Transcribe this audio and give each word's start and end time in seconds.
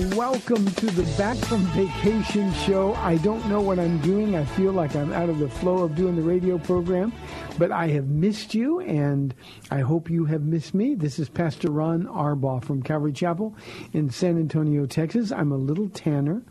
Welcome 0.00 0.64
to 0.64 0.86
the 0.86 1.02
Back 1.18 1.36
from 1.36 1.60
Vacation 1.72 2.50
show. 2.54 2.94
I 2.94 3.18
don't 3.18 3.46
know 3.50 3.60
what 3.60 3.78
I'm 3.78 3.98
doing. 4.00 4.34
I 4.34 4.46
feel 4.46 4.72
like 4.72 4.96
I'm 4.96 5.12
out 5.12 5.28
of 5.28 5.38
the 5.38 5.48
flow 5.50 5.84
of 5.84 5.94
doing 5.94 6.16
the 6.16 6.22
radio 6.22 6.56
program, 6.56 7.12
but 7.58 7.70
I 7.70 7.88
have 7.88 8.08
missed 8.08 8.54
you, 8.54 8.80
and 8.80 9.34
I 9.70 9.80
hope 9.80 10.08
you 10.08 10.24
have 10.24 10.40
missed 10.40 10.72
me. 10.72 10.94
This 10.94 11.18
is 11.18 11.28
Pastor 11.28 11.70
Ron 11.70 12.04
Arbaugh 12.06 12.64
from 12.64 12.82
Calvary 12.82 13.12
Chapel 13.12 13.54
in 13.92 14.08
San 14.08 14.38
Antonio, 14.38 14.86
Texas. 14.86 15.32
I'm 15.32 15.52
a 15.52 15.58
little 15.58 15.90
tanner, 15.90 16.42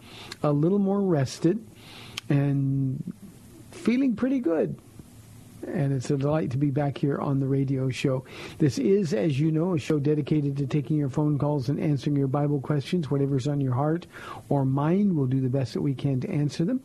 a 0.44 0.52
little 0.52 0.77
more 0.77 1.02
rested, 1.02 1.66
and 2.30 3.14
feeling 3.72 4.16
pretty 4.16 4.39
good 4.39 4.80
and 5.67 5.93
it's 5.93 6.11
a 6.11 6.17
delight 6.17 6.52
to 6.52 6.57
be 6.57 6.71
back 6.71 6.97
here 6.97 7.19
on 7.19 7.39
the 7.39 7.47
radio 7.47 7.89
show. 7.89 8.25
This 8.57 8.77
is, 8.77 9.13
as 9.13 9.39
you 9.39 9.52
know, 9.52 9.75
a 9.75 9.79
show 9.79 9.99
dedicated 9.99 10.57
to 10.57 10.67
taking 10.67 10.97
your 10.97 11.09
phone 11.09 11.38
calls 11.38 11.69
and 11.69 11.79
answering 11.79 12.15
your 12.15 12.27
Bible 12.27 12.61
questions, 12.61 13.11
whatever's 13.11 13.47
on 13.47 13.61
your 13.61 13.73
heart 13.73 14.07
or 14.49 14.65
mind. 14.65 15.15
We'll 15.15 15.27
do 15.27 15.41
the 15.41 15.49
best 15.49 15.73
that 15.73 15.81
we 15.81 15.93
can 15.93 16.19
to 16.21 16.30
answer 16.30 16.65
them. 16.65 16.81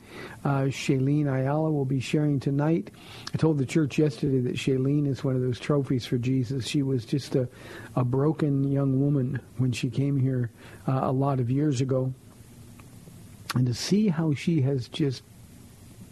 Uh, 0.44 0.64
Shailene 0.64 1.26
Ayala 1.26 1.70
will 1.70 1.84
be 1.84 2.00
sharing 2.00 2.38
tonight. 2.38 2.90
I 3.34 3.36
told 3.36 3.58
the 3.58 3.66
church 3.66 3.98
yesterday 3.98 4.40
that 4.40 4.56
Shailene 4.56 5.06
is 5.06 5.24
one 5.24 5.36
of 5.36 5.42
those 5.42 5.58
trophies 5.58 6.06
for 6.06 6.18
Jesus. 6.18 6.66
She 6.66 6.82
was 6.82 7.04
just 7.04 7.34
a, 7.34 7.48
a 7.94 8.04
broken 8.04 8.70
young 8.70 9.00
woman 9.00 9.40
when 9.58 9.72
she 9.72 9.90
came 9.90 10.18
here 10.18 10.50
uh, 10.86 11.00
a 11.02 11.12
lot 11.12 11.40
of 11.40 11.50
years 11.50 11.80
ago. 11.80 12.12
And 13.54 13.66
to 13.66 13.74
see 13.74 14.08
how 14.08 14.34
she 14.34 14.60
has 14.62 14.88
just 14.88 15.22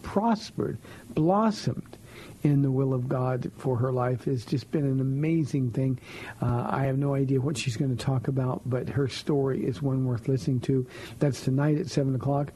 prospered, 0.02 0.78
blossomed, 1.10 1.98
in 2.44 2.60
the 2.60 2.70
will 2.70 2.92
of 2.92 3.08
God 3.08 3.50
for 3.56 3.76
her 3.78 3.90
life 3.90 4.24
has 4.24 4.44
just 4.44 4.70
been 4.70 4.84
an 4.84 5.00
amazing 5.00 5.70
thing. 5.70 5.98
Uh, 6.42 6.68
I 6.68 6.84
have 6.84 6.98
no 6.98 7.14
idea 7.14 7.40
what 7.40 7.56
she's 7.56 7.76
going 7.76 7.96
to 7.96 8.04
talk 8.04 8.28
about, 8.28 8.60
but 8.66 8.88
her 8.90 9.08
story 9.08 9.64
is 9.64 9.80
one 9.80 10.04
worth 10.04 10.28
listening 10.28 10.60
to. 10.60 10.86
That's 11.18 11.40
tonight 11.40 11.78
at 11.78 11.88
7 11.88 12.14
o'clock. 12.14 12.52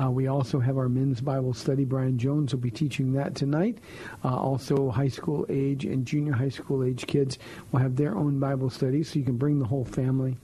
Uh, 0.00 0.10
we 0.10 0.28
also 0.28 0.60
have 0.60 0.78
our 0.78 0.88
men's 0.88 1.20
Bible 1.20 1.54
study. 1.54 1.84
Brian 1.84 2.18
Jones 2.18 2.54
will 2.54 2.60
be 2.60 2.70
teaching 2.70 3.12
that 3.14 3.34
tonight. 3.34 3.78
Uh, 4.24 4.36
also, 4.36 4.90
high 4.90 5.08
school 5.08 5.44
age 5.48 5.84
and 5.84 6.06
junior 6.06 6.32
high 6.32 6.48
school 6.48 6.84
age 6.84 7.06
kids 7.08 7.38
will 7.72 7.80
have 7.80 7.96
their 7.96 8.16
own 8.16 8.38
Bible 8.38 8.70
study, 8.70 9.02
so 9.02 9.18
you 9.18 9.24
can 9.24 9.36
bring 9.36 9.58
the 9.58 9.66
whole 9.66 9.84
family. 9.84 10.36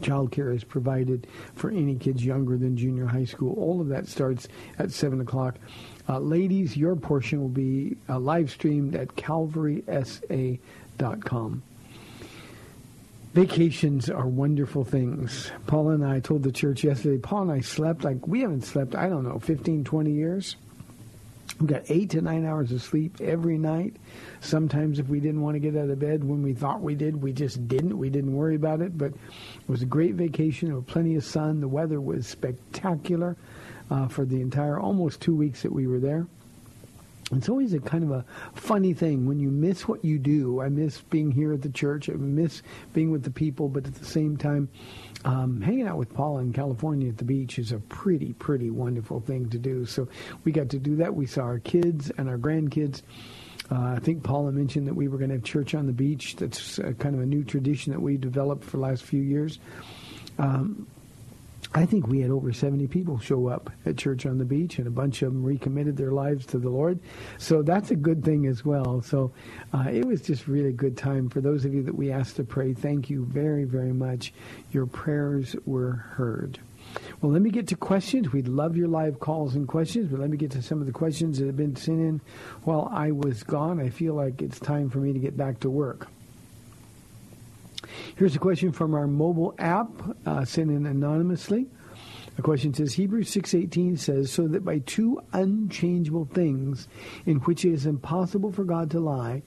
Childcare 0.00 0.54
is 0.54 0.62
provided 0.62 1.26
for 1.54 1.70
any 1.70 1.96
kids 1.96 2.24
younger 2.24 2.56
than 2.56 2.76
junior 2.76 3.06
high 3.06 3.24
school. 3.24 3.54
All 3.54 3.80
of 3.80 3.88
that 3.88 4.06
starts 4.06 4.46
at 4.78 4.92
7 4.92 5.20
o'clock. 5.20 5.58
Uh, 6.08 6.20
ladies, 6.20 6.76
your 6.76 6.94
portion 6.94 7.40
will 7.40 7.48
be 7.48 7.96
uh, 8.08 8.18
live 8.18 8.50
streamed 8.50 8.94
at 8.94 9.08
calvarysa.com. 9.16 11.62
Vacations 13.34 14.08
are 14.08 14.26
wonderful 14.26 14.84
things. 14.84 15.50
Paula 15.66 15.94
and 15.94 16.06
I 16.06 16.20
told 16.20 16.42
the 16.42 16.52
church 16.52 16.84
yesterday, 16.84 17.18
Paula 17.18 17.42
and 17.42 17.52
I 17.52 17.60
slept 17.60 18.04
like 18.04 18.26
we 18.26 18.40
haven't 18.40 18.64
slept, 18.64 18.94
I 18.94 19.08
don't 19.08 19.24
know, 19.24 19.40
15, 19.40 19.84
20 19.84 20.10
years. 20.10 20.56
We 21.60 21.66
got 21.66 21.82
eight 21.88 22.10
to 22.10 22.20
nine 22.20 22.46
hours 22.46 22.72
of 22.72 22.82
sleep 22.82 23.20
every 23.20 23.58
night. 23.58 23.96
Sometimes, 24.40 24.98
if 24.98 25.08
we 25.08 25.20
didn't 25.20 25.40
want 25.40 25.54
to 25.54 25.58
get 25.58 25.76
out 25.76 25.90
of 25.90 25.98
bed 25.98 26.22
when 26.22 26.42
we 26.42 26.52
thought 26.52 26.82
we 26.82 26.94
did, 26.94 27.22
we 27.22 27.32
just 27.32 27.66
didn't. 27.66 27.98
We 27.98 28.10
didn't 28.10 28.34
worry 28.34 28.56
about 28.56 28.80
it. 28.80 28.96
But 28.96 29.12
it 29.12 29.68
was 29.68 29.82
a 29.82 29.86
great 29.86 30.14
vacation. 30.14 30.68
There 30.68 30.76
was 30.76 30.84
plenty 30.84 31.16
of 31.16 31.24
sun. 31.24 31.60
The 31.60 31.68
weather 31.68 32.00
was 32.00 32.26
spectacular 32.26 33.36
uh, 33.90 34.08
for 34.08 34.24
the 34.24 34.40
entire 34.40 34.78
almost 34.78 35.20
two 35.20 35.34
weeks 35.34 35.62
that 35.62 35.72
we 35.72 35.86
were 35.86 36.00
there. 36.00 36.26
It's 37.32 37.48
always 37.48 37.74
a 37.74 37.80
kind 37.80 38.04
of 38.04 38.12
a 38.12 38.24
funny 38.54 38.94
thing 38.94 39.26
when 39.26 39.40
you 39.40 39.50
miss 39.50 39.88
what 39.88 40.04
you 40.04 40.16
do. 40.16 40.60
I 40.60 40.68
miss 40.68 41.00
being 41.00 41.32
here 41.32 41.52
at 41.52 41.62
the 41.62 41.70
church. 41.70 42.08
I 42.08 42.12
miss 42.12 42.62
being 42.92 43.10
with 43.10 43.24
the 43.24 43.32
people, 43.32 43.68
but 43.68 43.84
at 43.84 43.96
the 43.96 44.04
same 44.04 44.36
time, 44.36 44.68
um, 45.24 45.60
hanging 45.60 45.88
out 45.88 45.98
with 45.98 46.14
Paula 46.14 46.42
in 46.42 46.52
California 46.52 47.08
at 47.08 47.18
the 47.18 47.24
beach 47.24 47.58
is 47.58 47.72
a 47.72 47.78
pretty, 47.78 48.32
pretty 48.34 48.70
wonderful 48.70 49.18
thing 49.18 49.50
to 49.50 49.58
do. 49.58 49.86
So 49.86 50.06
we 50.44 50.52
got 50.52 50.68
to 50.70 50.78
do 50.78 50.94
that. 50.96 51.16
We 51.16 51.26
saw 51.26 51.42
our 51.42 51.58
kids 51.58 52.12
and 52.16 52.28
our 52.28 52.38
grandkids. 52.38 53.02
Uh, 53.72 53.94
I 53.96 53.98
think 53.98 54.22
Paula 54.22 54.52
mentioned 54.52 54.86
that 54.86 54.94
we 54.94 55.08
were 55.08 55.18
going 55.18 55.30
to 55.30 55.36
have 55.36 55.42
church 55.42 55.74
on 55.74 55.86
the 55.86 55.92
beach. 55.92 56.36
That's 56.36 56.76
kind 56.76 57.16
of 57.16 57.20
a 57.20 57.26
new 57.26 57.42
tradition 57.42 57.92
that 57.92 58.00
we 58.00 58.16
developed 58.16 58.62
for 58.62 58.76
the 58.76 58.84
last 58.84 59.02
few 59.02 59.22
years. 59.22 59.58
Um, 60.38 60.86
I 61.76 61.84
think 61.84 62.06
we 62.06 62.22
had 62.22 62.30
over 62.30 62.54
70 62.54 62.86
people 62.86 63.18
show 63.18 63.48
up 63.48 63.68
at 63.84 63.98
church 63.98 64.24
on 64.24 64.38
the 64.38 64.46
beach, 64.46 64.78
and 64.78 64.86
a 64.86 64.90
bunch 64.90 65.20
of 65.20 65.30
them 65.30 65.44
recommitted 65.44 65.94
their 65.94 66.10
lives 66.10 66.46
to 66.46 66.58
the 66.58 66.70
Lord. 66.70 66.98
So 67.36 67.60
that's 67.60 67.90
a 67.90 67.96
good 67.96 68.24
thing 68.24 68.46
as 68.46 68.64
well. 68.64 69.02
So 69.02 69.30
uh, 69.74 69.90
it 69.92 70.06
was 70.06 70.22
just 70.22 70.48
really 70.48 70.72
good 70.72 70.96
time. 70.96 71.28
For 71.28 71.42
those 71.42 71.66
of 71.66 71.74
you 71.74 71.82
that 71.82 71.94
we 71.94 72.10
asked 72.10 72.36
to 72.36 72.44
pray, 72.44 72.72
thank 72.72 73.10
you 73.10 73.26
very, 73.26 73.64
very 73.64 73.92
much. 73.92 74.32
Your 74.72 74.86
prayers 74.86 75.54
were 75.66 75.92
heard. 75.92 76.58
Well, 77.20 77.30
let 77.30 77.42
me 77.42 77.50
get 77.50 77.68
to 77.68 77.76
questions. 77.76 78.32
We'd 78.32 78.48
love 78.48 78.78
your 78.78 78.88
live 78.88 79.20
calls 79.20 79.54
and 79.54 79.68
questions, 79.68 80.08
but 80.10 80.18
let 80.18 80.30
me 80.30 80.38
get 80.38 80.52
to 80.52 80.62
some 80.62 80.80
of 80.80 80.86
the 80.86 80.92
questions 80.92 81.38
that 81.38 81.46
have 81.46 81.58
been 81.58 81.76
sent 81.76 82.00
in 82.00 82.22
while 82.62 82.88
I 82.90 83.10
was 83.10 83.42
gone. 83.42 83.80
I 83.80 83.90
feel 83.90 84.14
like 84.14 84.40
it's 84.40 84.58
time 84.58 84.88
for 84.88 84.96
me 84.96 85.12
to 85.12 85.18
get 85.18 85.36
back 85.36 85.60
to 85.60 85.68
work. 85.68 86.08
Here's 88.16 88.36
a 88.36 88.40
question 88.40 88.72
from 88.72 88.94
our 88.94 89.06
mobile 89.06 89.54
app 89.58 89.90
uh, 90.24 90.44
sent 90.44 90.70
in 90.70 90.86
anonymously. 90.86 91.66
The 92.36 92.42
question 92.42 92.74
says 92.74 92.92
Hebrews 92.92 93.30
6:18 93.30 93.98
says 93.98 94.30
so 94.30 94.46
that 94.48 94.64
by 94.64 94.80
two 94.80 95.20
unchangeable 95.32 96.26
things 96.26 96.86
in 97.24 97.36
which 97.38 97.64
it 97.64 97.72
is 97.72 97.86
impossible 97.86 98.52
for 98.52 98.64
God 98.64 98.90
to 98.90 99.00
lie 99.00 99.42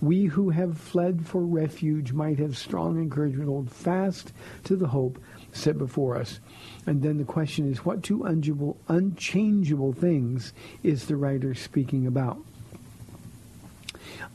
we 0.00 0.26
who 0.26 0.50
have 0.50 0.78
fled 0.78 1.26
for 1.26 1.44
refuge 1.44 2.12
might 2.12 2.38
have 2.38 2.56
strong 2.56 2.98
encouragement 2.98 3.48
hold 3.48 3.70
fast 3.70 4.32
to 4.64 4.76
the 4.76 4.88
hope 4.88 5.18
set 5.52 5.78
before 5.78 6.16
us. 6.16 6.40
And 6.86 7.02
then 7.02 7.16
the 7.16 7.24
question 7.24 7.70
is 7.70 7.84
what 7.84 8.02
two 8.02 8.24
unchangeable, 8.24 8.76
unchangeable 8.88 9.92
things 9.92 10.52
is 10.82 11.06
the 11.06 11.16
writer 11.16 11.54
speaking 11.54 12.06
about? 12.06 12.38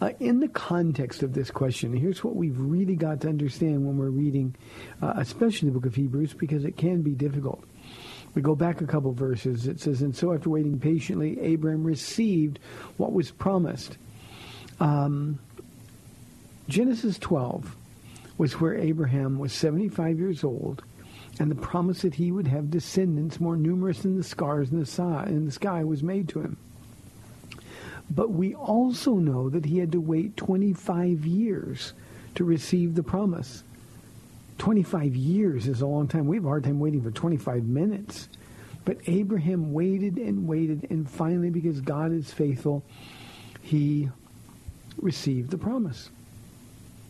Uh, 0.01 0.09
in 0.19 0.39
the 0.39 0.47
context 0.47 1.21
of 1.21 1.33
this 1.33 1.51
question, 1.51 1.93
here's 1.93 2.23
what 2.23 2.35
we've 2.35 2.59
really 2.59 2.95
got 2.95 3.21
to 3.21 3.29
understand 3.29 3.85
when 3.85 3.97
we're 3.97 4.09
reading, 4.09 4.55
uh, 4.99 5.13
especially 5.17 5.69
the 5.69 5.73
book 5.75 5.85
of 5.85 5.93
Hebrews, 5.93 6.33
because 6.33 6.65
it 6.65 6.75
can 6.75 7.03
be 7.03 7.11
difficult. 7.11 7.63
We 8.33 8.41
go 8.41 8.55
back 8.55 8.81
a 8.81 8.87
couple 8.87 9.13
verses. 9.13 9.67
It 9.67 9.79
says, 9.79 10.01
And 10.01 10.15
so 10.15 10.33
after 10.33 10.49
waiting 10.49 10.79
patiently, 10.79 11.39
Abraham 11.39 11.83
received 11.83 12.57
what 12.97 13.13
was 13.13 13.29
promised. 13.29 13.97
Um, 14.79 15.37
Genesis 16.67 17.19
12 17.19 17.75
was 18.39 18.59
where 18.59 18.73
Abraham 18.73 19.37
was 19.37 19.53
75 19.53 20.17
years 20.17 20.43
old, 20.43 20.81
and 21.39 21.51
the 21.51 21.55
promise 21.55 22.01
that 22.01 22.15
he 22.15 22.31
would 22.31 22.47
have 22.47 22.71
descendants 22.71 23.39
more 23.39 23.55
numerous 23.55 24.01
than 24.01 24.17
the 24.17 24.23
stars 24.23 24.71
in 24.71 24.79
the 24.79 25.51
sky 25.51 25.83
was 25.83 26.01
made 26.01 26.27
to 26.29 26.41
him. 26.41 26.57
But 28.13 28.31
we 28.31 28.53
also 28.53 29.15
know 29.15 29.49
that 29.49 29.65
he 29.65 29.77
had 29.77 29.93
to 29.93 30.01
wait 30.01 30.35
25 30.35 31.25
years 31.25 31.93
to 32.35 32.43
receive 32.43 32.95
the 32.95 33.03
promise. 33.03 33.63
25 34.57 35.15
years 35.15 35.65
is 35.65 35.81
a 35.81 35.87
long 35.87 36.09
time. 36.09 36.27
We 36.27 36.35
have 36.35 36.45
a 36.45 36.49
hard 36.49 36.65
time 36.65 36.81
waiting 36.81 37.01
for 37.01 37.11
25 37.11 37.63
minutes. 37.63 38.27
But 38.83 38.97
Abraham 39.07 39.71
waited 39.71 40.17
and 40.17 40.45
waited, 40.45 40.87
and 40.89 41.09
finally, 41.09 41.51
because 41.51 41.79
God 41.79 42.11
is 42.11 42.33
faithful, 42.33 42.83
he 43.61 44.09
received 44.97 45.49
the 45.49 45.57
promise, 45.57 46.09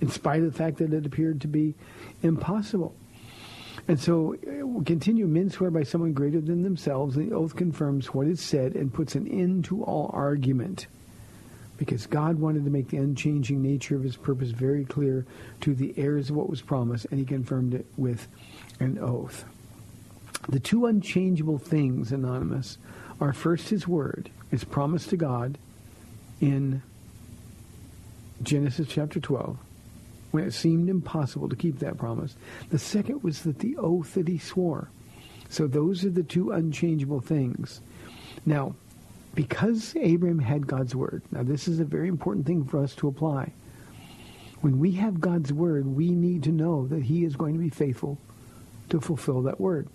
in 0.02 0.10
spite 0.10 0.44
of 0.44 0.52
the 0.52 0.58
fact 0.58 0.78
that 0.78 0.94
it 0.94 1.06
appeared 1.06 1.42
to 1.42 1.48
be 1.48 1.74
impossible. 2.22 2.94
And 3.88 4.00
so 4.00 4.36
uh, 4.36 4.84
continue 4.84 5.28
men 5.28 5.50
swear 5.50 5.72
by 5.72 5.84
someone 5.84 6.14
greater 6.14 6.40
than 6.40 6.64
themselves, 6.64 7.18
and 7.18 7.32
the 7.32 7.36
oath 7.36 7.56
confirms 7.56 8.14
what 8.14 8.28
is 8.28 8.40
said 8.40 8.76
and 8.76 8.94
puts 8.94 9.16
an 9.16 9.28
end 9.28 9.66
to 9.66 9.84
all 9.84 10.10
argument. 10.14 10.88
Because 11.78 12.06
God 12.06 12.40
wanted 12.40 12.64
to 12.66 12.70
make 12.70 12.90
the 12.90 12.98
unchanging 12.98 13.62
nature 13.62 13.96
of 13.96 14.04
his 14.04 14.16
purpose 14.16 14.52
very 14.52 14.86
clear 14.86 15.26
to 15.62 15.74
the 15.74 15.94
heirs 15.98 16.30
of 16.30 16.36
what 16.36 16.50
was 16.50 16.62
promised, 16.62 17.08
and 17.10 17.20
he 17.20 17.26
confirmed 17.26 17.74
it 17.74 17.88
with 17.98 18.28
an 18.80 19.00
oath. 19.00 19.46
The 20.48 20.60
two 20.60 20.86
unchangeable 20.86 21.58
things, 21.58 22.12
Anonymous, 22.12 22.78
are 23.20 23.34
first 23.34 23.70
his 23.70 23.88
word, 23.88 24.30
his 24.50 24.64
promise 24.64 25.08
to 25.08 25.18
God 25.18 25.58
in 26.40 26.82
Genesis 28.44 28.88
chapter 28.88 29.20
12, 29.20 29.58
when 30.32 30.46
it 30.46 30.54
seemed 30.54 30.90
impossible 30.90 31.50
to 31.50 31.56
keep 31.56 31.80
that 31.80 31.98
promise. 31.98 32.36
The 32.70 32.80
second 32.80 33.24
was 33.24 33.42
that 33.44 33.60
the 33.60 33.78
oath 33.78 34.14
that 34.16 34.28
he 34.28 34.38
swore. 34.38 34.90
So 35.50 35.68
those 35.68 36.06
are 36.06 36.10
the 36.10 36.24
two 36.24 36.52
unchangeable 36.52 37.20
things. 37.20 37.82
Now, 38.46 38.76
because 39.36 39.96
Abraham 39.96 40.40
had 40.40 40.68
God's 40.68 40.96
word, 40.96 41.24
now 41.32 41.44
this 41.44 41.68
is 41.68 41.80
a 41.80 41.86
very 41.86 42.08
important 42.08 42.46
thing 42.46 42.66
for 42.66 42.82
us 42.82 42.96
to 42.96 43.08
apply. 43.08 43.52
When 44.62 44.80
we 44.80 44.94
have 44.94 45.20
God's 45.20 45.52
word, 45.52 45.86
we 45.88 46.12
need 46.12 46.44
to 46.44 46.52
know 46.52 46.88
that 46.88 47.04
he 47.04 47.24
is 47.24 47.36
going 47.36 47.54
to 47.54 47.60
be 47.60 47.70
faithful 47.70 48.18
to 48.90 49.02
fulfill 49.02 49.42
that 49.44 49.60
word. 49.60 49.88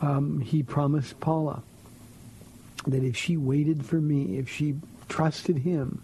Um, 0.00 0.40
he 0.40 0.62
promised 0.62 1.20
Paula 1.20 1.62
that 2.86 3.02
if 3.02 3.16
she 3.16 3.36
waited 3.36 3.84
for 3.84 4.00
me, 4.00 4.38
if 4.38 4.48
she 4.48 4.76
trusted 5.08 5.58
him, 5.58 6.02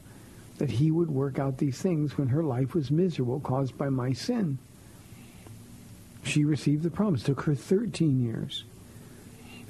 that 0.62 0.70
he 0.70 0.92
would 0.92 1.10
work 1.10 1.40
out 1.40 1.58
these 1.58 1.82
things 1.82 2.16
when 2.16 2.28
her 2.28 2.44
life 2.44 2.72
was 2.72 2.88
miserable 2.88 3.40
caused 3.40 3.76
by 3.76 3.88
my 3.88 4.12
sin. 4.12 4.56
She 6.22 6.44
received 6.44 6.84
the 6.84 6.90
promise. 6.90 7.22
It 7.22 7.24
took 7.24 7.42
her 7.42 7.56
13 7.56 8.22
years. 8.22 8.62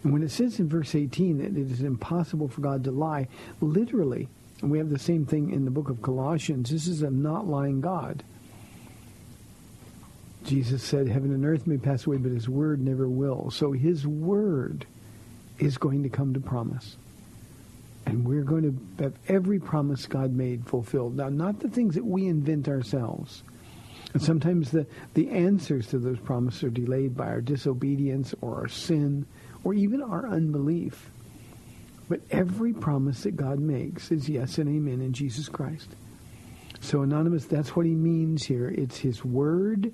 And 0.02 0.12
when 0.12 0.22
it 0.22 0.30
says 0.30 0.60
in 0.60 0.68
verse 0.68 0.94
18 0.94 1.38
that 1.38 1.56
it 1.58 1.70
is 1.70 1.80
impossible 1.80 2.46
for 2.46 2.60
God 2.60 2.84
to 2.84 2.90
lie, 2.90 3.28
literally, 3.62 4.28
and 4.60 4.70
we 4.70 4.76
have 4.76 4.90
the 4.90 4.98
same 4.98 5.24
thing 5.24 5.50
in 5.50 5.64
the 5.64 5.70
book 5.70 5.88
of 5.88 6.02
Colossians, 6.02 6.68
this 6.68 6.86
is 6.86 7.00
a 7.00 7.08
not 7.08 7.48
lying 7.48 7.80
God. 7.80 8.22
Jesus 10.44 10.82
said, 10.82 11.08
heaven 11.08 11.32
and 11.32 11.46
earth 11.46 11.66
may 11.66 11.78
pass 11.78 12.06
away, 12.06 12.18
but 12.18 12.32
his 12.32 12.50
word 12.50 12.82
never 12.82 13.08
will. 13.08 13.50
So 13.50 13.72
his 13.72 14.06
word 14.06 14.84
is 15.58 15.78
going 15.78 16.02
to 16.02 16.10
come 16.10 16.34
to 16.34 16.40
promise. 16.40 16.98
And 18.12 18.28
we're 18.28 18.44
going 18.44 18.62
to 18.62 19.02
have 19.02 19.14
every 19.26 19.58
promise 19.58 20.04
God 20.04 20.34
made 20.34 20.66
fulfilled. 20.66 21.16
Now, 21.16 21.30
not 21.30 21.60
the 21.60 21.70
things 21.70 21.94
that 21.94 22.04
we 22.04 22.26
invent 22.26 22.68
ourselves. 22.68 23.42
And 24.12 24.22
sometimes 24.22 24.70
the, 24.70 24.86
the 25.14 25.30
answers 25.30 25.86
to 25.88 25.98
those 25.98 26.18
promises 26.18 26.64
are 26.64 26.70
delayed 26.70 27.16
by 27.16 27.28
our 27.28 27.40
disobedience 27.40 28.34
or 28.42 28.56
our 28.56 28.68
sin 28.68 29.24
or 29.64 29.72
even 29.72 30.02
our 30.02 30.28
unbelief. 30.28 31.10
But 32.10 32.20
every 32.30 32.74
promise 32.74 33.22
that 33.22 33.34
God 33.34 33.58
makes 33.58 34.10
is 34.10 34.28
yes 34.28 34.58
and 34.58 34.68
amen 34.68 35.00
in 35.00 35.14
Jesus 35.14 35.48
Christ. 35.48 35.88
So, 36.80 37.00
Anonymous, 37.00 37.46
that's 37.46 37.74
what 37.74 37.86
he 37.86 37.94
means 37.94 38.44
here. 38.44 38.68
It's 38.68 38.98
his 38.98 39.24
word 39.24 39.90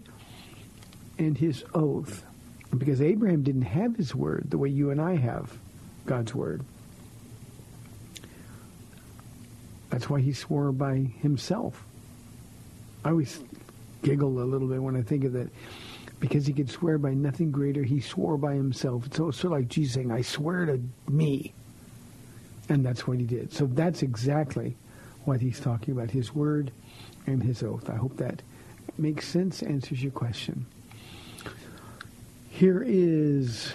and 1.18 1.38
his 1.38 1.64
oath. 1.72 2.24
Because 2.76 3.00
Abraham 3.00 3.44
didn't 3.44 3.62
have 3.62 3.94
his 3.94 4.12
word 4.12 4.46
the 4.50 4.58
way 4.58 4.70
you 4.70 4.90
and 4.90 5.00
I 5.00 5.14
have 5.14 5.56
God's 6.04 6.34
word. 6.34 6.64
That's 9.90 10.08
why 10.10 10.20
he 10.20 10.32
swore 10.32 10.72
by 10.72 10.96
himself. 10.96 11.84
I 13.04 13.10
always 13.10 13.40
giggle 14.02 14.42
a 14.42 14.44
little 14.44 14.68
bit 14.68 14.82
when 14.82 14.96
I 14.96 15.02
think 15.02 15.24
of 15.24 15.32
that. 15.32 15.48
Because 16.20 16.46
he 16.46 16.52
could 16.52 16.68
swear 16.68 16.98
by 16.98 17.14
nothing 17.14 17.52
greater, 17.52 17.84
he 17.84 18.00
swore 18.00 18.36
by 18.36 18.54
himself. 18.54 19.06
It's 19.06 19.16
sort 19.16 19.44
of 19.44 19.50
like 19.52 19.68
Jesus 19.68 19.94
saying, 19.94 20.10
I 20.10 20.22
swear 20.22 20.66
to 20.66 20.80
me. 21.08 21.54
And 22.68 22.84
that's 22.84 23.06
what 23.06 23.18
he 23.18 23.24
did. 23.24 23.52
So 23.52 23.66
that's 23.66 24.02
exactly 24.02 24.76
what 25.24 25.40
he's 25.40 25.60
talking 25.60 25.94
about, 25.94 26.10
his 26.10 26.34
word 26.34 26.72
and 27.26 27.42
his 27.42 27.62
oath. 27.62 27.88
I 27.88 27.94
hope 27.94 28.16
that 28.16 28.42
makes 28.98 29.28
sense, 29.28 29.62
answers 29.62 30.02
your 30.02 30.12
question. 30.12 30.66
Here 32.50 32.82
is 32.84 33.72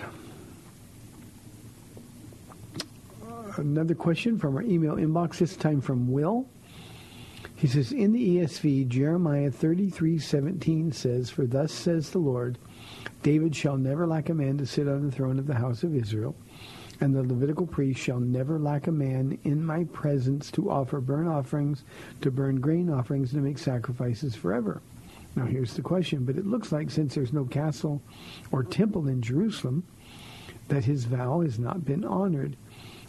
another 3.57 3.95
question 3.95 4.37
from 4.37 4.55
our 4.55 4.61
email 4.63 4.95
inbox, 4.95 5.37
this 5.37 5.55
time 5.55 5.81
from 5.81 6.11
Will. 6.11 6.47
He 7.55 7.67
says, 7.67 7.91
in 7.91 8.11
the 8.11 8.37
ESV, 8.37 8.87
Jeremiah 8.87 9.51
33:17 9.51 10.93
says, 10.93 11.29
For 11.29 11.45
thus 11.45 11.71
says 11.71 12.09
the 12.09 12.19
Lord, 12.19 12.57
David 13.21 13.55
shall 13.55 13.77
never 13.77 14.05
lack 14.07 14.29
a 14.29 14.33
man 14.33 14.57
to 14.57 14.65
sit 14.65 14.87
on 14.87 15.05
the 15.05 15.11
throne 15.11 15.39
of 15.39 15.47
the 15.47 15.55
house 15.55 15.83
of 15.83 15.95
Israel, 15.95 16.35
and 16.99 17.15
the 17.15 17.23
Levitical 17.23 17.67
priest 17.67 17.99
shall 17.99 18.19
never 18.19 18.59
lack 18.59 18.87
a 18.87 18.91
man 18.91 19.37
in 19.43 19.63
my 19.63 19.85
presence 19.85 20.51
to 20.51 20.69
offer 20.69 20.99
burnt 20.99 21.29
offerings, 21.29 21.83
to 22.21 22.31
burn 22.31 22.59
grain 22.59 22.89
offerings, 22.89 23.33
and 23.33 23.41
to 23.41 23.47
make 23.47 23.57
sacrifices 23.57 24.35
forever. 24.35 24.81
Now 25.35 25.45
here's 25.45 25.73
the 25.73 25.81
question, 25.81 26.25
but 26.25 26.37
it 26.37 26.45
looks 26.45 26.71
like 26.71 26.91
since 26.91 27.15
there's 27.15 27.33
no 27.33 27.45
castle 27.45 28.01
or 28.51 28.63
temple 28.63 29.07
in 29.07 29.21
Jerusalem, 29.21 29.83
that 30.67 30.85
his 30.85 31.05
vow 31.05 31.41
has 31.41 31.59
not 31.59 31.85
been 31.85 32.05
honored. 32.05 32.55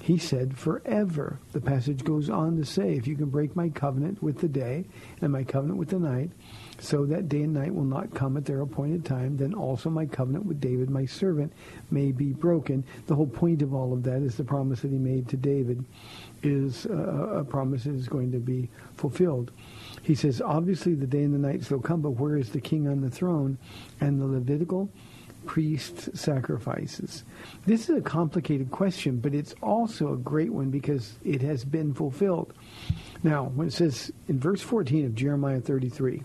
He 0.04 0.18
said, 0.18 0.58
forever. 0.58 1.38
The 1.52 1.62
passage 1.62 2.04
goes 2.04 2.28
on 2.28 2.58
to 2.58 2.64
say, 2.66 2.92
if 2.92 3.06
you 3.06 3.16
can 3.16 3.30
break 3.30 3.56
my 3.56 3.70
covenant 3.70 4.22
with 4.22 4.38
the 4.38 4.48
day 4.48 4.84
and 5.22 5.32
my 5.32 5.44
covenant 5.44 5.78
with 5.78 5.88
the 5.88 5.98
night, 5.98 6.30
so 6.78 7.06
that 7.06 7.30
day 7.30 7.44
and 7.44 7.54
night 7.54 7.74
will 7.74 7.86
not 7.86 8.12
come 8.12 8.36
at 8.36 8.44
their 8.44 8.60
appointed 8.60 9.06
time, 9.06 9.38
then 9.38 9.54
also 9.54 9.88
my 9.88 10.04
covenant 10.04 10.44
with 10.44 10.60
David, 10.60 10.90
my 10.90 11.06
servant, 11.06 11.54
may 11.90 12.12
be 12.12 12.34
broken. 12.34 12.84
The 13.06 13.14
whole 13.14 13.26
point 13.26 13.62
of 13.62 13.72
all 13.72 13.94
of 13.94 14.02
that 14.02 14.20
is 14.20 14.36
the 14.36 14.44
promise 14.44 14.82
that 14.82 14.90
he 14.90 14.98
made 14.98 15.26
to 15.30 15.38
David 15.38 15.82
is 16.42 16.84
uh, 16.84 17.38
a 17.38 17.42
promise 17.42 17.84
that 17.84 17.94
is 17.94 18.06
going 18.06 18.30
to 18.32 18.40
be 18.40 18.68
fulfilled. 18.96 19.52
He 20.02 20.14
says, 20.14 20.42
obviously 20.42 20.94
the 20.94 21.06
day 21.06 21.22
and 21.22 21.32
the 21.32 21.38
night 21.38 21.64
still 21.64 21.80
come, 21.80 22.02
but 22.02 22.10
where 22.10 22.36
is 22.36 22.50
the 22.50 22.60
king 22.60 22.88
on 22.88 23.00
the 23.00 23.08
throne? 23.08 23.56
And 24.02 24.20
the 24.20 24.26
Levitical 24.26 24.90
priest 25.46 26.16
sacrifices. 26.16 27.24
This 27.66 27.88
is 27.88 27.98
a 27.98 28.02
complicated 28.02 28.70
question, 28.70 29.18
but 29.18 29.34
it's 29.34 29.54
also 29.62 30.12
a 30.12 30.18
great 30.18 30.52
one 30.52 30.70
because 30.70 31.14
it 31.24 31.42
has 31.42 31.64
been 31.64 31.94
fulfilled. 31.94 32.52
Now, 33.22 33.44
when 33.54 33.68
it 33.68 33.72
says 33.72 34.12
in 34.28 34.38
verse 34.38 34.60
14 34.60 35.06
of 35.06 35.14
Jeremiah 35.14 35.60
33, 35.60 36.22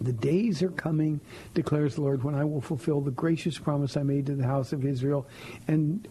the 0.00 0.12
days 0.12 0.62
are 0.62 0.70
coming, 0.70 1.20
declares 1.54 1.94
the 1.94 2.00
Lord, 2.00 2.24
when 2.24 2.34
I 2.34 2.44
will 2.44 2.62
fulfill 2.62 3.00
the 3.00 3.10
gracious 3.10 3.58
promise 3.58 3.96
I 3.96 4.02
made 4.02 4.26
to 4.26 4.34
the 4.34 4.46
house 4.46 4.72
of 4.72 4.84
Israel 4.84 5.26
and 5.68 6.08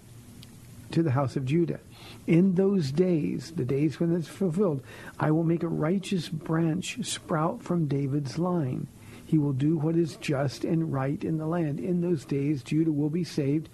to 0.92 1.04
the 1.04 1.12
house 1.12 1.36
of 1.36 1.46
Judah. 1.46 1.80
In 2.28 2.56
those 2.56 2.92
days, 2.92 3.52
the 3.56 3.66
days 3.66 4.00
when 4.00 4.16
it's 4.16 4.28
fulfilled, 4.28 4.84
I 5.20 5.32
will 5.32 5.44
make 5.44 5.64
a 5.64 5.68
righteous 5.68 6.30
branch 6.30 7.04
sprout 7.04 7.64
from 7.64 7.88
David's 7.88 8.38
line. 8.38 8.88
He 9.30 9.38
will 9.38 9.54
do 9.54 9.78
what 9.78 9.96
is 9.96 10.16
just 10.16 10.64
and 10.64 10.92
right 10.92 11.24
in 11.24 11.38
the 11.38 11.46
land. 11.46 11.80
In 11.80 12.02
those 12.02 12.26
days, 12.26 12.64
Judah 12.64 12.92
will 12.92 13.12
be 13.12 13.24
saved, 13.24 13.70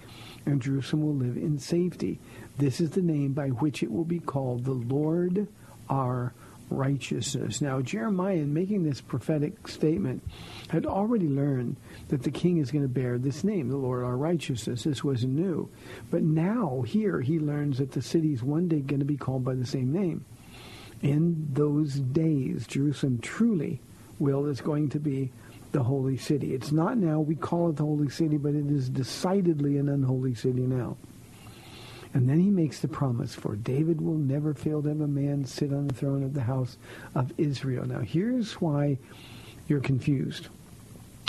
and 0.45 0.61
Jerusalem 0.61 1.03
will 1.03 1.15
live 1.15 1.37
in 1.37 1.59
safety. 1.59 2.19
This 2.57 2.81
is 2.81 2.89
the 2.89 3.01
name 3.01 3.31
by 3.31 3.47
which 3.47 3.81
it 3.81 3.89
will 3.89 4.03
be 4.03 4.19
called 4.19 4.65
the 4.65 4.73
Lord 4.73 5.47
our 5.89 6.33
righteousness. 6.69 7.61
Now, 7.61 7.79
Jeremiah, 7.79 8.35
in 8.35 8.53
making 8.53 8.83
this 8.83 8.99
prophetic 8.99 9.69
statement, 9.69 10.23
had 10.67 10.85
already 10.85 11.29
learned 11.29 11.77
that 12.09 12.23
the 12.23 12.31
king 12.31 12.57
is 12.57 12.69
going 12.69 12.83
to 12.83 12.89
bear 12.89 13.17
this 13.17 13.45
name, 13.45 13.69
the 13.69 13.77
Lord 13.77 14.03
our 14.03 14.17
righteousness. 14.17 14.83
This 14.83 15.05
wasn't 15.05 15.35
new. 15.35 15.69
But 16.11 16.23
now, 16.23 16.83
here, 16.85 17.21
he 17.21 17.39
learns 17.39 17.77
that 17.77 17.93
the 17.93 18.01
city 18.01 18.33
is 18.33 18.43
one 18.43 18.67
day 18.67 18.81
going 18.81 18.99
to 18.99 19.05
be 19.05 19.15
called 19.15 19.45
by 19.45 19.55
the 19.55 19.65
same 19.65 19.93
name. 19.93 20.25
In 21.01 21.47
those 21.53 21.93
days, 21.95 22.67
Jerusalem 22.67 23.19
truly 23.19 23.79
will 24.19 24.47
is 24.47 24.59
going 24.59 24.89
to 24.89 24.99
be 24.99 25.31
the 25.75 25.83
holy 25.83 26.15
city. 26.15 26.53
It's 26.53 26.71
not 26.71 26.97
now, 26.97 27.19
we 27.19 27.35
call 27.35 27.69
it 27.69 27.75
the 27.75 27.83
holy 27.83 28.09
city, 28.09 28.37
but 28.37 28.55
it 28.55 28.67
is 28.67 28.87
decidedly 28.87 29.77
an 29.77 29.89
unholy 29.89 30.33
city 30.33 30.61
now. 30.61 30.95
And 32.13 32.29
then 32.29 32.39
he 32.39 32.49
makes 32.49 32.79
the 32.79 32.87
promise, 32.87 33.35
for 33.35 33.57
David 33.57 33.99
will 33.99 34.17
never 34.17 34.53
fail 34.53 34.81
to 34.81 34.87
have 34.87 35.01
a 35.01 35.07
man 35.07 35.43
sit 35.43 35.73
on 35.73 35.87
the 35.87 35.93
throne 35.93 36.23
of 36.23 36.33
the 36.33 36.43
house 36.43 36.77
of 37.13 37.33
Israel. 37.37 37.85
Now, 37.85 37.99
here's 37.99 38.53
why 38.53 38.97
you're 39.67 39.81
confused. 39.81 40.47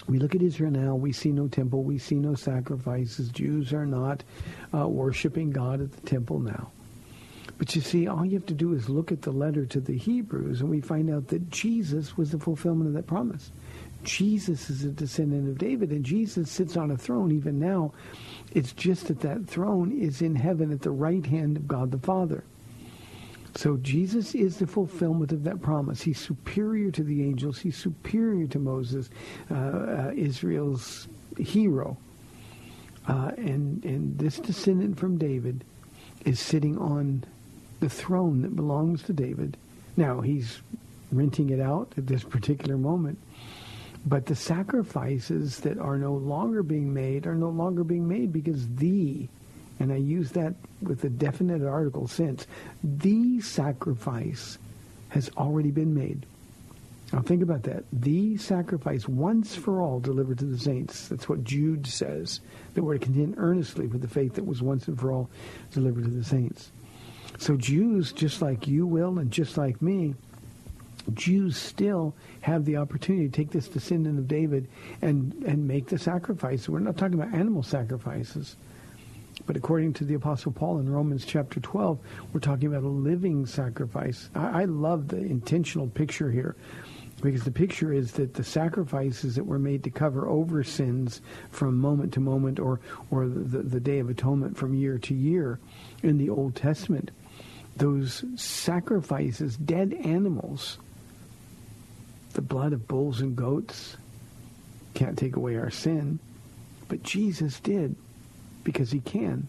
We 0.06 0.20
look 0.20 0.36
at 0.36 0.42
Israel 0.42 0.70
now, 0.70 0.94
we 0.94 1.10
see 1.10 1.32
no 1.32 1.48
temple, 1.48 1.82
we 1.82 1.98
see 1.98 2.14
no 2.14 2.36
sacrifices. 2.36 3.30
Jews 3.30 3.72
are 3.72 3.84
not 3.84 4.22
uh, 4.72 4.86
worshiping 4.86 5.50
God 5.50 5.80
at 5.80 5.90
the 5.90 6.02
temple 6.02 6.38
now. 6.38 6.70
But 7.58 7.74
you 7.74 7.80
see, 7.80 8.06
all 8.06 8.24
you 8.24 8.34
have 8.34 8.46
to 8.46 8.54
do 8.54 8.74
is 8.74 8.88
look 8.88 9.10
at 9.10 9.22
the 9.22 9.32
letter 9.32 9.66
to 9.66 9.80
the 9.80 9.96
Hebrews, 9.96 10.60
and 10.60 10.70
we 10.70 10.80
find 10.80 11.10
out 11.10 11.28
that 11.28 11.50
Jesus 11.50 12.16
was 12.16 12.30
the 12.30 12.38
fulfillment 12.38 12.86
of 12.86 12.94
that 12.94 13.06
promise. 13.06 13.50
Jesus 14.06 14.70
is 14.70 14.84
a 14.84 14.90
descendant 14.90 15.48
of 15.48 15.58
David, 15.58 15.90
and 15.90 16.04
Jesus 16.04 16.50
sits 16.50 16.76
on 16.76 16.90
a 16.90 16.96
throne 16.96 17.32
even 17.32 17.58
now 17.58 17.92
it's 18.56 18.72
just 18.72 19.08
that 19.08 19.20
that 19.20 19.46
throne 19.46 19.92
is 19.92 20.22
in 20.22 20.34
heaven 20.34 20.72
at 20.72 20.80
the 20.80 20.90
right 20.90 21.26
hand 21.26 21.58
of 21.58 21.68
God 21.68 21.90
the 21.90 21.98
Father. 21.98 22.42
So 23.54 23.76
Jesus 23.78 24.34
is 24.34 24.56
the 24.56 24.66
fulfillment 24.66 25.30
of 25.30 25.44
that 25.44 25.60
promise. 25.60 26.00
He's 26.00 26.18
superior 26.18 26.90
to 26.92 27.02
the 27.02 27.22
angels. 27.22 27.58
He's 27.58 27.76
superior 27.76 28.46
to 28.48 28.58
Moses, 28.58 29.10
uh, 29.50 29.54
uh, 29.54 30.12
Israel's 30.14 31.06
hero. 31.38 31.98
Uh, 33.06 33.32
and, 33.36 33.84
and 33.84 34.18
this 34.18 34.38
descendant 34.38 34.98
from 34.98 35.18
David 35.18 35.62
is 36.24 36.40
sitting 36.40 36.78
on 36.78 37.24
the 37.80 37.90
throne 37.90 38.40
that 38.40 38.56
belongs 38.56 39.02
to 39.02 39.12
David. 39.12 39.58
Now, 39.98 40.22
he's 40.22 40.62
renting 41.12 41.50
it 41.50 41.60
out 41.60 41.92
at 41.98 42.06
this 42.06 42.24
particular 42.24 42.78
moment. 42.78 43.18
But 44.06 44.26
the 44.26 44.36
sacrifices 44.36 45.58
that 45.60 45.78
are 45.78 45.98
no 45.98 46.14
longer 46.14 46.62
being 46.62 46.94
made 46.94 47.26
are 47.26 47.34
no 47.34 47.48
longer 47.48 47.82
being 47.82 48.06
made 48.06 48.32
because 48.32 48.68
the, 48.76 49.28
and 49.80 49.92
I 49.92 49.96
use 49.96 50.30
that 50.32 50.54
with 50.80 51.02
a 51.02 51.08
definite 51.08 51.66
article 51.66 52.06
sense, 52.06 52.46
the 52.84 53.40
sacrifice 53.40 54.58
has 55.08 55.28
already 55.36 55.72
been 55.72 55.92
made. 55.92 56.24
Now 57.12 57.22
think 57.22 57.42
about 57.42 57.64
that. 57.64 57.84
The 57.92 58.36
sacrifice 58.36 59.08
once 59.08 59.56
for 59.56 59.80
all 59.80 60.00
delivered 60.00 60.38
to 60.38 60.44
the 60.44 60.58
saints. 60.58 61.08
That's 61.08 61.28
what 61.28 61.44
Jude 61.44 61.86
says. 61.86 62.40
That 62.74 62.82
we're 62.82 62.98
to 62.98 63.04
contend 63.04 63.34
earnestly 63.38 63.86
with 63.86 64.02
the 64.02 64.08
faith 64.08 64.34
that 64.34 64.46
was 64.46 64.62
once 64.62 64.86
and 64.86 64.98
for 64.98 65.12
all 65.12 65.30
delivered 65.72 66.04
to 66.04 66.10
the 66.10 66.24
saints. 66.24 66.70
So 67.38 67.56
Jews, 67.56 68.12
just 68.12 68.40
like 68.40 68.66
you 68.66 68.86
will 68.86 69.18
and 69.18 69.30
just 69.30 69.56
like 69.56 69.82
me, 69.82 70.14
Jews 71.14 71.56
still 71.56 72.14
have 72.40 72.64
the 72.64 72.76
opportunity 72.76 73.28
to 73.28 73.32
take 73.32 73.50
this 73.50 73.68
descendant 73.68 74.18
of 74.18 74.28
David 74.28 74.68
and, 75.02 75.32
and 75.46 75.66
make 75.66 75.86
the 75.86 75.98
sacrifice. 75.98 76.68
We're 76.68 76.80
not 76.80 76.96
talking 76.96 77.20
about 77.20 77.34
animal 77.34 77.62
sacrifices. 77.62 78.56
But 79.44 79.56
according 79.56 79.92
to 79.94 80.04
the 80.04 80.14
Apostle 80.14 80.52
Paul 80.52 80.78
in 80.78 80.88
Romans 80.88 81.24
chapter 81.24 81.60
12, 81.60 81.98
we're 82.32 82.40
talking 82.40 82.68
about 82.68 82.84
a 82.84 82.88
living 82.88 83.46
sacrifice. 83.46 84.30
I, 84.34 84.62
I 84.62 84.64
love 84.64 85.08
the 85.08 85.18
intentional 85.18 85.88
picture 85.88 86.30
here 86.30 86.56
because 87.22 87.44
the 87.44 87.50
picture 87.50 87.92
is 87.92 88.12
that 88.12 88.34
the 88.34 88.44
sacrifices 88.44 89.36
that 89.36 89.44
were 89.44 89.58
made 89.58 89.84
to 89.84 89.90
cover 89.90 90.28
over 90.28 90.62
sins 90.62 91.22
from 91.50 91.76
moment 91.78 92.12
to 92.14 92.20
moment 92.20 92.58
or, 92.58 92.80
or 93.10 93.28
the, 93.28 93.62
the 93.62 93.80
Day 93.80 93.98
of 94.00 94.10
Atonement 94.10 94.56
from 94.56 94.74
year 94.74 94.98
to 94.98 95.14
year 95.14 95.58
in 96.02 96.18
the 96.18 96.28
Old 96.28 96.54
Testament, 96.54 97.10
those 97.76 98.24
sacrifices, 98.36 99.56
dead 99.56 99.94
animals, 99.94 100.78
the 102.36 102.42
blood 102.42 102.74
of 102.74 102.86
bulls 102.86 103.22
and 103.22 103.34
goats 103.34 103.96
can't 104.92 105.16
take 105.16 105.36
away 105.36 105.56
our 105.56 105.70
sin, 105.70 106.18
but 106.86 107.02
Jesus 107.02 107.58
did 107.60 107.96
because 108.62 108.90
he 108.90 109.00
can. 109.00 109.48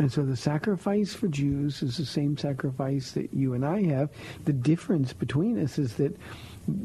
And 0.00 0.10
so 0.10 0.24
the 0.24 0.36
sacrifice 0.36 1.14
for 1.14 1.28
Jews 1.28 1.80
is 1.84 1.96
the 1.96 2.04
same 2.04 2.36
sacrifice 2.36 3.12
that 3.12 3.32
you 3.32 3.54
and 3.54 3.64
I 3.64 3.84
have. 3.84 4.10
The 4.46 4.52
difference 4.52 5.12
between 5.12 5.62
us 5.62 5.78
is 5.78 5.94
that 5.94 6.18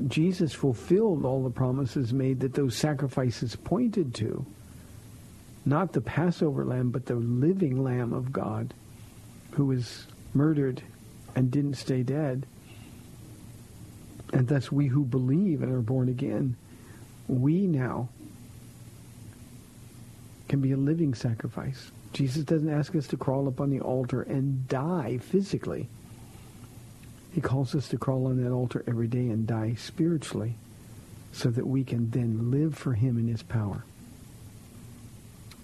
Jesus 0.07 0.53
fulfilled 0.53 1.25
all 1.25 1.41
the 1.41 1.49
promises 1.49 2.13
made 2.13 2.41
that 2.41 2.53
those 2.53 2.75
sacrifices 2.75 3.55
pointed 3.55 4.13
to. 4.15 4.45
Not 5.65 5.93
the 5.93 6.01
Passover 6.01 6.63
lamb, 6.63 6.91
but 6.91 7.07
the 7.07 7.15
living 7.15 7.83
lamb 7.83 8.13
of 8.13 8.31
God 8.31 8.75
who 9.51 9.65
was 9.65 10.05
murdered 10.35 10.83
and 11.35 11.49
didn't 11.49 11.75
stay 11.75 12.03
dead 12.03 12.45
and 14.33 14.47
thus 14.47 14.71
we 14.71 14.87
who 14.87 15.03
believe 15.03 15.61
and 15.61 15.71
are 15.71 15.81
born 15.81 16.09
again, 16.09 16.55
we 17.27 17.67
now 17.67 18.09
can 20.47 20.61
be 20.61 20.71
a 20.71 20.77
living 20.77 21.13
sacrifice. 21.13 21.91
Jesus 22.13 22.43
doesn't 22.43 22.69
ask 22.69 22.95
us 22.95 23.07
to 23.07 23.17
crawl 23.17 23.47
up 23.47 23.59
on 23.59 23.69
the 23.69 23.81
altar 23.81 24.21
and 24.21 24.67
die 24.67 25.17
physically. 25.17 25.87
He 27.33 27.41
calls 27.41 27.75
us 27.75 27.89
to 27.89 27.97
crawl 27.97 28.27
on 28.27 28.41
that 28.41 28.51
altar 28.51 28.83
every 28.87 29.07
day 29.07 29.27
and 29.27 29.45
die 29.45 29.75
spiritually 29.77 30.55
so 31.33 31.49
that 31.49 31.67
we 31.67 31.83
can 31.83 32.09
then 32.11 32.51
live 32.51 32.77
for 32.77 32.93
him 32.93 33.17
in 33.17 33.27
his 33.27 33.43
power. 33.43 33.83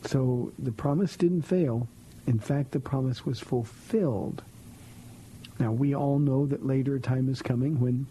So 0.04 0.52
the 0.60 0.74
promise 0.74 1.16
didn't 1.16 1.44
fail. 1.44 1.88
In 2.28 2.40
fact, 2.40 2.72
the 2.72 2.80
promise 2.80 3.26
was 3.26 3.40
fulfilled. 3.40 4.44
Now, 5.60 5.72
we 5.72 5.96
all 5.96 6.20
know 6.20 6.46
that 6.48 6.66
later 6.66 6.96
a 6.96 7.00
time 7.00 7.30
is 7.30 7.42
coming 7.42 7.80
when 7.80 8.08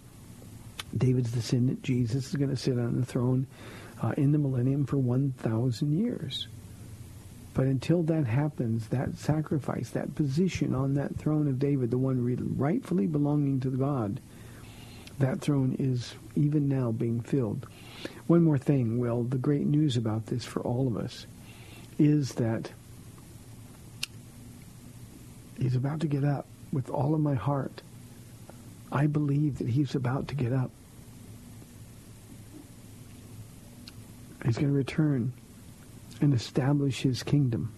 David's 0.97 1.33
descendant, 1.33 1.83
Jesus, 1.83 2.29
is 2.29 2.35
going 2.35 2.51
to 2.51 2.57
sit 2.57 2.79
on 2.79 2.99
the 2.99 3.07
throne 3.07 3.47
uh, 4.03 4.13
in 4.17 4.33
the 4.33 4.39
millennium 4.39 4.87
for 4.87 4.97
1,000 4.97 5.93
years. 5.93 6.49
But 7.53 7.67
until 7.67 8.03
that 8.05 8.27
happens, 8.27 8.89
that 8.89 9.17
sacrifice, 9.17 9.91
that 9.91 10.15
position 10.15 10.75
on 10.75 10.95
that 10.95 11.17
throne 11.17 11.49
of 11.49 11.59
David, 11.59 11.91
the 11.91 11.99
one 11.99 12.25
rightfully 12.57 13.07
belonging 13.07 13.61
to 13.61 13.71
God, 13.71 14.21
that 15.19 15.41
throne 15.41 15.77
is 15.79 16.15
even 16.37 16.69
now 16.69 16.93
being 16.93 17.21
filled. 17.21 17.67
One 18.27 18.43
more 18.43 18.59
thing, 18.59 18.99
Will, 18.99 19.25
the 19.25 19.37
great 19.37 19.67
news 19.67 19.97
about 19.97 20.27
this 20.27 20.45
for 20.45 20.63
all 20.63 20.87
of 20.87 20.97
us 20.97 21.27
is 21.99 22.35
that 22.35 22.71
he's 25.59 25.77
about 25.77 26.01
to 26.01 26.07
get 26.07 26.25
up 26.25 26.47
with 26.73 26.89
all 26.89 27.15
of 27.15 27.21
my 27.21 27.35
heart. 27.35 27.83
I 28.91 29.07
believe 29.07 29.59
that 29.59 29.69
he's 29.69 29.95
about 29.95 30.29
to 30.29 30.35
get 30.35 30.53
up. 30.53 30.71
He's 34.45 34.57
going 34.57 34.69
to 34.69 34.77
return 34.77 35.33
and 36.21 36.35
establish 36.35 37.03
his 37.03 37.23
kingdom 37.23 37.73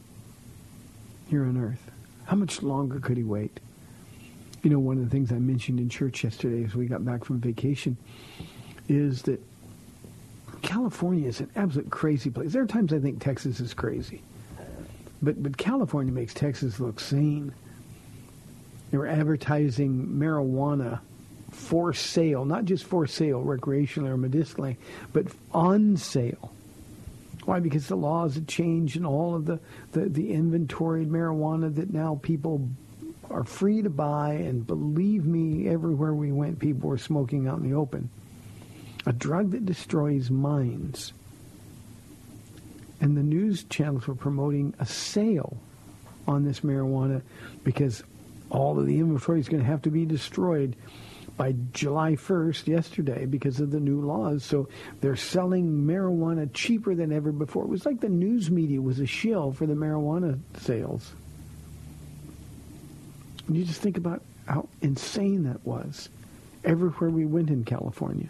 here 1.28 1.44
on 1.44 1.56
earth. 1.56 1.90
How 2.24 2.36
much 2.36 2.62
longer 2.62 3.00
could 3.00 3.16
he 3.16 3.24
wait? 3.24 3.60
You 4.62 4.70
know, 4.70 4.78
one 4.78 4.98
of 4.98 5.04
the 5.04 5.10
things 5.10 5.32
I 5.32 5.38
mentioned 5.38 5.80
in 5.80 5.88
church 5.88 6.22
yesterday 6.22 6.64
as 6.64 6.74
we 6.74 6.86
got 6.86 7.04
back 7.04 7.24
from 7.24 7.40
vacation 7.40 7.96
is 8.88 9.22
that 9.22 9.42
California 10.62 11.28
is 11.28 11.40
an 11.40 11.50
absolute 11.56 11.90
crazy 11.90 12.30
place. 12.30 12.52
There 12.52 12.62
are 12.62 12.66
times 12.66 12.92
I 12.92 13.00
think 13.00 13.20
Texas 13.22 13.58
is 13.58 13.74
crazy. 13.74 14.22
But, 15.20 15.42
but 15.42 15.56
California 15.56 16.12
makes 16.12 16.34
Texas 16.34 16.80
look 16.80 17.00
sane. 17.00 17.52
They 18.90 18.98
were 18.98 19.06
advertising 19.06 20.06
marijuana 20.06 21.00
for 21.52 21.92
sale, 21.92 22.44
not 22.44 22.64
just 22.64 22.84
for 22.84 23.06
sale, 23.06 23.42
recreationally 23.42 24.08
or 24.08 24.16
medicinally, 24.16 24.78
but 25.12 25.26
on 25.52 25.96
sale. 25.96 26.52
Why? 27.44 27.60
Because 27.60 27.88
the 27.88 27.96
laws 27.96 28.36
have 28.36 28.46
changed 28.46 28.96
and 28.96 29.06
all 29.06 29.34
of 29.34 29.46
the, 29.46 29.60
the, 29.92 30.08
the 30.08 30.32
marijuana 30.32 31.74
that 31.74 31.92
now 31.92 32.18
people 32.22 32.68
are 33.30 33.44
free 33.44 33.82
to 33.82 33.90
buy. 33.90 34.34
And 34.34 34.66
believe 34.66 35.24
me, 35.24 35.68
everywhere 35.68 36.14
we 36.14 36.32
went, 36.32 36.58
people 36.58 36.88
were 36.88 36.98
smoking 36.98 37.48
out 37.48 37.58
in 37.58 37.68
the 37.68 37.76
open. 37.76 38.10
A 39.06 39.12
drug 39.12 39.50
that 39.50 39.66
destroys 39.66 40.30
minds. 40.30 41.12
And 43.00 43.16
the 43.16 43.22
news 43.22 43.64
channels 43.64 44.06
were 44.06 44.14
promoting 44.14 44.74
a 44.78 44.86
sale 44.86 45.56
on 46.28 46.44
this 46.44 46.60
marijuana 46.60 47.22
because 47.64 48.04
all 48.48 48.78
of 48.78 48.86
the 48.86 49.00
inventory 49.00 49.40
is 49.40 49.48
going 49.48 49.62
to 49.62 49.68
have 49.68 49.82
to 49.82 49.90
be 49.90 50.04
destroyed 50.04 50.76
by 51.36 51.54
July 51.72 52.12
1st, 52.12 52.66
yesterday, 52.66 53.26
because 53.26 53.60
of 53.60 53.70
the 53.70 53.80
new 53.80 54.00
laws. 54.00 54.44
So 54.44 54.68
they're 55.00 55.16
selling 55.16 55.84
marijuana 55.84 56.50
cheaper 56.52 56.94
than 56.94 57.12
ever 57.12 57.32
before. 57.32 57.64
It 57.64 57.68
was 57.68 57.86
like 57.86 58.00
the 58.00 58.08
news 58.08 58.50
media 58.50 58.80
was 58.80 59.00
a 59.00 59.06
shill 59.06 59.52
for 59.52 59.66
the 59.66 59.74
marijuana 59.74 60.38
sales. 60.58 61.12
And 63.46 63.56
you 63.56 63.64
just 63.64 63.80
think 63.80 63.96
about 63.96 64.22
how 64.46 64.68
insane 64.80 65.44
that 65.44 65.64
was. 65.66 66.08
Everywhere 66.64 67.10
we 67.10 67.26
went 67.26 67.50
in 67.50 67.64
California, 67.64 68.28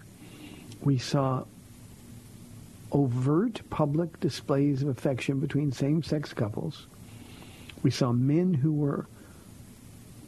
we 0.81 0.97
saw 0.97 1.45
overt 2.91 3.61
public 3.69 4.21
displays 4.21 4.83
of 4.83 4.89
affection 4.89 5.39
between 5.41 5.73
same-sex 5.73 6.33
couples. 6.33 6.87
We 7.83 7.91
saw 7.91 8.13
men 8.13 8.55
who 8.55 8.73
were 8.73 9.07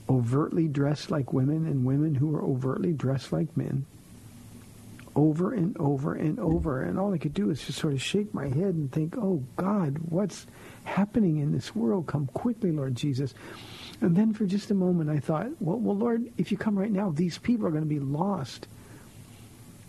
overtly 0.09 0.69
dressed 0.69 1.11
like 1.11 1.33
women 1.33 1.67
and 1.67 1.85
women 1.85 2.15
who 2.15 2.29
were 2.29 2.43
overtly 2.43 2.93
dressed 2.93 3.33
like 3.33 3.57
men 3.57 3.87
over 5.17 5.53
and 5.53 5.77
over 5.79 6.15
and 6.15 6.39
over. 6.41 6.83
And 6.83 6.99
all 6.99 7.15
I 7.15 7.19
could 7.19 7.35
do 7.35 7.51
is 7.51 7.65
just 7.65 7.79
sort 7.79 7.93
of 7.93 8.03
shake 8.03 8.35
my 8.35 8.49
head 8.49 8.75
and 8.75 8.91
think, 8.91 9.17
oh 9.17 9.43
God, 9.57 9.99
what's 10.09 10.47
happening 10.85 11.39
in 11.39 11.53
this 11.53 11.75
world? 11.75 12.07
Come 12.07 12.27
quickly, 12.29 12.73
Lord 12.73 12.95
Jesus. 12.95 13.35
And 14.01 14.17
then 14.17 14.33
for 14.33 14.45
just 14.45 14.71
a 14.71 14.75
moment 14.75 15.11
I 15.11 15.21
thought, 15.21 15.51
well, 15.61 15.79
well 15.79 15.97
Lord, 15.97 16.33
if 16.37 16.51
you 16.51 16.59
come 16.59 16.79
right 16.79 16.91
now, 16.91 17.11
these 17.11 17.39
people 17.39 17.67
are 17.67 17.71
going 17.71 17.83
to 17.85 17.89
be 17.89 18.01
lost. 18.01 18.67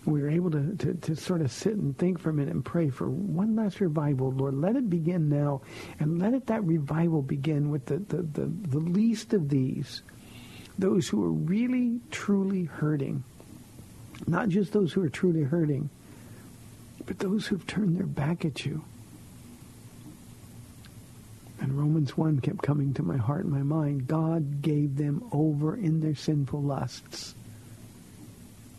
We 0.06 0.22
were 0.22 0.30
able 0.30 0.52
to, 0.52 0.76
to, 0.78 0.94
to 0.94 1.16
sort 1.16 1.42
of 1.42 1.52
sit 1.52 1.74
and 1.74 1.98
think 1.98 2.20
for 2.20 2.30
a 2.30 2.34
minute 2.34 2.54
and 2.54 2.64
pray 2.64 2.90
for 2.90 3.10
one 3.10 3.56
last 3.56 3.80
revival, 3.80 4.32
Lord. 4.32 4.54
Let 4.54 4.76
it 4.76 4.90
begin 4.90 5.30
now. 5.30 5.62
And 6.00 6.20
let 6.20 6.34
it 6.34 6.46
that 6.48 6.64
revival 6.64 7.24
begin 7.24 7.72
with 7.72 7.88
the, 7.88 7.98
the, 7.98 8.18
the, 8.22 8.46
the 8.46 8.80
least 8.80 9.34
of 9.34 9.50
these, 9.50 10.04
those 10.78 11.08
who 11.08 11.24
are 11.24 11.32
really, 11.32 12.00
truly 12.12 12.66
hurting. 12.66 13.24
Not 14.28 14.50
just 14.50 14.74
those 14.74 14.94
who 14.94 15.04
are 15.04 15.10
truly 15.10 15.44
hurting, 15.44 15.90
but 17.06 17.20
those 17.20 17.48
who've 17.48 17.66
turned 17.66 17.98
their 17.98 18.06
back 18.06 18.46
at 18.46 18.66
you. 18.66 18.84
And 21.60 21.78
Romans 21.78 22.16
1 22.16 22.42
kept 22.42 22.62
coming 22.62 22.94
to 22.94 23.04
my 23.04 23.18
heart 23.18 23.46
and 23.46 23.54
my 23.54 23.64
mind. 23.64 24.08
God 24.08 24.62
gave 24.62 24.98
them 24.98 25.28
over 25.32 25.76
in 25.76 26.00
their 26.00 26.16
sinful 26.16 26.62
lusts. 26.62 27.34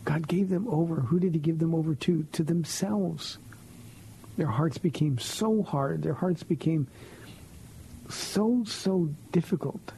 God 0.06 0.28
gave 0.28 0.48
them 0.48 0.68
over. 0.68 0.94
Who 0.94 1.18
did 1.18 1.34
he 1.34 1.40
give 1.40 1.58
them 1.58 1.74
over 1.74 1.94
to? 1.96 2.22
To 2.32 2.44
themselves. 2.44 3.38
Their 4.38 4.46
hearts 4.46 4.78
became 4.78 5.18
so 5.18 5.62
hard. 5.62 6.02
Their 6.02 6.14
hearts 6.14 6.44
became 6.44 6.86
so, 8.08 8.62
so 8.64 9.10
difficult 9.32 9.92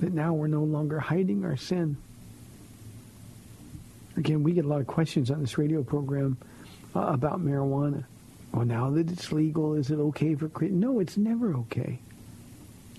that 0.00 0.12
now 0.12 0.34
we're 0.34 0.48
no 0.48 0.64
longer 0.64 0.98
hiding 0.98 1.44
our 1.44 1.56
sin. 1.56 1.96
Again, 4.16 4.42
we 4.42 4.52
get 4.52 4.64
a 4.64 4.68
lot 4.68 4.80
of 4.80 4.88
questions 4.88 5.30
on 5.30 5.40
this 5.40 5.56
radio 5.56 5.84
program 5.84 6.36
uh, 6.96 7.00
about 7.00 7.40
marijuana. 7.40 8.04
Well, 8.52 8.66
now 8.66 8.90
that 8.90 9.08
it's 9.08 9.30
legal, 9.30 9.74
is 9.74 9.92
it 9.92 9.98
okay 9.98 10.34
for? 10.34 10.50
No, 10.62 10.98
it's 10.98 11.16
never 11.16 11.54
okay. 11.54 12.00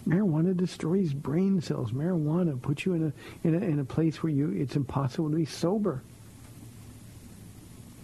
Marijuana 0.07 0.55
destroys 0.55 1.13
brain 1.13 1.61
cells. 1.61 1.91
Marijuana 1.91 2.61
puts 2.61 2.85
you 2.85 2.93
in 2.93 3.13
a, 3.43 3.47
in 3.47 3.55
a, 3.55 3.65
in 3.65 3.79
a 3.79 3.85
place 3.85 4.21
where 4.21 4.31
you, 4.31 4.51
it's 4.51 4.75
impossible 4.75 5.29
to 5.29 5.35
be 5.35 5.45
sober. 5.45 6.03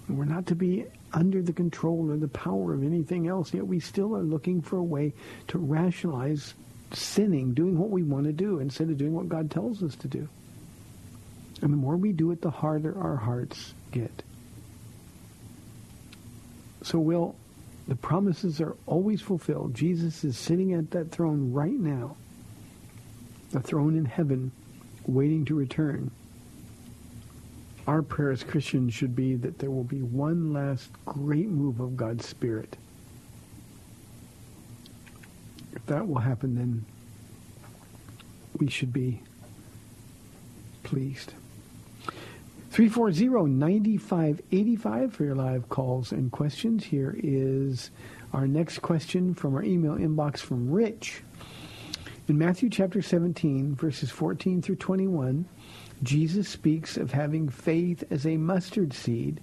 We're 0.08 0.26
not 0.26 0.48
to 0.48 0.56
be 0.56 0.86
under 1.14 1.42
the 1.42 1.54
control 1.54 2.12
or 2.12 2.18
the 2.18 2.28
power 2.28 2.74
of 2.74 2.84
anything 2.84 3.28
else, 3.28 3.54
yet 3.54 3.68
we 3.68 3.80
still 3.80 4.16
are 4.16 4.24
looking 4.24 4.62
for 4.62 4.78
a 4.78 4.84
way 4.84 5.14
to 5.50 5.58
rationalize 5.58 6.54
sinning, 6.94 7.54
doing 7.54 7.78
what 7.78 7.90
we 7.90 8.04
want 8.04 8.26
to 8.26 8.34
do 8.34 8.60
instead 8.60 8.90
of 8.90 8.98
doing 8.98 9.14
what 9.14 9.30
God 9.30 9.52
tells 9.52 9.84
us 9.84 9.96
to 9.98 10.08
do. 10.08 10.28
And 11.62 11.74
the 11.74 11.78
more 11.78 11.98
we 11.98 12.12
do 12.12 12.32
it, 12.32 12.42
the 12.42 12.50
harder 12.50 12.98
our 12.98 13.18
hearts 13.18 13.74
get. 13.92 14.24
So, 16.82 16.98
Will, 17.00 17.36
the 17.90 17.96
promises 17.96 18.62
are 18.62 18.76
always 18.86 19.20
fulfilled. 19.20 19.74
Jesus 19.74 20.24
is 20.24 20.38
sitting 20.38 20.74
at 20.74 20.92
that 20.92 21.10
throne 21.10 21.52
right 21.52 21.72
now, 21.72 22.16
a 23.56 23.60
throne 23.60 23.98
in 23.98 24.06
heaven, 24.06 24.52
waiting 25.08 25.44
to 25.46 25.56
return. 25.56 26.12
Our 27.88 28.04
prayer 28.04 28.30
as 28.30 28.44
Christians 28.44 28.94
should 28.94 29.16
be 29.16 29.34
that 29.38 29.58
there 29.58 29.72
will 29.72 29.84
be 29.84 30.04
one 30.04 30.54
last 30.54 30.92
great 31.04 31.50
move 31.50 31.80
of 31.80 31.98
God's 31.98 32.28
Spirit. 32.28 32.78
If 35.74 35.84
that 35.88 36.08
will 36.08 36.20
happen, 36.20 36.56
then 36.56 36.86
we 38.60 38.70
should 38.70 38.94
be 38.94 39.24
pleased. 40.84 41.34
340-9585 42.72 45.12
for 45.12 45.24
your 45.24 45.36
live 45.36 45.70
calls 45.70 46.12
and 46.12 46.32
questions. 46.32 46.84
Here 46.84 47.16
is 47.18 47.90
our 48.32 48.46
next 48.46 48.78
question 48.80 49.34
from 49.34 49.56
our 49.56 49.64
email 49.64 49.96
inbox 49.96 50.38
from 50.38 50.70
Rich. 50.70 51.24
In 52.28 52.38
Matthew 52.38 52.70
chapter 52.70 53.02
17, 53.02 53.74
verses 53.74 54.12
14 54.12 54.62
through 54.62 54.76
21, 54.76 55.46
Jesus 56.04 56.48
speaks 56.48 56.96
of 56.96 57.12
having 57.12 57.50
faith 57.50 58.04
as 58.12 58.28
a 58.28 58.38
mustard 58.38 58.94
seed 58.94 59.42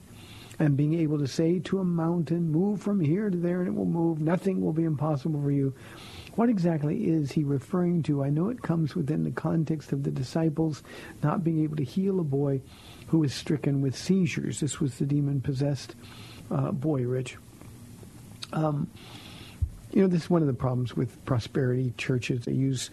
and 0.60 0.76
being 0.76 0.94
able 0.94 1.18
to 1.18 1.26
say 1.26 1.58
to 1.58 1.80
a 1.80 1.84
mountain, 1.84 2.52
move 2.52 2.80
from 2.80 3.00
here 3.00 3.28
to 3.28 3.36
there 3.36 3.58
and 3.58 3.68
it 3.68 3.74
will 3.74 3.86
move. 3.86 4.20
Nothing 4.20 4.60
will 4.60 4.72
be 4.72 4.84
impossible 4.84 5.42
for 5.42 5.50
you. 5.50 5.74
What 6.36 6.48
exactly 6.48 7.08
is 7.08 7.32
he 7.32 7.42
referring 7.42 8.04
to? 8.04 8.22
I 8.22 8.30
know 8.30 8.50
it 8.50 8.62
comes 8.62 8.94
within 8.94 9.24
the 9.24 9.32
context 9.32 9.90
of 9.92 10.04
the 10.04 10.12
disciples 10.12 10.84
not 11.22 11.42
being 11.42 11.64
able 11.64 11.76
to 11.76 11.84
heal 11.84 12.20
a 12.20 12.24
boy 12.24 12.60
who 13.06 13.18
was 13.18 13.32
stricken 13.32 13.80
with 13.80 13.96
seizures. 13.96 14.60
This 14.60 14.80
was 14.80 14.98
the 14.98 15.06
demon-possessed 15.06 15.94
uh, 16.50 16.72
boy, 16.72 17.02
Rich. 17.02 17.36
Um, 18.52 18.90
you 19.92 20.02
know, 20.02 20.08
this 20.08 20.24
is 20.24 20.30
one 20.30 20.42
of 20.42 20.48
the 20.48 20.54
problems 20.54 20.96
with 20.96 21.24
prosperity 21.24 21.92
churches. 21.96 22.44
They 22.44 22.52
use 22.52 22.90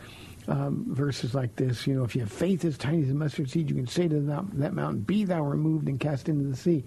um, 0.47 0.85
verses 0.87 1.33
like 1.33 1.55
this. 1.55 1.87
You 1.87 1.95
know, 1.95 2.03
if 2.03 2.15
you 2.15 2.21
have 2.21 2.31
faith 2.31 2.63
as 2.65 2.77
tiny 2.77 3.03
as 3.03 3.09
a 3.09 3.13
mustard 3.13 3.49
seed, 3.49 3.69
you 3.69 3.75
can 3.75 3.87
say 3.87 4.07
to 4.07 4.19
that 4.53 4.73
mountain, 4.73 5.01
"Be 5.01 5.25
thou 5.25 5.43
removed 5.43 5.87
and 5.87 5.99
cast 5.99 6.29
into 6.29 6.45
the 6.45 6.55
sea." 6.55 6.83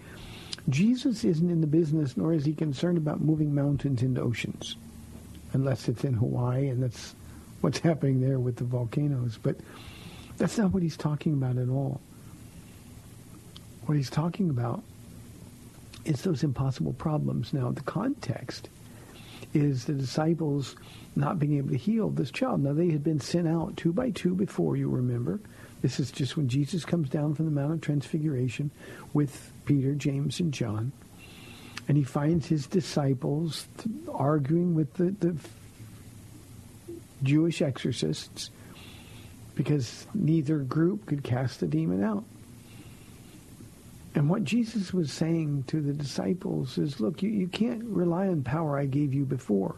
Jesus 0.69 1.23
isn't 1.25 1.51
in 1.51 1.61
the 1.61 1.67
business, 1.67 2.17
nor 2.17 2.33
is 2.33 2.45
he 2.45 2.53
concerned 2.53 2.99
about 2.99 3.21
moving 3.21 3.55
mountains 3.55 4.03
into 4.03 4.21
oceans, 4.21 4.77
unless 5.53 5.89
it's 5.89 6.05
in 6.05 6.15
Hawaii, 6.15 6.69
and 6.69 6.83
that's 6.83 7.15
what's 7.61 7.79
happening 7.81 8.21
there 8.21 8.39
with 8.39 8.57
the 8.57 8.65
volcanoes. 8.65 9.39
But 9.43 9.57
that's 10.39 10.59
not 10.59 10.73
what 10.73 10.83
he's 10.83 10.97
talking 10.97 11.35
about 11.35 11.57
at 11.57 11.69
all. 11.69 12.01
What 13.87 13.97
he's 13.97 14.11
talking 14.11 14.51
about 14.51 14.83
is 16.05 16.23
those 16.23 16.43
impossible 16.43 16.93
problems. 16.93 17.53
Now, 17.53 17.71
the 17.71 17.83
context 17.83 18.69
is 19.55 19.85
the 19.85 19.93
disciples 19.93 20.77
not 21.15 21.39
being 21.39 21.57
able 21.57 21.71
to 21.71 21.77
heal 21.77 22.11
this 22.11 22.31
child. 22.31 22.63
Now, 22.63 22.73
they 22.73 22.91
had 22.91 23.05
been 23.05 23.21
sent 23.21 23.49
out 23.49 23.77
two 23.77 23.93
by 23.93 24.11
two 24.11 24.35
before, 24.35 24.77
you 24.77 24.89
remember. 24.89 25.41
This 25.83 26.01
is 26.01 26.11
just 26.11 26.37
when 26.37 26.49
Jesus 26.49 26.85
comes 26.85 27.09
down 27.09 27.35
from 27.35 27.45
the 27.45 27.51
Mount 27.53 27.75
of 27.75 27.81
Transfiguration 27.81 28.71
with 29.13 29.53
Peter, 29.65 29.95
James, 29.95 30.41
and 30.41 30.53
John. 30.53 30.93
And 31.89 31.97
he 31.97 32.03
finds 32.03 32.47
his 32.47 32.67
disciples 32.67 33.69
arguing 34.13 34.75
with 34.75 34.95
the, 34.95 35.11
the 35.21 35.37
Jewish 37.23 37.63
exorcists 37.63 38.51
because 39.55 40.07
neither 40.13 40.59
group 40.59 41.07
could 41.07 41.23
cast 41.23 41.61
the 41.61 41.67
demon 41.67 42.03
out. 42.03 42.25
And 44.17 44.31
what 44.31 44.45
Jesus 44.45 44.95
was 44.95 45.13
saying 45.13 45.65
to 45.65 45.83
the 45.83 45.93
disciples 45.93 46.79
is, 46.79 47.01
look, 47.01 47.23
you, 47.23 47.29
you 47.29 47.49
can't 47.49 47.85
rely 47.85 48.29
on 48.29 48.43
power 48.43 48.79
I 48.79 48.87
gave 48.87 49.13
you 49.13 49.27
before. 49.27 49.77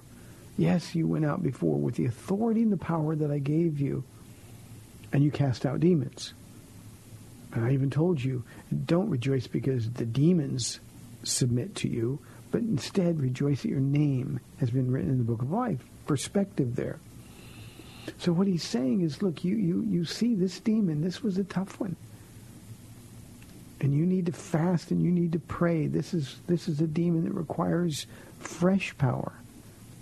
Yes, 0.57 0.94
you 0.94 1.09
went 1.09 1.27
out 1.27 1.42
before 1.42 1.77
with 1.77 1.96
the 1.96 2.07
authority 2.07 2.62
and 2.62 2.72
the 2.72 2.77
power 2.77 3.16
that 3.16 3.33
I 3.33 3.40
gave 3.40 3.81
you, 3.81 4.05
and 5.12 5.24
you 5.24 5.33
cast 5.33 5.66
out 5.66 5.81
demons. 5.81 6.35
And 7.53 7.64
I 7.64 7.72
even 7.72 7.90
told 7.90 8.22
you, 8.22 8.44
don't 8.87 9.11
rejoice 9.11 9.48
because 9.48 9.90
the 9.90 10.07
demons 10.07 10.79
submit 11.24 11.74
to 11.77 11.88
you, 11.88 12.20
but 12.53 12.61
instead 12.61 13.20
rejoice 13.20 13.62
that 13.62 13.70
your 13.70 13.81
name 13.81 14.38
has 14.61 14.70
been 14.70 14.90
written 14.90 15.11
in 15.11 15.18
the 15.18 15.24
book 15.24 15.42
of 15.42 15.51
life. 15.51 15.85
Perspective 16.07 16.77
there. 16.77 17.01
So 18.18 18.33
what 18.33 18.46
he's 18.46 18.62
saying 18.62 19.01
is, 19.01 19.20
look, 19.20 19.42
you, 19.42 19.57
you, 19.57 19.85
you 19.88 20.05
see 20.05 20.37
this 20.37 20.61
demon, 20.61 21.03
this 21.03 21.24
was 21.24 21.38
a 21.38 21.44
tough 21.44 21.81
one. 21.81 21.96
And 23.81 23.95
you 23.95 24.05
need 24.05 24.27
to 24.27 24.33
fast 24.33 24.91
and 24.91 25.03
you 25.03 25.11
need 25.11 25.33
to 25.33 25.38
pray. 25.38 25.87
This 25.87 26.12
is 26.12 26.37
this 26.47 26.69
is 26.69 26.81
a 26.81 26.87
demon 26.87 27.25
that 27.25 27.33
requires 27.33 28.07
fresh 28.41 28.97
power. 28.99 29.33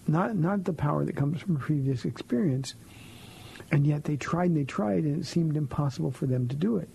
Not 0.07 0.37
not 0.37 0.65
the 0.65 0.73
power 0.73 1.05
that 1.05 1.17
comes 1.17 1.43
from 1.43 1.57
previous 1.59 2.05
experience. 2.05 2.75
And 3.71 3.87
yet 3.87 4.05
they 4.05 4.17
tried 4.17 4.51
and 4.51 4.57
they 4.57 4.65
tried 4.65 5.05
and 5.05 5.21
it 5.21 5.27
seemed 5.27 5.57
impossible 5.57 6.11
for 6.11 6.27
them 6.27 6.49
to 6.49 6.57
do 6.57 6.77
it. 6.77 6.89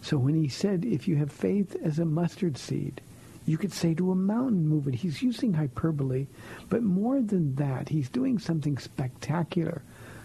So 0.00 0.18
when 0.18 0.34
he 0.34 0.48
said, 0.48 0.84
if 0.84 1.08
you 1.08 1.16
have 1.16 1.32
faith 1.32 1.76
as 1.82 1.98
a 1.98 2.04
mustard 2.04 2.58
seed, 2.58 3.00
you 3.46 3.58
could 3.58 3.72
say 3.72 3.94
to 3.94 4.10
a 4.10 4.14
mountain, 4.14 4.68
move 4.68 4.88
it. 4.88 4.96
He's 4.96 5.22
using 5.22 5.54
hyperbole, 5.54 6.26
but 6.68 6.82
more 6.82 7.20
than 7.20 7.54
that, 7.56 7.88
he's 7.88 8.08
doing 8.08 8.38
something 8.38 8.78
spectacular 8.78 9.82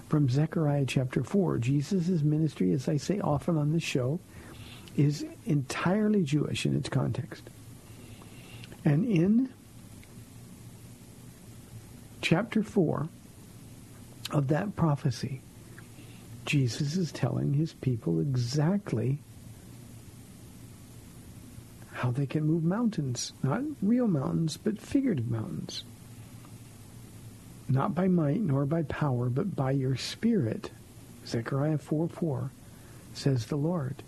from 0.08 0.30
Zechariah 0.30 0.86
chapter 0.86 1.24
4. 1.24 1.60
Jesus' 1.60 2.24
ministry, 2.24 2.72
as 2.74 2.88
I 2.88 2.98
say 2.98 3.20
often 3.20 3.58
on 3.58 3.72
this 3.72 3.84
show, 3.84 4.20
is 5.00 5.26
entirely 5.46 6.24
Jewish 6.24 6.66
in 6.66 6.76
its 6.76 6.90
context. 6.90 7.44
And 8.84 9.06
in 9.06 9.50
chapter 12.22 12.62
4 12.62 13.08
of 14.32 14.50
that 14.50 14.76
prophecy, 14.76 15.42
Jesus 16.46 16.98
is 16.98 17.14
telling 17.14 17.54
his 17.54 17.72
people 17.74 18.20
exactly 18.20 19.20
how 21.94 22.12
they 22.12 22.26
can 22.26 22.44
move 22.46 22.66
mountains. 22.66 23.32
Not 23.42 23.62
real 23.82 24.08
mountains, 24.08 24.58
but 24.58 24.82
figurative 24.82 25.32
mountains. 25.32 25.84
Not 27.70 27.96
by 27.96 28.10
might 28.10 28.42
nor 28.42 28.66
by 28.66 28.84
power, 28.84 29.30
but 29.30 29.56
by 29.56 29.72
your 29.72 29.96
spirit. 29.96 30.72
Zechariah 31.26 31.78
4 31.78 32.10
4 32.10 32.52
says 33.14 33.46
the 33.46 33.56
Lord. 33.56 34.04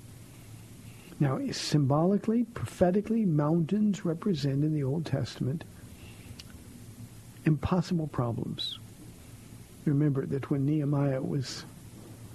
Now, 1.22 1.40
symbolically, 1.52 2.46
prophetically, 2.46 3.26
mountains 3.26 4.04
represent 4.04 4.64
in 4.64 4.74
the 4.74 4.84
Old 4.84 5.06
Testament 5.06 5.64
impossible 7.46 8.08
problems. 8.08 8.80
Remember 9.86 10.26
that 10.26 10.50
when 10.50 10.66
Nehemiah 10.66 11.22
was 11.22 11.64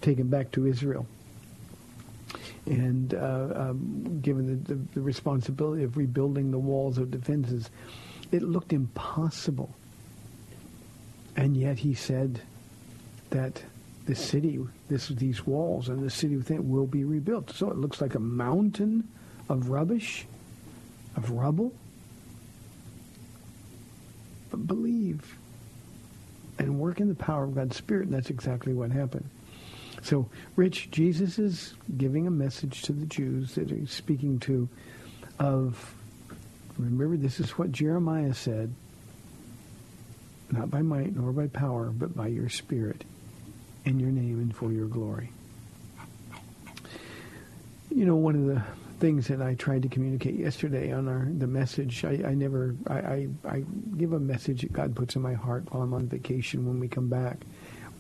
taken 0.03 0.29
back 0.29 0.53
to 0.53 0.69
Israel, 0.69 1.05
and 2.67 3.13
uh, 3.13 3.49
um, 3.57 4.21
given 4.23 4.47
the, 4.47 4.75
the, 4.75 4.81
the, 4.95 5.01
responsibility 5.01 5.83
of 5.83 5.97
rebuilding 5.97 6.53
the 6.53 6.59
walls 6.59 6.97
of 6.97 7.11
defenses, 7.11 7.71
it 8.31 8.43
looked 8.43 8.73
impossible. 8.73 9.75
And 11.37 11.57
yet 11.57 11.79
he 11.79 11.95
said 11.95 12.41
that 13.31 13.65
the 14.07 14.15
city, 14.15 14.61
this, 14.89 15.09
these 15.09 15.47
walls 15.47 15.89
and 15.89 16.03
the 16.03 16.11
city 16.11 16.37
within 16.37 16.71
will 16.71 16.87
be 16.87 17.05
rebuilt. 17.05 17.51
So 17.51 17.71
it 17.71 17.77
looks 17.77 18.01
like 18.01 18.15
a 18.15 18.21
mountain 18.21 19.09
of 19.49 19.69
rubbish, 19.69 20.27
of 21.17 21.31
rubble. 21.31 21.73
But 24.51 24.67
believe 24.67 25.37
and 26.59 26.79
work 26.79 27.01
in 27.01 27.09
the 27.09 27.15
power 27.15 27.45
of 27.45 27.55
God's 27.55 27.77
Spirit, 27.77 28.07
and 28.07 28.15
that's 28.15 28.31
exactly 28.31 28.73
what 28.73 28.91
happened. 28.91 29.29
So, 30.03 30.29
Rich, 30.55 30.91
Jesus 30.91 31.39
is 31.39 31.75
giving 31.97 32.27
a 32.27 32.31
message 32.31 32.83
to 32.83 32.93
the 32.93 33.07
Jews 33.07 33.55
that 33.57 33.71
he's 33.71 33.91
speaking 33.91 34.39
to 34.41 34.69
of, 35.39 35.95
remember, 36.79 37.17
this 37.17 37.41
is 37.41 37.51
what 37.59 37.73
Jeremiah 37.73 38.35
said, 38.35 38.73
not 40.51 40.71
by 40.71 40.83
might 40.83 41.15
nor 41.17 41.33
by 41.33 41.49
power, 41.49 41.87
but 41.91 42.17
by 42.17 42.29
your 42.29 42.49
Spirit, 42.49 43.05
in 43.87 44.01
your 44.01 44.11
name 44.11 44.41
and 44.41 44.55
for 44.55 44.73
your 44.73 44.87
glory. 44.87 45.31
You 47.91 48.05
know, 48.05 48.17
one 48.17 48.35
of 48.35 48.55
the 48.55 48.63
things 48.99 49.29
that 49.29 49.41
I 49.41 49.55
tried 49.55 49.83
to 49.83 49.89
communicate 49.89 50.35
yesterday 50.35 50.93
on 50.93 51.09
our 51.09 51.29
the 51.39 51.47
message. 51.47 52.05
I, 52.05 52.23
I 52.27 52.35
never 52.35 52.75
I, 52.87 52.95
I, 52.95 53.29
I 53.47 53.65
give 53.97 54.13
a 54.13 54.19
message 54.19 54.63
that 54.63 54.73
God 54.73 54.95
puts 54.95 55.17
in 55.17 55.23
my 55.23 55.35
heart 55.35 55.65
while 55.71 55.83
I'm 55.83 55.95
on 55.95 56.09
vacation 56.09 56.67
when 56.67 56.81
we 56.81 56.89
come 56.89 57.09
back. 57.09 57.39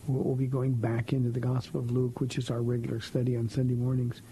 We'll 0.09 0.37
be 0.37 0.47
going 0.47 0.75
back 0.75 1.13
into 1.13 1.31
the 1.31 1.41
Gospel 1.41 1.81
of 1.81 1.91
Luke, 1.91 2.21
which 2.21 2.39
is 2.39 2.51
our 2.51 2.63
regular 2.63 3.01
study 3.01 3.37
on 3.37 3.49
Sunday 3.49 3.75
mornings. 3.75 4.23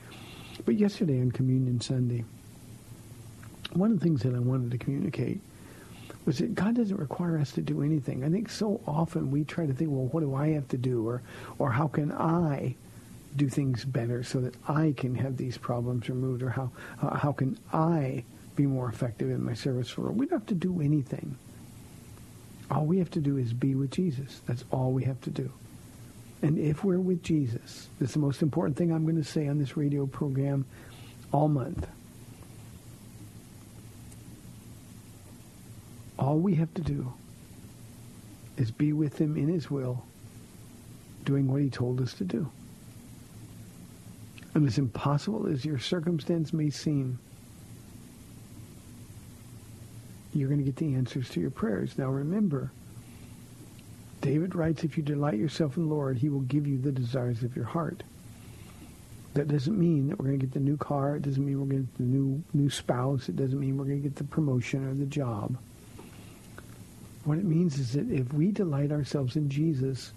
But 0.64 0.76
yesterday 0.76 1.20
on 1.20 1.32
Communion 1.32 1.80
Sunday, 1.80 2.24
one 3.72 3.90
of 3.90 3.98
the 3.98 4.04
things 4.04 4.22
that 4.22 4.34
I 4.34 4.38
wanted 4.38 4.70
to 4.70 4.78
communicate 4.78 5.40
was 6.24 6.38
that 6.38 6.54
God 6.54 6.74
doesn't 6.76 6.96
require 6.96 7.38
us 7.38 7.52
to 7.52 7.60
do 7.60 7.82
anything. 7.82 8.24
I 8.24 8.30
think 8.30 8.50
so 8.50 8.80
often 8.86 9.30
we 9.30 9.44
try 9.44 9.66
to 9.66 9.72
think, 9.72 9.90
well, 9.90 10.06
what 10.06 10.20
do 10.20 10.34
I 10.34 10.48
have 10.50 10.68
to 10.68 10.78
do? 10.78 11.06
Or, 11.06 11.22
or 11.58 11.70
how 11.70 11.88
can 11.88 12.12
I 12.12 12.76
do 13.36 13.48
things 13.48 13.84
better 13.84 14.22
so 14.22 14.40
that 14.40 14.54
I 14.68 14.94
can 14.96 15.14
have 15.16 15.36
these 15.36 15.58
problems 15.58 16.08
removed? 16.08 16.42
Or 16.42 16.50
how, 16.50 16.70
uh, 17.02 17.16
how 17.16 17.32
can 17.32 17.58
I 17.72 18.24
be 18.56 18.66
more 18.66 18.88
effective 18.88 19.30
in 19.30 19.44
my 19.44 19.54
service 19.54 19.90
for? 19.90 20.10
We 20.12 20.26
don't 20.26 20.38
have 20.38 20.46
to 20.48 20.54
do 20.54 20.80
anything. 20.80 21.36
All 22.70 22.86
we 22.86 22.98
have 22.98 23.10
to 23.12 23.20
do 23.20 23.36
is 23.36 23.52
be 23.52 23.74
with 23.74 23.90
Jesus. 23.90 24.40
That's 24.46 24.64
all 24.70 24.92
we 24.92 25.04
have 25.04 25.20
to 25.22 25.30
do. 25.30 25.52
And 26.42 26.58
if 26.58 26.84
we're 26.84 27.00
with 27.00 27.22
Jesus, 27.22 27.88
this 27.98 28.10
is 28.10 28.14
the 28.14 28.20
most 28.20 28.42
important 28.42 28.76
thing 28.76 28.92
I'm 28.92 29.04
going 29.04 29.16
to 29.16 29.24
say 29.24 29.48
on 29.48 29.58
this 29.58 29.76
radio 29.76 30.06
program 30.06 30.64
all 31.32 31.48
month. 31.48 31.86
All 36.18 36.38
we 36.38 36.54
have 36.56 36.72
to 36.74 36.82
do 36.82 37.12
is 38.56 38.70
be 38.70 38.92
with 38.92 39.20
him 39.20 39.36
in 39.36 39.48
his 39.48 39.70
will, 39.70 40.04
doing 41.24 41.48
what 41.50 41.60
he 41.60 41.70
told 41.70 42.00
us 42.00 42.14
to 42.14 42.24
do. 42.24 42.48
And 44.54 44.66
as 44.68 44.78
impossible 44.78 45.48
as 45.48 45.64
your 45.64 45.78
circumstance 45.78 46.52
may 46.52 46.70
seem, 46.70 47.18
you're 50.32 50.48
going 50.48 50.60
to 50.60 50.64
get 50.64 50.76
the 50.76 50.94
answers 50.94 51.28
to 51.30 51.40
your 51.40 51.50
prayers. 51.50 51.98
Now 51.98 52.10
remember, 52.10 52.70
David 54.20 54.54
writes, 54.54 54.84
if 54.84 54.96
you 54.96 55.02
delight 55.02 55.38
yourself 55.38 55.76
in 55.76 55.88
the 55.88 55.94
Lord, 55.94 56.18
he 56.18 56.28
will 56.28 56.40
give 56.40 56.66
you 56.66 56.78
the 56.78 56.92
desires 56.92 57.42
of 57.42 57.56
your 57.56 57.64
heart. 57.64 58.02
That 59.34 59.48
doesn't 59.48 59.76
mean 59.76 60.08
that 60.08 60.18
we're 60.18 60.26
going 60.26 60.38
to 60.38 60.46
get 60.46 60.54
the 60.54 60.60
new 60.60 60.76
car. 60.76 61.16
It 61.16 61.22
doesn't 61.22 61.44
mean 61.44 61.60
we're 61.60 61.66
going 61.66 61.86
to 61.86 61.90
get 61.90 61.98
the 61.98 62.04
new, 62.04 62.42
new 62.52 62.70
spouse. 62.70 63.28
It 63.28 63.34
doesn't 63.34 63.58
mean 63.58 63.76
we're 63.76 63.84
going 63.84 64.00
to 64.00 64.08
get 64.08 64.16
the 64.16 64.24
promotion 64.24 64.86
or 64.86 64.94
the 64.94 65.06
job. 65.06 65.56
What 67.24 67.38
it 67.38 67.44
means 67.44 67.78
is 67.78 67.92
that 67.92 68.10
if 68.10 68.32
we 68.32 68.50
delight 68.50 68.92
ourselves 68.92 69.36
in 69.36 69.48
Jesus, 69.48 70.12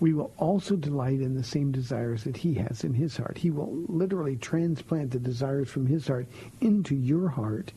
we 0.00 0.14
will 0.14 0.32
also 0.38 0.76
delight 0.76 1.20
in 1.20 1.34
the 1.34 1.44
same 1.44 1.72
desires 1.72 2.24
that 2.24 2.36
he 2.36 2.54
has 2.54 2.84
in 2.84 2.94
his 2.94 3.16
heart. 3.16 3.36
He 3.36 3.50
will 3.50 3.72
literally 3.88 4.36
transplant 4.36 5.10
the 5.10 5.18
desires 5.18 5.68
from 5.68 5.86
his 5.86 6.06
heart 6.06 6.26
into 6.60 6.94
your 6.94 7.28
heart 7.28 7.72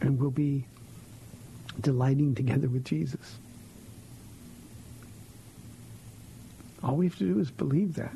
and 0.00 0.18
we'll 0.18 0.30
be 0.30 0.66
delighting 1.80 2.34
together 2.34 2.68
with 2.68 2.84
Jesus. 2.84 3.38
All 6.82 6.96
we 6.96 7.06
have 7.06 7.18
to 7.18 7.32
do 7.32 7.38
is 7.40 7.50
believe 7.50 7.94
that. 7.94 8.14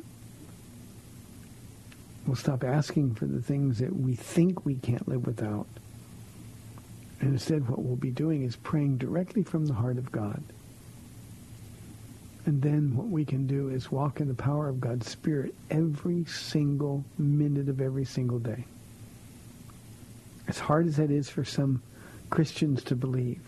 We'll 2.27 2.37
stop 2.37 2.63
asking 2.63 3.15
for 3.17 3.27
the 3.27 3.43
things 3.43 3.79
that 3.79 3.95
we 3.95 4.15
think 4.15 4.65
we 4.65 4.77
can't 4.77 5.07
live 5.09 5.27
without. 5.27 5.67
And 7.23 7.35
instead, 7.35 7.69
what 7.69 7.79
we'll 7.83 7.95
be 7.95 8.11
doing 8.11 8.43
is 8.43 8.57
praying 8.57 8.99
directly 8.99 9.45
from 9.45 9.67
the 9.67 9.75
heart 9.75 9.97
of 9.97 10.11
God. 10.11 10.43
And 12.45 12.61
then 12.61 12.97
what 12.97 13.07
we 13.07 13.25
can 13.25 13.47
do 13.47 13.69
is 13.69 13.93
walk 13.93 14.21
in 14.21 14.27
the 14.27 14.35
power 14.35 14.69
of 14.69 14.81
God's 14.81 15.09
Spirit 15.09 15.55
every 15.71 16.25
single 16.25 17.05
minute 17.17 17.69
of 17.69 17.81
every 17.81 18.05
single 18.05 18.41
day. 18.41 18.65
As 20.49 20.59
hard 20.59 20.89
as 20.89 20.97
that 20.97 21.13
is 21.13 21.31
for 21.31 21.45
some 21.45 21.81
Christians 22.29 22.83
to 22.85 22.97
believe, 22.97 23.41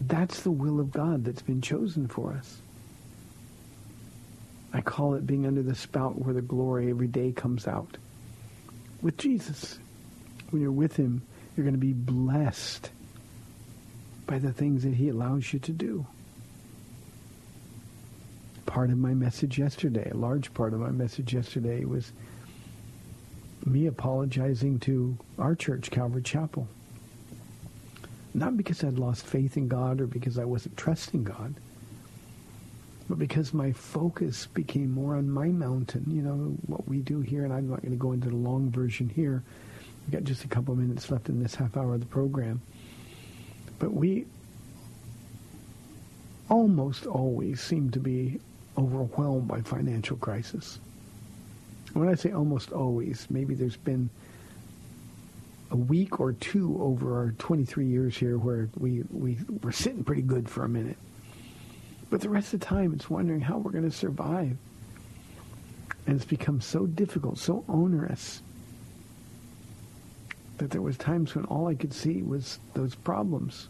that's 0.00 0.40
the 0.40 0.50
will 0.50 0.80
of 0.80 0.90
God 0.90 1.24
that's 1.24 1.42
been 1.42 1.62
chosen 1.62 2.08
for 2.08 2.32
us. 2.32 2.60
I 4.72 4.80
call 4.80 5.14
it 5.14 5.28
being 5.28 5.46
under 5.46 5.62
the 5.62 5.76
spout 5.76 6.18
where 6.20 6.34
the 6.34 6.42
glory 6.42 6.90
every 6.90 7.06
day 7.06 7.30
comes 7.30 7.68
out. 7.68 7.96
With 9.00 9.16
Jesus, 9.16 9.78
when 10.50 10.60
you're 10.60 10.72
with 10.72 10.96
him, 10.96 11.22
you're 11.56 11.64
going 11.64 11.74
to 11.74 11.78
be 11.78 11.92
blessed 11.92 12.90
by 14.26 14.38
the 14.38 14.52
things 14.52 14.82
that 14.84 14.94
he 14.94 15.08
allows 15.08 15.52
you 15.52 15.58
to 15.60 15.72
do. 15.72 16.06
Part 18.66 18.90
of 18.90 18.98
my 18.98 19.14
message 19.14 19.58
yesterday, 19.58 20.10
a 20.10 20.16
large 20.16 20.52
part 20.54 20.72
of 20.72 20.80
my 20.80 20.90
message 20.90 21.34
yesterday 21.34 21.84
was 21.84 22.12
me 23.64 23.86
apologizing 23.86 24.80
to 24.80 25.16
our 25.38 25.54
church, 25.54 25.90
Calvary 25.90 26.22
Chapel, 26.22 26.66
Not 28.34 28.56
because 28.56 28.82
I'd 28.82 28.98
lost 28.98 29.24
faith 29.24 29.56
in 29.56 29.68
God 29.68 30.00
or 30.00 30.06
because 30.06 30.38
I 30.38 30.44
wasn't 30.44 30.76
trusting 30.76 31.24
God, 31.24 31.54
but 33.08 33.18
because 33.18 33.54
my 33.54 33.72
focus 33.72 34.46
became 34.46 34.90
more 34.90 35.14
on 35.14 35.30
my 35.30 35.48
mountain. 35.48 36.06
You 36.08 36.22
know, 36.22 36.56
what 36.66 36.88
we 36.88 36.98
do 36.98 37.20
here, 37.20 37.44
and 37.44 37.52
I'm 37.52 37.70
not 37.70 37.82
going 37.82 37.92
to 37.92 37.96
go 37.96 38.12
into 38.12 38.30
the 38.30 38.36
long 38.36 38.70
version 38.70 39.08
here. 39.08 39.44
We've 40.06 40.12
got 40.12 40.24
just 40.24 40.44
a 40.44 40.48
couple 40.48 40.74
minutes 40.74 41.10
left 41.10 41.28
in 41.28 41.42
this 41.42 41.54
half 41.54 41.76
hour 41.76 41.94
of 41.94 42.00
the 42.00 42.06
program. 42.06 42.60
But 43.78 43.92
we 43.92 44.26
almost 46.48 47.06
always 47.06 47.60
seem 47.60 47.90
to 47.90 47.98
be 47.98 48.40
overwhelmed 48.76 49.48
by 49.48 49.62
financial 49.62 50.16
crisis. 50.16 50.78
When 51.92 52.08
I 52.08 52.14
say 52.14 52.32
almost 52.32 52.72
always, 52.72 53.26
maybe 53.30 53.54
there's 53.54 53.76
been 53.76 54.10
a 55.70 55.76
week 55.76 56.20
or 56.20 56.32
two 56.32 56.76
over 56.80 57.16
our 57.16 57.32
23 57.32 57.86
years 57.86 58.16
here 58.16 58.36
where 58.36 58.68
we, 58.78 59.04
we 59.10 59.38
were 59.62 59.72
sitting 59.72 60.04
pretty 60.04 60.22
good 60.22 60.48
for 60.48 60.64
a 60.64 60.68
minute. 60.68 60.98
But 62.10 62.20
the 62.20 62.28
rest 62.28 62.52
of 62.52 62.60
the 62.60 62.66
time, 62.66 62.92
it's 62.92 63.08
wondering 63.08 63.40
how 63.40 63.58
we're 63.58 63.72
going 63.72 63.90
to 63.90 63.96
survive. 63.96 64.56
And 66.06 66.16
it's 66.16 66.24
become 66.24 66.60
so 66.60 66.86
difficult, 66.86 67.38
so 67.38 67.64
onerous, 67.68 68.42
that 70.58 70.70
there 70.70 70.82
was 70.82 70.96
times 70.96 71.34
when 71.34 71.44
all 71.46 71.66
I 71.66 71.74
could 71.74 71.92
see 71.92 72.22
was 72.22 72.58
those 72.74 72.94
problems. 72.94 73.68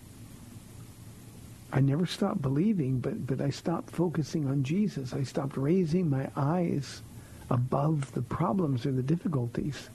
I 1.73 1.81
never 1.81 2.07
stopped 2.07 2.41
believing, 2.41 3.01
but, 3.01 3.27
but 3.27 3.41
I 3.41 3.51
stopped 3.51 3.91
focusing 3.91 4.47
on 4.47 4.63
Jesus. 4.63 5.13
I 5.13 5.25
stopped 5.25 5.57
raising 5.57 6.09
my 6.09 6.29
eyes 6.37 7.03
above 7.51 8.13
the 8.13 8.23
problems 8.23 8.87
or 8.87 8.93
the 8.93 9.03
difficulties. 9.03 9.89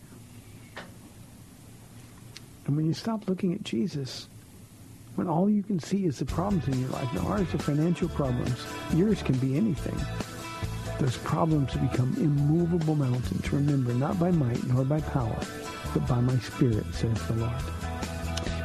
And 2.67 2.75
when 2.75 2.85
you 2.85 2.93
stop 2.93 3.27
looking 3.27 3.53
at 3.53 3.63
Jesus, 3.63 4.27
when 5.15 5.27
all 5.27 5.49
you 5.49 5.63
can 5.63 5.79
see 5.79 6.05
is 6.05 6.19
the 6.19 6.25
problems 6.25 6.67
in 6.67 6.79
your 6.79 6.89
life, 6.89 7.11
now 7.13 7.27
ours 7.27 7.53
are 7.53 7.59
financial 7.59 8.09
problems, 8.09 8.57
yours 8.93 9.23
can 9.23 9.37
be 9.37 9.55
anything. 9.57 9.97
Those 10.99 11.17
problems 11.17 11.73
become 11.75 12.13
immovable 12.17 12.95
mountains. 12.95 13.51
Remember, 13.53 13.93
not 13.93 14.19
by 14.19 14.31
might 14.31 14.63
nor 14.67 14.83
by 14.83 14.99
power, 14.99 15.39
but 15.93 16.07
by 16.07 16.19
my 16.19 16.37
spirit, 16.39 16.85
says 16.93 17.27
the 17.27 17.33
Lord. 17.33 17.53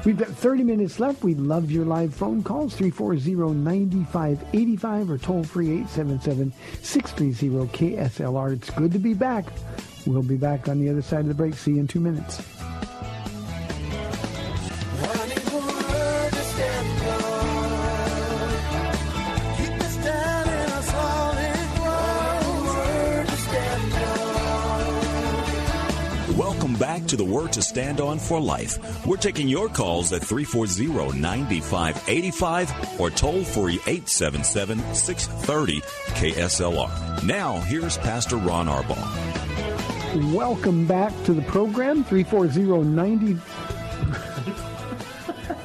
We've 0.05 0.19
got 0.19 0.29
30 0.29 0.65
minutes 0.65 1.01
left. 1.01 1.25
We 1.25 1.35
love 1.35 1.71
your 1.71 1.87
live 1.87 2.15
phone 2.15 2.43
calls, 2.43 2.77
340-9585 2.77 5.09
or 5.09 5.17
toll-free 5.17 5.85
877-630-KSLR. 5.85 8.53
It's 8.53 8.69
good 8.71 8.93
to 8.93 8.99
be 8.99 9.15
back. 9.15 9.47
We'll 10.07 10.23
be 10.23 10.37
back 10.37 10.69
on 10.69 10.79
the 10.79 10.91
other 10.91 11.01
side 11.01 11.21
of 11.21 11.29
the 11.29 11.35
break. 11.35 11.55
See 11.55 11.71
you 11.73 11.81
in 11.81 11.89
two 11.89 12.01
minutes. 12.01 12.43
To 27.15 27.25
the 27.25 27.25
Word 27.25 27.53
to 27.53 27.63
Stand 27.63 28.01
On 28.01 28.19
for 28.19 28.41
Life. 28.41 29.07
We're 29.07 29.17
taking 29.17 29.49
your 29.49 29.69
calls 29.69 30.13
at 30.13 30.23
340-9585 30.23 32.99
or 32.99 33.11
toll 33.11 33.45
free 33.45 33.79
877-630 33.79 35.81
KSLR. 36.17 37.23
Now, 37.23 37.61
here's 37.61 37.97
Pastor 37.99 38.37
Ron 38.37 38.67
Arbaugh. 38.67 40.35
Welcome 40.35 40.87
back 40.87 41.13
to 41.25 41.33
the 41.33 41.43
program, 41.43 42.03
340-90... 42.05 43.39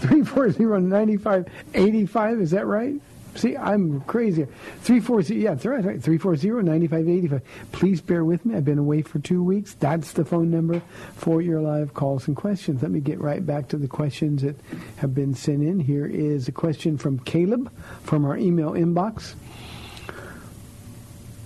340-9585, 0.01 2.41
is 2.41 2.51
that 2.51 2.67
right? 2.67 3.01
See, 3.39 3.55
I'm 3.55 4.01
crazy. 4.01 4.43
340, 4.81 5.35
yeah, 5.35 5.53
that's 5.53 5.65
right, 5.65 5.85
right. 5.85 6.01
340-9585. 6.01 7.41
Please 7.71 8.01
bear 8.01 8.25
with 8.25 8.45
me. 8.45 8.53
I've 8.53 8.65
been 8.65 8.77
away 8.77 9.01
for 9.01 9.19
two 9.19 9.41
weeks. 9.41 9.75
That's 9.75 10.11
the 10.11 10.25
phone 10.25 10.51
number 10.51 10.81
for 11.15 11.41
your 11.41 11.61
live 11.61 11.93
calls 11.93 12.27
and 12.27 12.35
questions. 12.35 12.81
Let 12.81 12.91
me 12.91 12.99
get 12.99 13.21
right 13.21 13.45
back 13.45 13.69
to 13.69 13.77
the 13.77 13.87
questions 13.87 14.41
that 14.41 14.57
have 14.97 15.15
been 15.15 15.33
sent 15.35 15.63
in. 15.63 15.79
Here 15.79 16.05
is 16.05 16.49
a 16.49 16.51
question 16.51 16.97
from 16.97 17.19
Caleb 17.19 17.71
from 18.03 18.25
our 18.25 18.35
email 18.35 18.71
inbox. 18.71 19.35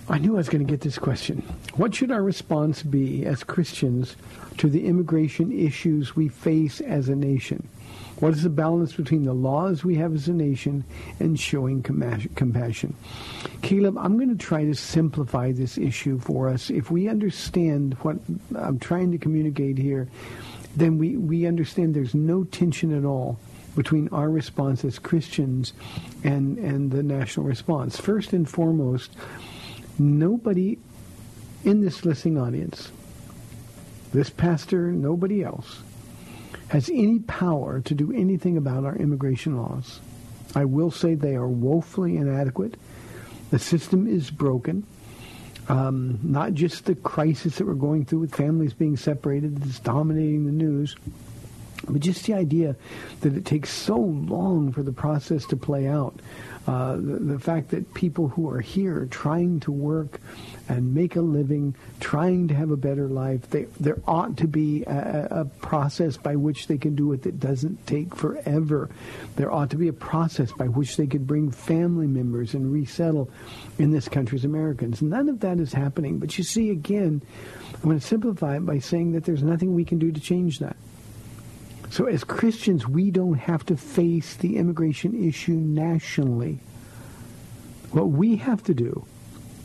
I 0.10 0.18
knew 0.18 0.34
I 0.34 0.38
was 0.38 0.50
going 0.50 0.66
to 0.66 0.70
get 0.70 0.82
this 0.82 0.98
question. 0.98 1.44
What 1.76 1.94
should 1.94 2.10
our 2.10 2.24
response 2.24 2.82
be 2.82 3.24
as 3.24 3.44
Christians 3.44 4.16
to 4.58 4.68
the 4.68 4.88
immigration 4.88 5.52
issues 5.52 6.16
we 6.16 6.28
face 6.28 6.82
as 6.82 7.08
a 7.08 7.16
nation? 7.16 7.68
What 8.24 8.36
is 8.36 8.44
the 8.44 8.50
balance 8.50 8.94
between 8.94 9.26
the 9.26 9.34
laws 9.34 9.84
we 9.84 9.96
have 9.96 10.16
as 10.16 10.30
a 10.30 10.34
nation 10.34 10.86
and 11.20 11.38
showing 11.38 11.84
compassion? 11.84 12.96
Caleb, 13.62 13.98
I'm 13.98 14.16
going 14.16 14.30
to 14.30 14.42
try 14.42 14.64
to 14.64 14.74
simplify 14.74 15.52
this 15.52 15.78
issue 15.78 16.20
for 16.20 16.48
us. 16.48 16.70
If 16.70 16.90
we 16.90 17.10
understand 17.10 17.96
what 17.96 18.16
I'm 18.56 18.80
trying 18.80 19.12
to 19.12 19.18
communicate 19.18 19.78
here, 19.78 20.08
then 20.78 20.98
we, 20.98 21.18
we 21.18 21.46
understand 21.46 21.96
there's 21.96 22.16
no 22.16 22.46
tension 22.46 22.98
at 22.98 23.04
all 23.04 23.40
between 23.76 24.08
our 24.14 24.30
response 24.30 24.86
as 24.86 25.00
Christians 25.00 25.74
and, 26.24 26.58
and 26.60 26.92
the 26.92 27.04
national 27.04 27.46
response. 27.46 28.00
First 28.00 28.32
and 28.32 28.50
foremost, 28.50 29.12
nobody 30.00 30.80
in 31.66 31.82
this 31.82 32.06
listening 32.06 32.38
audience, 32.38 32.90
this 34.14 34.30
pastor, 34.30 34.94
nobody 34.94 35.44
else, 35.44 35.84
has 36.74 36.90
any 36.90 37.20
power 37.20 37.82
to 37.82 37.94
do 37.94 38.12
anything 38.12 38.58
about 38.58 38.84
our 38.84 38.96
immigration 38.96 39.56
laws. 39.56 40.00
I 40.56 40.66
will 40.66 40.90
say 40.90 41.14
they 41.14 41.36
are 41.36 41.48
woefully 41.48 42.18
inadequate. 42.18 42.78
The 43.52 43.60
system 43.60 44.08
is 44.08 44.32
broken. 44.32 44.84
Um, 45.70 46.20
not 46.24 46.56
just 46.56 46.86
the 46.86 46.96
crisis 46.96 47.58
that 47.58 47.68
we're 47.68 47.76
going 47.76 48.06
through 48.06 48.20
with 48.20 48.36
families 48.36 48.74
being 48.74 48.98
separated 48.98 49.58
that's 49.58 49.80
dominating 49.80 50.48
the 50.48 50.52
news, 50.52 50.96
but 51.88 52.02
just 52.02 52.26
the 52.26 52.34
idea 52.34 52.76
that 53.22 53.38
it 53.38 53.46
takes 53.46 53.70
so 53.70 53.96
long 53.96 54.72
for 54.72 54.82
the 54.82 54.92
process 54.92 55.46
to 55.46 55.56
play 55.56 55.88
out. 55.88 56.20
Uh, 56.66 56.96
the, 56.96 57.20
the, 57.20 57.40
fact 57.40 57.72
that 57.72 57.94
people 57.94 58.30
who 58.30 58.50
are 58.50 58.62
here 58.62 59.06
trying 59.12 59.60
to 59.60 59.70
work 59.70 60.22
and 60.70 60.94
make 60.94 61.18
a 61.18 61.22
living, 61.22 61.76
trying 62.00 62.48
to 62.48 62.54
have 62.54 62.72
a 62.72 62.78
better 62.78 63.10
life, 63.10 63.50
they, 63.50 63.64
there 63.82 64.00
ought 64.08 64.38
to 64.38 64.48
be 64.48 64.82
a, 64.84 65.28
a 65.30 65.46
process 65.46 66.16
by 66.16 66.38
which 66.38 66.68
they 66.68 66.78
can 66.78 66.96
do 66.96 67.12
it 67.12 67.24
that 67.24 67.38
doesn't 67.38 67.86
take 67.86 68.16
forever. 68.16 68.90
There 69.36 69.52
ought 69.52 69.72
to 69.72 69.76
be 69.76 69.90
a 69.90 69.94
process 69.94 70.54
by 70.54 70.70
which 70.70 70.96
they 70.96 71.06
could 71.06 71.28
bring 71.28 71.52
family 71.52 72.08
members 72.08 72.54
and 72.54 72.72
resettle 72.72 73.30
in 73.78 73.92
this 73.92 74.08
country 74.08 74.38
as 74.38 74.46
Americans. 74.46 75.02
None 75.02 75.28
of 75.28 75.42
that 75.42 75.60
is 75.60 75.74
happening. 75.74 76.18
But 76.18 76.38
you 76.38 76.46
see, 76.46 76.70
again, 76.70 77.22
I'm 77.74 77.82
going 77.82 78.00
to 78.00 78.08
simplify 78.08 78.56
it 78.56 78.66
by 78.66 78.80
saying 78.80 79.12
that 79.14 79.26
there's 79.26 79.44
nothing 79.44 79.76
we 79.76 79.84
can 79.84 80.00
do 80.00 80.14
to 80.14 80.20
change 80.22 80.60
that. 80.60 80.78
So 81.94 82.06
as 82.06 82.24
Christians, 82.24 82.88
we 82.88 83.12
don't 83.12 83.36
have 83.36 83.68
to 83.68 83.78
face 83.78 84.34
the 84.38 84.58
immigration 84.58 85.28
issue 85.30 85.54
nationally. 85.54 86.60
What 87.92 88.10
we 88.10 88.38
have 88.38 88.64
to 88.64 88.74
do 88.74 89.06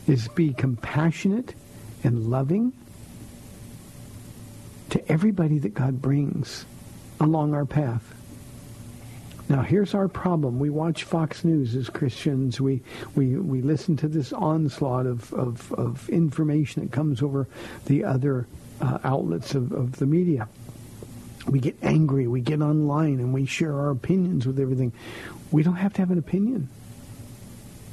is 0.05 0.27
be 0.27 0.53
compassionate 0.53 1.55
and 2.03 2.27
loving 2.29 2.71
to 4.91 5.11
everybody 5.11 5.57
that 5.57 5.73
God 5.73 6.03
brings 6.03 6.67
along 7.19 7.55
our 7.55 7.65
path. 7.65 8.03
Now, 9.49 9.63
here's 9.63 9.95
our 9.95 10.07
problem. 10.07 10.59
We 10.59 10.69
watch 10.69 11.05
Fox 11.05 11.43
News 11.43 11.75
as 11.75 11.89
Christians. 11.89 12.61
We, 12.61 12.83
we, 13.15 13.37
we 13.37 13.63
listen 13.63 13.97
to 13.97 14.07
this 14.07 14.33
onslaught 14.33 15.07
of, 15.07 15.33
of, 15.33 15.73
of 15.73 16.07
information 16.09 16.83
that 16.83 16.91
comes 16.91 17.23
over 17.23 17.47
the 17.87 18.03
other 18.03 18.45
uh, 18.81 18.99
outlets 19.03 19.55
of, 19.55 19.71
of 19.71 19.93
the 19.93 20.05
media 20.05 20.47
we 21.49 21.59
get 21.59 21.75
angry, 21.81 22.27
we 22.27 22.41
get 22.41 22.61
online, 22.61 23.19
and 23.19 23.33
we 23.33 23.45
share 23.45 23.73
our 23.73 23.89
opinions 23.89 24.45
with 24.45 24.59
everything. 24.59 24.93
We 25.51 25.63
don't 25.63 25.75
have 25.75 25.93
to 25.93 26.01
have 26.01 26.11
an 26.11 26.19
opinion. 26.19 26.69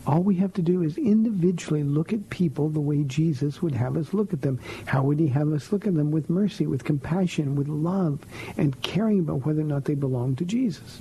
All 0.07 0.23
we 0.23 0.37
have 0.37 0.53
to 0.55 0.63
do 0.63 0.83
is 0.83 0.99
individually 0.99 1.83
look 1.83 2.13
at 2.13 2.31
people 2.31 2.69
the 2.69 2.81
way 2.81 3.03
Jesus 3.03 3.61
would 3.61 3.75
have 3.75 3.97
us 3.97 4.15
look 4.15 4.33
at 4.33 4.43
them. 4.43 4.61
How 4.85 5.03
would 5.03 5.19
he 5.19 5.29
have 5.29 5.53
us 5.53 5.73
look 5.73 5.87
at 5.87 5.95
them? 5.95 6.13
With 6.13 6.31
mercy, 6.31 6.67
with 6.67 6.85
compassion, 6.85 7.57
with 7.57 7.67
love, 7.67 8.21
and 8.57 8.81
caring 8.83 9.21
about 9.21 9.45
whether 9.45 9.63
or 9.63 9.65
not 9.65 9.85
they 9.85 9.95
belong 9.95 10.37
to 10.37 10.45
Jesus. 10.45 11.01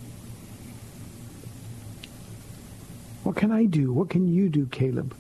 What 3.23 3.35
can 3.35 3.51
I 3.51 3.65
do? 3.65 3.91
What 3.91 4.09
can 4.09 4.27
you 4.27 4.49
do, 4.49 4.65
Caleb, 4.67 5.15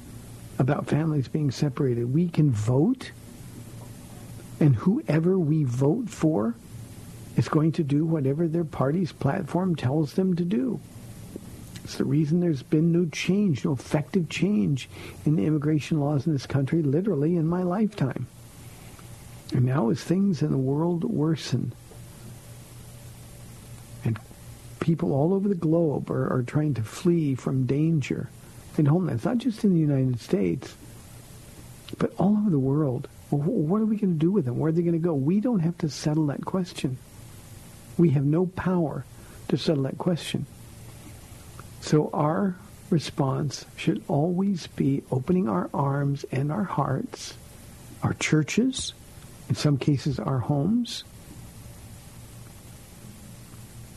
about 0.57 0.87
families 0.87 1.27
being 1.27 1.51
separated? 1.51 2.11
We 2.11 2.29
can 2.29 2.51
vote, 2.51 3.11
and 4.59 4.75
whoever 4.75 5.37
we 5.37 5.63
vote 5.63 6.09
for 6.09 6.55
is 7.35 7.49
going 7.49 7.71
to 7.73 7.83
do 7.83 8.05
whatever 8.05 8.47
their 8.47 8.63
party's 8.63 9.11
platform 9.11 9.75
tells 9.75 10.13
them 10.13 10.35
to 10.35 10.43
do. 10.43 10.79
It's 11.83 11.97
the 11.97 12.05
reason 12.05 12.39
there's 12.39 12.63
been 12.63 12.91
no 12.91 13.05
change, 13.05 13.63
no 13.63 13.73
effective 13.73 14.29
change 14.29 14.89
in 15.25 15.35
the 15.35 15.45
immigration 15.45 15.99
laws 15.99 16.25
in 16.25 16.33
this 16.33 16.47
country, 16.47 16.81
literally 16.81 17.35
in 17.35 17.47
my 17.47 17.63
lifetime. 17.63 18.27
And 19.53 19.65
now 19.65 19.89
as 19.89 20.03
things 20.03 20.41
in 20.41 20.51
the 20.51 20.57
world 20.57 21.03
worsen, 21.03 21.73
and 24.03 24.19
People 24.85 25.13
all 25.13 25.33
over 25.33 25.49
the 25.49 25.55
globe 25.55 26.11
are, 26.11 26.31
are 26.31 26.43
trying 26.43 26.75
to 26.75 26.83
flee 26.83 27.33
from 27.33 27.65
danger 27.65 28.29
in 28.77 28.85
homelands, 28.85 29.25
not 29.25 29.39
just 29.39 29.63
in 29.63 29.73
the 29.73 29.79
United 29.79 30.19
States, 30.19 30.75
but 31.97 32.13
all 32.19 32.37
over 32.37 32.51
the 32.51 32.59
world. 32.59 33.07
What 33.31 33.81
are 33.81 33.85
we 33.85 33.97
going 33.97 34.13
to 34.13 34.19
do 34.19 34.29
with 34.29 34.45
them? 34.45 34.59
Where 34.59 34.69
are 34.69 34.71
they 34.71 34.83
going 34.83 34.93
to 34.93 34.99
go? 34.99 35.15
We 35.15 35.39
don't 35.39 35.61
have 35.61 35.75
to 35.79 35.89
settle 35.89 36.27
that 36.27 36.45
question. 36.45 36.99
We 37.97 38.09
have 38.11 38.25
no 38.25 38.45
power 38.45 39.05
to 39.47 39.57
settle 39.57 39.83
that 39.83 39.97
question. 39.97 40.45
So 41.81 42.09
our 42.13 42.55
response 42.89 43.65
should 43.75 44.03
always 44.07 44.67
be 44.67 45.03
opening 45.11 45.47
our 45.47 45.69
arms 45.73 46.25
and 46.31 46.51
our 46.51 46.63
hearts, 46.63 47.35
our 48.03 48.13
churches, 48.13 48.93
in 49.49 49.55
some 49.55 49.77
cases 49.77 50.19
our 50.19 50.39
homes, 50.39 51.03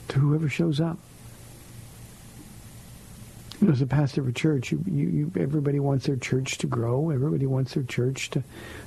to 0.08 0.18
whoever 0.18 0.48
shows 0.48 0.80
up. 0.80 0.98
You 3.60 3.66
know, 3.66 3.72
as 3.72 3.82
a 3.82 3.86
pastor 3.86 4.20
of 4.20 4.28
a 4.28 4.32
church, 4.32 4.70
you, 4.70 4.84
you, 4.86 5.08
you, 5.08 5.32
everybody 5.36 5.80
wants 5.80 6.06
their 6.06 6.16
church 6.16 6.58
to 6.58 6.66
grow. 6.68 7.10
Everybody 7.10 7.46
wants 7.46 7.74
their 7.74 7.82
church 7.82 8.30
to, 8.30 8.44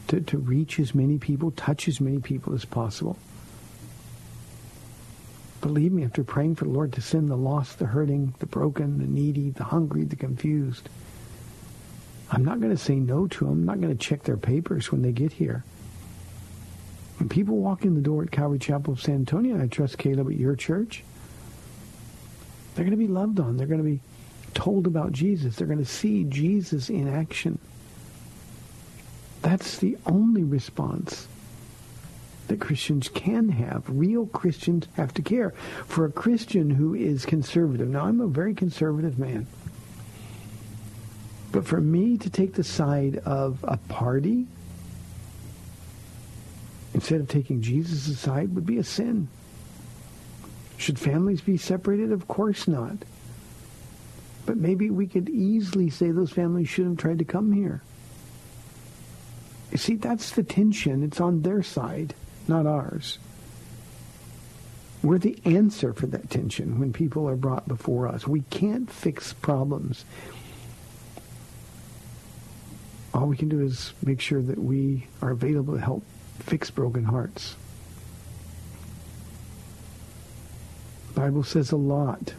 to, 0.08 0.22
to 0.22 0.38
reach 0.38 0.80
as 0.80 0.96
many 0.96 1.18
people, 1.18 1.52
touch 1.52 1.90
as 1.90 2.00
many 2.00 2.20
people 2.20 2.54
as 2.54 2.64
possible. 2.64 3.18
Believe 5.62 5.92
me, 5.92 6.04
after 6.04 6.24
praying 6.24 6.56
for 6.56 6.66
the 6.66 6.72
Lord 6.72 6.92
to 6.94 7.02
send 7.02 7.30
the 7.30 7.36
lost, 7.36 7.78
the 7.78 7.86
hurting, 7.86 8.34
the 8.40 8.48
broken, 8.48 8.98
the 8.98 9.06
needy, 9.06 9.52
the 9.52 9.64
hungry, 9.64 10.04
the 10.04 10.16
confused, 10.16 10.90
I'm 12.32 12.44
not 12.44 12.60
going 12.60 12.76
to 12.76 12.82
say 12.82 12.96
no 12.96 13.28
to 13.28 13.46
them. 13.46 13.54
I'm 13.54 13.66
not 13.66 13.80
going 13.80 13.96
to 13.96 14.04
check 14.04 14.24
their 14.24 14.38
papers 14.38 14.92
when 14.92 15.02
they 15.04 15.12
get 15.12 15.34
here. 15.34 15.64
When 17.18 17.30
people 17.30 17.58
walk 17.58 17.86
in 17.86 17.94
the 17.94 18.02
door 18.02 18.24
at 18.24 18.32
Calvary 18.32 18.58
Chapel 18.58 18.94
of 18.94 19.02
San 19.02 19.16
Antonio, 19.16 19.62
I 19.62 19.68
trust 19.68 20.00
Caleb 20.00 20.28
at 20.28 20.38
your 20.38 20.56
church, 20.56 21.04
they're 22.74 22.86
going 22.86 22.98
to 22.98 22.98
be 22.98 23.08
loved 23.08 23.40
on. 23.40 23.58
They're 23.58 23.68
going 23.68 23.84
to 23.84 23.90
be 23.90 24.02
told 24.56 24.88
about 24.88 25.12
Jesus. 25.12 25.56
They're 25.56 25.68
going 25.68 25.78
to 25.78 25.86
see 25.86 26.24
Jesus 26.24 26.90
in 26.90 27.08
action. 27.08 27.60
That's 29.44 29.78
the 29.78 29.98
only 30.08 30.44
response 30.44 31.28
that 32.48 32.60
Christians 32.60 33.10
can 33.10 33.50
have. 33.50 33.84
Real 33.88 34.26
Christians 34.26 34.88
have 34.96 35.14
to 35.14 35.22
care. 35.22 35.52
For 35.88 36.06
a 36.06 36.12
Christian 36.12 36.70
who 36.70 36.94
is 36.94 37.26
conservative, 37.26 37.88
now 37.88 38.06
I'm 38.06 38.20
a 38.22 38.28
very 38.28 38.54
conservative 38.54 39.18
man, 39.18 39.48
but 41.52 41.66
for 41.66 41.80
me 41.80 42.18
to 42.18 42.30
take 42.30 42.54
the 42.54 42.64
side 42.64 43.18
of 43.26 43.64
a 43.64 43.78
party 43.78 44.48
instead 46.94 47.22
of 47.22 47.28
taking 47.28 47.62
Jesus' 47.62 48.20
side 48.20 48.54
would 48.56 48.66
be 48.66 48.78
a 48.78 48.84
sin. 48.84 49.28
Should 50.78 51.00
families 51.00 51.42
be 51.42 51.58
separated? 51.58 52.12
Of 52.12 52.28
course 52.28 52.68
not. 52.68 52.98
But 54.46 54.58
maybe 54.58 54.90
we 54.90 55.08
could 55.08 55.30
easily 55.30 55.90
say 55.90 56.12
those 56.12 56.32
families 56.32 56.68
shouldn't 56.68 57.00
have 57.00 57.04
tried 57.04 57.20
to 57.20 57.26
come 57.26 57.52
here. 57.52 57.82
You 59.72 59.78
see, 59.78 59.96
that's 59.96 60.32
the 60.32 60.44
tension. 60.44 61.04
It's 61.04 61.22
on 61.22 61.44
their 61.44 61.64
side 61.64 62.14
not 62.52 62.68
ours. 62.68 63.18
We're 65.02 65.18
the 65.18 65.40
answer 65.46 65.94
for 65.94 66.06
that 66.08 66.30
tension 66.30 66.80
when 66.80 66.94
people 66.94 67.28
are 67.28 67.36
brought 67.36 67.68
before 67.68 68.08
us. 68.08 68.28
We 68.28 68.42
can't 68.42 68.92
fix 68.92 69.34
problems. 69.34 70.06
All 73.14 73.28
we 73.28 73.38
can 73.38 73.50
do 73.50 73.62
is 73.62 73.94
make 74.06 74.22
sure 74.22 74.42
that 74.42 74.60
we 74.60 75.08
are 75.22 75.32
available 75.32 75.76
to 75.76 75.82
help 75.82 76.04
fix 76.40 76.70
broken 76.70 77.06
hearts. 77.06 77.56
The 81.14 81.22
Bible 81.22 81.44
says 81.44 81.72
a 81.72 81.78
lot. 81.78 82.34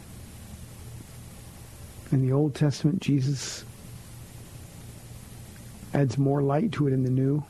In 2.11 2.23
the 2.27 2.33
Old 2.33 2.55
Testament, 2.55 3.01
Jesus 3.01 3.65
adds 5.95 6.17
more 6.17 6.43
light 6.43 6.73
to 6.73 6.87
it 6.87 6.93
in 6.93 7.03
the 7.03 7.11
New 7.11 7.45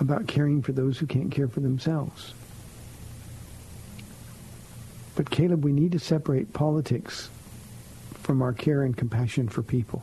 about 0.00 0.26
caring 0.26 0.62
for 0.62 0.72
those 0.72 0.98
who 0.98 1.06
can't 1.06 1.30
care 1.30 1.48
for 1.48 1.60
themselves. 1.60 2.34
But 5.14 5.30
Caleb, 5.30 5.64
we 5.64 5.72
need 5.72 5.92
to 5.92 5.98
separate 5.98 6.52
politics 6.52 7.30
from 8.14 8.42
our 8.42 8.52
care 8.52 8.82
and 8.82 8.96
compassion 8.96 9.48
for 9.48 9.62
people. 9.62 10.02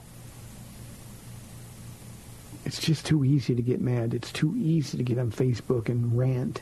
It's 2.65 2.79
just 2.79 3.05
too 3.05 3.23
easy 3.23 3.53
to 3.53 3.61
get 3.61 3.81
mad. 3.81 4.13
It's 4.13 4.31
too 4.31 4.55
easy 4.57 4.97
to 4.97 5.03
get 5.03 5.19
on 5.19 5.31
Facebook 5.31 5.89
and 5.89 6.17
rant. 6.17 6.61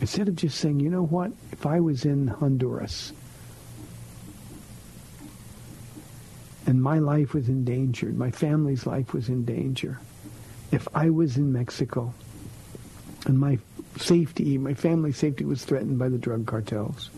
Instead 0.00 0.28
of 0.28 0.36
just 0.36 0.58
saying, 0.58 0.80
you 0.80 0.90
know 0.90 1.04
what, 1.04 1.30
if 1.52 1.66
I 1.66 1.80
was 1.80 2.04
in 2.04 2.26
Honduras 2.26 3.12
and 6.66 6.82
my 6.82 6.98
life 6.98 7.34
was 7.34 7.48
endangered, 7.48 8.16
my 8.16 8.30
family's 8.30 8.86
life 8.86 9.12
was 9.12 9.28
in 9.28 9.44
danger, 9.44 9.98
if 10.72 10.86
I 10.94 11.10
was 11.10 11.36
in 11.36 11.52
Mexico 11.52 12.14
and 13.26 13.38
my 13.38 13.58
safety, 13.98 14.56
my 14.58 14.74
family's 14.74 15.16
safety 15.16 15.44
was 15.44 15.64
threatened 15.64 15.98
by 15.98 16.08
the 16.08 16.18
drug 16.18 16.46
cartels, 16.46 17.10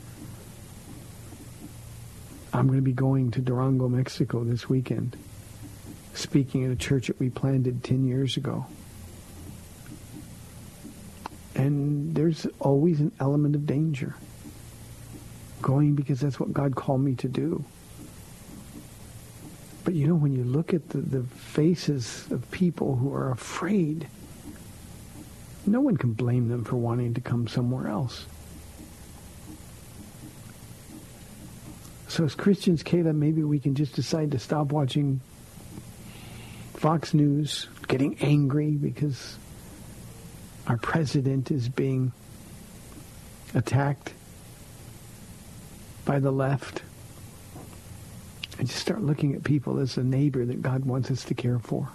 I'm 2.53 2.67
going 2.67 2.79
to 2.79 2.83
be 2.83 2.93
going 2.93 3.31
to 3.33 3.41
Durango, 3.41 3.88
Mexico 3.88 4.45
this 4.45 4.69
weekend, 4.69 5.17
speaking 6.15 6.65
at 6.65 6.71
a 6.71 6.77
church 6.77 7.07
that 7.07 7.19
we 7.19 7.31
planted 7.31 7.83
10 7.83 8.05
years 8.07 8.37
ago. 8.37 8.67
And 11.55 12.15
there's 12.15 12.47
always 12.61 13.01
an 13.01 13.12
element 13.21 13.55
of 13.55 13.67
danger. 13.67 14.15
Going 15.61 15.95
because 15.95 16.21
that's 16.21 16.41
what 16.41 16.53
God 16.53 16.75
called 16.75 17.03
me 17.03 17.15
to 17.17 17.29
do. 17.29 17.65
But 19.85 19.95
you 19.95 20.07
know, 20.07 20.14
when 20.14 20.33
you 20.33 20.45
look 20.45 20.73
at 20.73 20.88
the, 20.90 20.99
the 20.99 21.23
faces 21.23 22.31
of 22.31 22.49
people 22.51 22.97
who 22.97 23.12
are 23.12 23.33
afraid, 23.33 24.07
no 25.66 25.81
one 25.81 25.97
can 25.97 26.12
blame 26.12 26.49
them 26.49 26.64
for 26.64 26.77
wanting 26.77 27.14
to 27.14 27.21
come 27.21 27.49
somewhere 27.49 27.88
else. 27.88 28.27
So 32.09 32.25
as 32.25 32.35
Christians, 32.35 32.83
Kayla, 32.83 33.14
maybe 33.14 33.42
we 33.42 33.59
can 33.59 33.75
just 33.75 33.95
decide 33.95 34.33
to 34.33 34.38
stop 34.38 34.71
watching 34.71 35.21
Fox 36.75 37.14
News, 37.14 37.68
getting 37.88 38.18
angry 38.21 38.73
because 38.73 39.38
our 40.66 40.77
president 40.77 41.51
is 41.51 41.68
being 41.68 42.12
attacked 43.55 44.12
by 46.05 46.18
the 46.18 46.31
left 46.31 46.83
and 48.59 48.69
just 48.69 48.81
start 48.81 49.03
looking 49.03 49.35
at 49.35 49.45
people 49.45 49.79
as 49.79 49.97
a 49.97 50.03
neighbor 50.03 50.45
that 50.45 50.62
God 50.62 50.85
wants 50.85 51.11
us 51.11 51.25
to 51.25 51.35
care 51.35 51.59
for. 51.59 51.88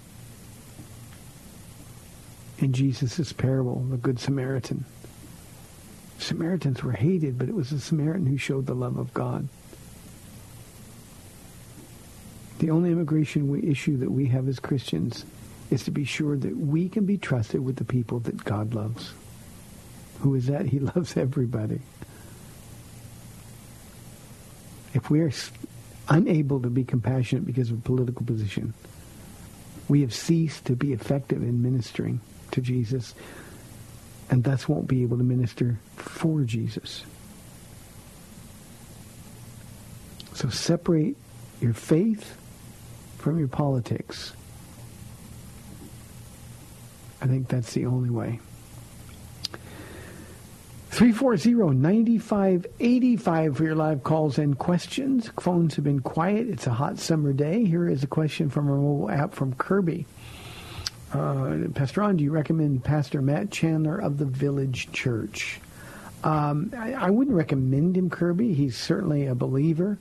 In 2.60 2.74
Jesus' 2.74 3.32
parable, 3.34 3.86
the 3.89 3.98
Good 3.98 4.20
Samaritan. 4.20 4.86
Samaritans 6.17 6.84
were 6.84 6.93
hated, 6.93 7.38
but 7.38 7.48
it 7.48 7.54
was 7.54 7.70
the 7.70 7.80
Samaritan 7.80 8.26
who 8.26 8.38
showed 8.38 8.65
the 8.65 8.74
love 8.74 8.98
of 8.98 9.13
God. 9.13 9.48
The 12.60 12.72
only 12.72 12.91
immigration 12.91 13.63
issue 13.63 13.98
that 13.98 14.12
we 14.12 14.26
have 14.28 14.48
as 14.48 14.60
Christians 14.60 15.26
is 15.70 15.84
to 15.84 15.91
be 15.91 16.06
sure 16.06 16.36
that 16.38 16.58
we 16.58 16.89
can 16.89 17.06
be 17.06 17.17
trusted 17.17 17.63
with 17.63 17.76
the 17.76 17.84
people 17.84 18.20
that 18.22 18.43
God 18.43 18.74
loves. 18.74 19.13
Who 20.22 20.34
is 20.34 20.48
that? 20.48 20.65
He 20.65 20.80
loves 20.96 21.15
everybody. 21.15 21.82
If 24.96 25.12
we 25.12 25.20
are 25.20 25.32
unable 26.10 26.62
to 26.62 26.70
be 26.70 26.84
compassionate 26.84 27.46
because 27.46 27.72
of 27.72 27.84
political 27.84 28.26
position. 28.26 28.74
We 29.88 30.02
have 30.02 30.13
ceased 30.13 30.65
to 30.65 30.76
be 30.76 30.93
effective 30.93 31.41
in 31.41 31.62
ministering 31.62 32.22
to 32.52 32.62
Jesus 32.62 33.13
and 34.30 34.43
thus 34.43 34.67
won't 34.67 34.88
be 34.88 35.04
able 35.04 35.17
to 35.17 35.24
minister 35.24 35.80
for 35.96 36.41
Jesus. 36.41 37.04
So 40.34 40.50
separate 40.50 41.15
your 41.62 41.74
faith 41.74 42.38
from 43.18 43.39
your 43.39 43.47
politics. 43.47 44.34
I 47.22 47.28
think 47.28 47.47
that's 47.47 47.74
the 47.74 47.86
only 47.86 48.10
way. 48.10 48.39
340-9585 50.98 53.56
for 53.56 53.64
your 53.64 53.76
live 53.76 54.04
calls 54.04 54.39
and 54.39 54.58
questions. 54.58 55.30
Phones 55.39 55.76
have 55.76 55.84
been 55.84 56.00
quiet. 56.00 56.50
It's 56.50 56.66
a 56.66 56.74
hot 56.74 56.98
summer 56.98 57.34
day. 57.34 57.64
Here 57.66 57.88
is 57.88 58.02
a 58.02 58.08
question 58.08 58.50
from 58.50 58.68
our 58.68 58.78
mobile 58.78 59.12
app 59.12 59.36
from 59.36 59.54
Kirby. 59.54 60.08
Uh, 61.14 61.58
Pastor 61.76 62.02
Ron, 62.02 62.18
do 62.18 62.24
you 62.24 62.32
recommend 62.32 62.84
Pastor 62.84 63.22
Matt 63.22 63.52
Chandler 63.52 64.00
of 64.00 64.18
the 64.18 64.26
Village 64.26 64.91
Church? 64.91 65.60
Um, 66.24 66.74
I, 66.76 66.93
I, 66.93 67.12
wouldn't 67.12 67.38
recommend 67.38 67.95
him, 67.95 68.10
Kirby. 68.10 68.56
He's 68.56 68.76
certainly 68.76 69.28
a 69.28 69.36
believer. 69.36 70.00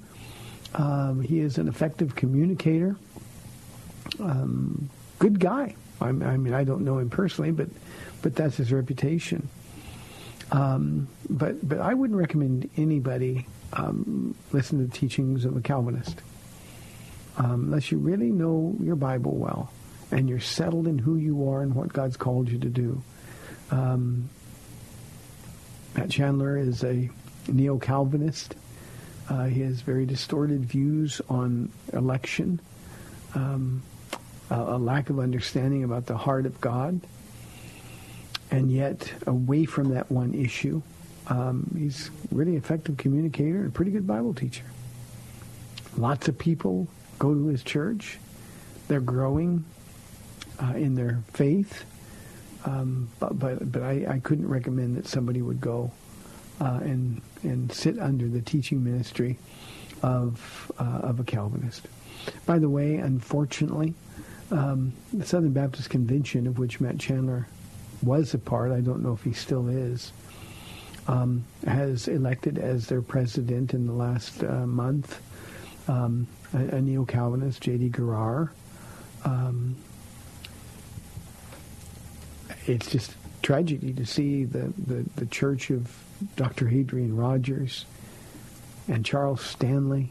Um, 0.75 1.21
he 1.21 1.41
is 1.41 1.59
an 1.59 1.69
effective 1.69 2.15
communicator. 2.15 2.97
Um, 4.19 4.89
good 5.19 5.41
guy. 5.41 5.75
I, 6.01 6.09
I 6.09 6.13
mean, 6.13 6.55
I 6.55 6.65
don't 6.65 6.87
know 6.87 6.97
him 6.97 7.11
personally, 7.11 7.51
but 7.51 7.69
but 8.23 8.35
that's 8.35 8.57
his 8.57 8.73
reputation. 8.73 9.47
Um, 10.53 11.09
but 11.29 11.67
but 11.67 11.81
I 11.81 11.95
wouldn't 11.95 12.19
recommend 12.19 12.71
anybody 12.77 13.47
um, 13.73 14.35
listen 14.53 14.79
to 14.79 14.85
the 14.87 14.97
teachings 14.97 15.45
of 15.45 15.57
a 15.57 15.61
Calvinist 15.61 16.21
um, 17.37 17.65
unless 17.65 17.91
you 17.91 17.99
really 17.99 18.31
know 18.31 18.77
your 18.81 18.97
Bible 18.97 19.35
well 19.35 19.73
and 20.11 20.29
you're 20.29 20.41
settled 20.41 20.87
in 20.87 20.99
who 20.99 21.17
you 21.17 21.51
are 21.51 21.63
and 21.63 21.75
what 21.75 21.93
God's 21.93 22.17
called 22.17 22.49
you 22.49 22.59
to 22.59 22.69
do. 22.69 23.03
Um, 23.71 24.29
Matt 25.97 26.11
Chandler 26.11 26.57
is 26.57 26.85
a 26.85 27.11
neo-Calvinist. 27.49 28.55
Uh, 29.29 29.47
he 29.47 29.63
has 29.63 29.81
very 29.81 30.07
distorted 30.07 30.65
views 30.65 31.21
on 31.29 31.71
election, 31.93 32.61
um, 33.35 33.83
a, 34.51 34.55
a 34.55 34.79
lack 34.79 35.11
of 35.11 35.19
understanding 35.19 35.83
about 35.83 36.07
the 36.07 36.17
heart 36.17 36.47
of 36.47 36.61
God, 36.61 37.01
and 38.51 38.71
yet 38.71 39.13
away 39.27 39.65
from 39.65 39.91
that 39.91 40.11
one 40.11 40.35
issue, 40.35 40.83
um, 41.29 41.75
he's 41.77 42.11
really 42.31 42.57
effective 42.57 42.97
communicator 42.97 43.59
and 43.59 43.75
pretty 43.75 43.91
good 43.91 44.07
Bible 44.07 44.35
teacher. 44.35 44.65
Lots 45.97 46.29
of 46.29 46.39
people 46.39 46.87
go 47.19 47.35
to 47.35 47.47
his 47.47 47.63
church. 47.63 48.19
They're 48.89 49.01
growing 49.01 49.65
uh, 50.63 50.75
in 50.75 50.95
their 50.95 51.23
faith. 51.33 51.85
Um, 52.65 53.09
but 53.19 53.39
but, 53.39 53.73
but 53.73 53.83
I, 53.83 54.07
I 54.09 54.19
couldn't 54.21 54.49
recommend 54.49 54.97
that 54.97 55.07
somebody 55.07 55.43
would 55.43 55.61
go 55.61 55.91
uh, 56.61 56.81
and 56.83 57.21
and 57.43 57.71
sit 57.73 57.99
under 57.99 58.29
the 58.29 58.41
teaching 58.41 58.83
ministry 58.83 59.39
of 60.03 60.73
uh, 60.79 61.01
of 61.03 61.21
a 61.21 61.25
Calvinist. 61.25 61.89
By 62.45 62.59
the 62.59 62.69
way, 62.69 62.97
unfortunately, 62.97 63.95
um, 64.51 64.93
the 65.13 65.25
Southern 65.25 65.53
Baptist 65.53 65.91
Convention, 65.91 66.47
of 66.47 66.59
which 66.59 66.81
Matt 66.81 66.99
Chandler 66.99 67.47
was 68.03 68.35
a 68.35 68.39
part, 68.39 68.73
I 68.73 68.81
don't 68.81 69.03
know 69.03 69.13
if 69.13 69.23
he 69.23 69.33
still 69.33 69.69
is, 69.69 70.13
um, 71.09 71.45
has 71.67 72.09
elected 72.09 72.59
as 72.59 72.87
their 72.89 73.03
president 73.03 73.75
in 73.75 73.87
the 73.87 73.93
last 73.93 74.43
uh, 74.43 74.67
month 74.67 75.21
um, 75.89 76.27
a, 76.53 76.77
a 76.77 76.81
neo-Calvinist, 76.81 77.63
J.D. 77.63 77.91
Greear. 77.91 78.51
Um, 79.25 79.77
it's 82.67 82.91
just 82.91 83.15
tragedy 83.43 83.93
to 83.93 84.05
see 84.05 84.45
the, 84.45 84.73
the, 84.87 85.05
the 85.17 85.27
church 85.27 85.71
of 85.71 86.03
Dr. 86.35 86.69
Adrian 86.69 87.17
Rogers 87.17 87.85
and 88.89 89.05
Charles 89.05 89.41
Stanley 89.41 90.11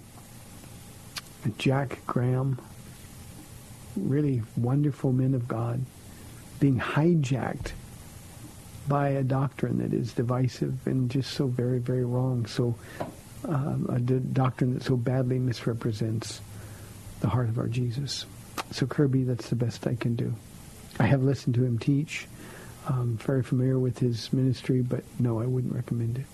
and 1.43 1.57
Jack 1.59 1.99
Graham, 2.07 2.59
really 3.95 4.41
wonderful 4.55 5.11
men 5.11 5.33
of 5.33 5.47
God, 5.47 5.81
being 6.59 6.79
hijacked 6.79 7.71
by 8.87 9.09
a 9.09 9.23
doctrine 9.23 9.79
that 9.79 9.93
is 9.93 10.13
divisive 10.13 10.85
and 10.85 11.09
just 11.09 11.31
so 11.31 11.47
very, 11.47 11.79
very 11.79 12.05
wrong. 12.05 12.45
So 12.45 12.75
um, 13.47 13.87
a 13.89 13.99
d- 13.99 14.21
doctrine 14.33 14.73
that 14.73 14.83
so 14.83 14.95
badly 14.95 15.39
misrepresents 15.39 16.41
the 17.21 17.29
heart 17.29 17.49
of 17.49 17.57
our 17.57 17.67
Jesus. 17.67 18.25
So 18.71 18.85
Kirby, 18.85 19.23
that's 19.23 19.49
the 19.49 19.55
best 19.55 19.87
I 19.87 19.95
can 19.95 20.15
do. 20.15 20.33
I 20.99 21.07
have 21.07 21.23
listened 21.23 21.55
to 21.55 21.65
him 21.65 21.79
teach. 21.79 22.27
I'm 22.87 23.17
very 23.17 23.43
familiar 23.43 23.79
with 23.79 23.97
his 23.97 24.31
ministry, 24.31 24.81
but 24.81 25.03
no, 25.19 25.41
I 25.41 25.45
wouldn't 25.45 25.73
recommend 25.73 26.19
it. 26.19 26.25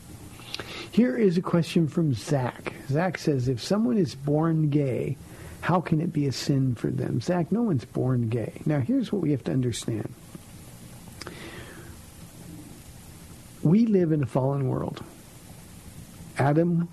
Here 0.92 1.18
is 1.18 1.38
a 1.38 1.42
question 1.42 1.88
from 1.88 2.14
Zach. 2.14 2.74
Zach 2.90 3.18
says, 3.18 3.48
if 3.48 3.64
someone 3.64 3.98
is 3.98 4.14
born 4.14 4.70
gay, 4.70 5.18
how 5.62 5.80
can 5.80 6.02
it 6.02 6.12
be 6.12 6.28
a 6.28 6.32
sin 6.32 6.76
for 6.76 6.88
them? 6.88 7.22
Zach, 7.22 7.52
no 7.52 7.62
one's 7.62 7.86
born 7.86 8.30
gay. 8.30 8.54
Now, 8.66 8.80
here's 8.80 9.12
what 9.12 9.22
we 9.22 9.32
have 9.32 9.44
to 9.46 9.52
understand. 9.52 10.12
We 13.62 13.86
live 13.86 14.12
in 14.12 14.24
a 14.24 14.26
fallen 14.26 14.68
world. 14.68 15.04
Adam 16.38 16.90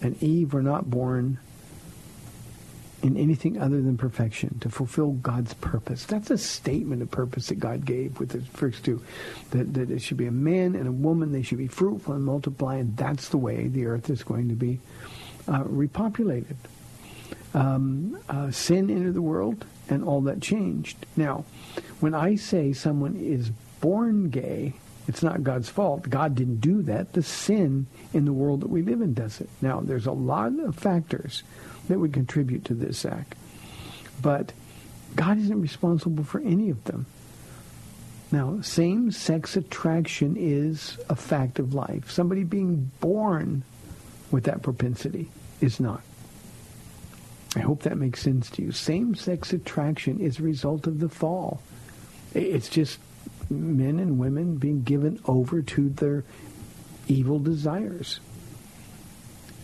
and 0.00 0.20
Eve 0.22 0.54
were 0.54 0.62
not 0.62 0.88
born 0.88 1.38
in 3.02 3.18
anything 3.18 3.60
other 3.60 3.82
than 3.82 3.98
perfection 3.98 4.58
to 4.60 4.70
fulfill 4.70 5.12
God's 5.12 5.52
purpose. 5.54 6.06
That's 6.06 6.30
a 6.30 6.38
statement 6.38 7.02
of 7.02 7.10
purpose 7.10 7.48
that 7.48 7.56
God 7.56 7.84
gave 7.84 8.18
with 8.18 8.30
the 8.30 8.40
first 8.40 8.84
two. 8.84 9.02
That, 9.50 9.74
that 9.74 9.90
it 9.90 10.00
should 10.00 10.16
be 10.16 10.26
a 10.26 10.32
man 10.32 10.74
and 10.74 10.88
a 10.88 10.92
woman. 10.92 11.32
They 11.32 11.42
should 11.42 11.58
be 11.58 11.68
fruitful 11.68 12.14
and 12.14 12.24
multiply. 12.24 12.76
And 12.76 12.96
that's 12.96 13.28
the 13.28 13.36
way 13.36 13.68
the 13.68 13.86
earth 13.86 14.08
is 14.08 14.24
going 14.24 14.48
to 14.48 14.54
be 14.54 14.80
uh, 15.46 15.64
repopulated. 15.64 16.56
Um, 17.54 18.18
uh, 18.28 18.50
sin 18.50 18.90
entered 18.90 19.14
the 19.14 19.22
world 19.22 19.64
and 19.88 20.04
all 20.04 20.20
that 20.22 20.40
changed. 20.40 21.06
Now, 21.16 21.44
when 22.00 22.14
I 22.14 22.36
say 22.36 22.72
someone 22.72 23.16
is 23.16 23.50
born 23.80 24.30
gay, 24.30 24.74
it's 25.08 25.22
not 25.22 25.44
God's 25.44 25.68
fault. 25.68 26.10
God 26.10 26.34
didn't 26.34 26.60
do 26.60 26.82
that. 26.82 27.12
The 27.12 27.22
sin 27.22 27.86
in 28.12 28.24
the 28.24 28.32
world 28.32 28.60
that 28.60 28.70
we 28.70 28.82
live 28.82 29.00
in 29.00 29.14
does 29.14 29.40
it. 29.40 29.48
Now, 29.62 29.80
there's 29.80 30.06
a 30.06 30.12
lot 30.12 30.58
of 30.58 30.76
factors 30.76 31.44
that 31.88 31.98
would 31.98 32.12
contribute 32.12 32.64
to 32.66 32.74
this 32.74 33.04
act. 33.04 33.36
But 34.20 34.52
God 35.14 35.38
isn't 35.38 35.60
responsible 35.60 36.24
for 36.24 36.40
any 36.40 36.70
of 36.70 36.82
them. 36.84 37.06
Now, 38.32 38.60
same-sex 38.60 39.56
attraction 39.56 40.34
is 40.36 40.98
a 41.08 41.14
fact 41.14 41.60
of 41.60 41.74
life. 41.74 42.10
Somebody 42.10 42.42
being 42.42 42.90
born 42.98 43.62
with 44.32 44.44
that 44.44 44.62
propensity 44.62 45.30
is 45.60 45.78
not. 45.78 46.02
I 47.56 47.60
hope 47.60 47.82
that 47.84 47.96
makes 47.96 48.20
sense 48.20 48.50
to 48.50 48.62
you. 48.62 48.70
Same-sex 48.70 49.54
attraction 49.54 50.20
is 50.20 50.38
a 50.38 50.42
result 50.42 50.86
of 50.86 51.00
the 51.00 51.08
fall. 51.08 51.62
It's 52.34 52.68
just 52.68 52.98
men 53.48 53.98
and 53.98 54.18
women 54.18 54.56
being 54.56 54.82
given 54.82 55.18
over 55.24 55.62
to 55.62 55.88
their 55.88 56.22
evil 57.08 57.38
desires. 57.38 58.20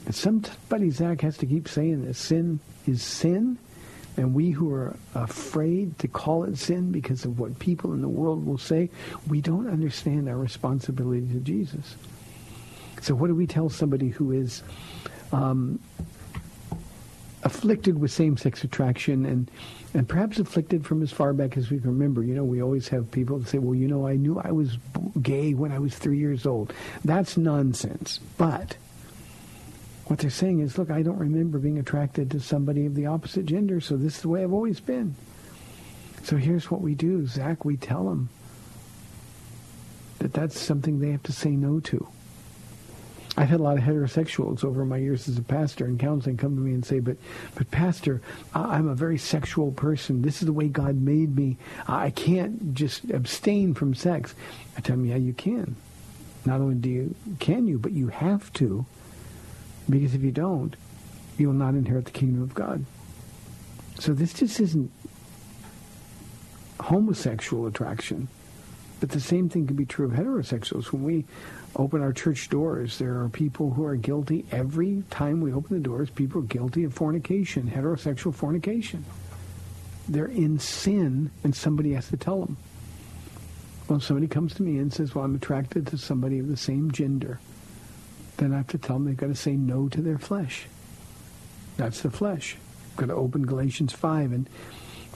And 0.06 0.14
somebody, 0.14 0.90
Zach, 0.90 1.20
has 1.20 1.36
to 1.38 1.46
keep 1.46 1.68
saying 1.68 2.06
this. 2.06 2.18
Sin 2.18 2.60
is 2.86 3.02
sin, 3.02 3.58
and 4.16 4.34
we 4.34 4.50
who 4.50 4.72
are 4.72 4.96
afraid 5.14 5.98
to 5.98 6.08
call 6.08 6.44
it 6.44 6.56
sin 6.56 6.92
because 6.92 7.26
of 7.26 7.38
what 7.38 7.58
people 7.58 7.92
in 7.92 8.00
the 8.00 8.08
world 8.08 8.46
will 8.46 8.58
say, 8.58 8.88
we 9.28 9.42
don't 9.42 9.68
understand 9.68 10.30
our 10.30 10.38
responsibility 10.38 11.26
to 11.28 11.40
Jesus. 11.40 11.96
So 13.02 13.14
what 13.14 13.26
do 13.26 13.34
we 13.34 13.46
tell 13.46 13.68
somebody 13.68 14.08
who 14.08 14.32
is 14.32 14.62
um, 15.32 15.78
afflicted 17.44 17.98
with 17.98 18.10
same-sex 18.10 18.64
attraction 18.64 19.26
and 19.26 19.50
and 19.94 20.08
perhaps 20.08 20.38
afflicted 20.38 20.86
from 20.86 21.02
as 21.02 21.12
far 21.12 21.34
back 21.34 21.56
as 21.56 21.70
we 21.70 21.78
can 21.78 21.90
remember. 21.90 22.22
You 22.22 22.34
know, 22.34 22.44
we 22.44 22.62
always 22.62 22.88
have 22.88 23.10
people 23.10 23.38
that 23.38 23.48
say, 23.48 23.58
well, 23.58 23.74
you 23.74 23.88
know, 23.88 24.06
I 24.06 24.16
knew 24.16 24.38
I 24.38 24.50
was 24.50 24.78
gay 25.20 25.52
when 25.52 25.70
I 25.70 25.78
was 25.78 25.94
three 25.94 26.18
years 26.18 26.46
old. 26.46 26.72
That's 27.04 27.36
nonsense. 27.36 28.18
But 28.38 28.76
what 30.06 30.20
they're 30.20 30.30
saying 30.30 30.60
is, 30.60 30.78
look, 30.78 30.90
I 30.90 31.02
don't 31.02 31.18
remember 31.18 31.58
being 31.58 31.78
attracted 31.78 32.30
to 32.30 32.40
somebody 32.40 32.86
of 32.86 32.94
the 32.94 33.06
opposite 33.06 33.44
gender, 33.44 33.80
so 33.80 33.96
this 33.96 34.16
is 34.16 34.22
the 34.22 34.28
way 34.28 34.42
I've 34.42 34.52
always 34.52 34.80
been. 34.80 35.14
So 36.22 36.36
here's 36.36 36.70
what 36.70 36.80
we 36.80 36.94
do, 36.94 37.26
Zach. 37.26 37.64
We 37.64 37.76
tell 37.76 38.04
them 38.04 38.28
that 40.20 40.32
that's 40.32 40.58
something 40.58 41.00
they 41.00 41.10
have 41.10 41.22
to 41.24 41.32
say 41.32 41.50
no 41.50 41.80
to. 41.80 42.06
I've 43.34 43.48
had 43.48 43.60
a 43.60 43.62
lot 43.62 43.78
of 43.78 43.84
heterosexuals 43.84 44.62
over 44.62 44.84
my 44.84 44.98
years 44.98 45.26
as 45.26 45.38
a 45.38 45.42
pastor 45.42 45.86
and 45.86 45.98
counseling 45.98 46.36
come 46.36 46.54
to 46.54 46.60
me 46.60 46.74
and 46.74 46.84
say, 46.84 47.00
but, 47.00 47.16
but 47.54 47.70
pastor, 47.70 48.20
I'm 48.54 48.88
a 48.88 48.94
very 48.94 49.16
sexual 49.16 49.72
person. 49.72 50.20
This 50.20 50.42
is 50.42 50.46
the 50.46 50.52
way 50.52 50.68
God 50.68 50.96
made 50.96 51.34
me. 51.34 51.56
I 51.88 52.10
can't 52.10 52.74
just 52.74 53.04
abstain 53.10 53.72
from 53.72 53.94
sex. 53.94 54.34
I 54.76 54.80
tell 54.80 54.96
them, 54.96 55.06
yeah, 55.06 55.16
you 55.16 55.32
can. 55.32 55.76
Not 56.44 56.60
only 56.60 56.74
do 56.74 56.90
you, 56.90 57.14
can 57.38 57.66
you, 57.66 57.78
but 57.78 57.92
you 57.92 58.08
have 58.08 58.52
to. 58.54 58.84
Because 59.88 60.14
if 60.14 60.22
you 60.22 60.32
don't, 60.32 60.76
you 61.38 61.46
will 61.46 61.54
not 61.54 61.74
inherit 61.74 62.04
the 62.04 62.10
kingdom 62.10 62.42
of 62.42 62.52
God. 62.52 62.84
So 63.98 64.12
this 64.12 64.34
just 64.34 64.60
isn't 64.60 64.90
homosexual 66.80 67.66
attraction. 67.66 68.28
But 69.00 69.10
the 69.10 69.20
same 69.20 69.48
thing 69.48 69.66
can 69.66 69.76
be 69.76 69.86
true 69.86 70.06
of 70.06 70.12
heterosexuals. 70.12 70.92
When 70.92 71.02
we 71.02 71.24
open 71.76 72.02
our 72.02 72.12
church 72.12 72.48
doors, 72.48 72.98
there 72.98 73.20
are 73.20 73.28
people 73.28 73.70
who 73.70 73.84
are 73.84 73.96
guilty. 73.96 74.44
Every 74.50 75.02
time 75.10 75.40
we 75.40 75.52
open 75.52 75.76
the 75.76 75.82
doors, 75.82 76.10
people 76.10 76.40
are 76.40 76.44
guilty 76.44 76.84
of 76.84 76.92
fornication, 76.94 77.70
heterosexual 77.70 78.34
fornication. 78.34 79.04
They're 80.08 80.26
in 80.26 80.58
sin, 80.58 81.30
and 81.44 81.54
somebody 81.54 81.92
has 81.92 82.08
to 82.08 82.16
tell 82.16 82.40
them. 82.40 82.56
Well, 83.88 84.00
somebody 84.00 84.26
comes 84.26 84.54
to 84.54 84.62
me 84.62 84.78
and 84.78 84.92
says, 84.92 85.14
well, 85.14 85.24
I'm 85.24 85.34
attracted 85.34 85.86
to 85.88 85.98
somebody 85.98 86.38
of 86.38 86.48
the 86.48 86.56
same 86.56 86.90
gender, 86.90 87.40
then 88.36 88.52
I 88.52 88.58
have 88.58 88.68
to 88.68 88.78
tell 88.78 88.96
them 88.96 89.06
they've 89.06 89.16
got 89.16 89.28
to 89.28 89.34
say 89.34 89.56
no 89.56 89.88
to 89.88 90.00
their 90.00 90.18
flesh. 90.18 90.66
That's 91.76 92.00
the 92.02 92.10
flesh. 92.10 92.56
I've 92.90 92.96
got 92.96 93.06
to 93.06 93.14
open 93.14 93.46
Galatians 93.46 93.92
5 93.92 94.32
and 94.32 94.50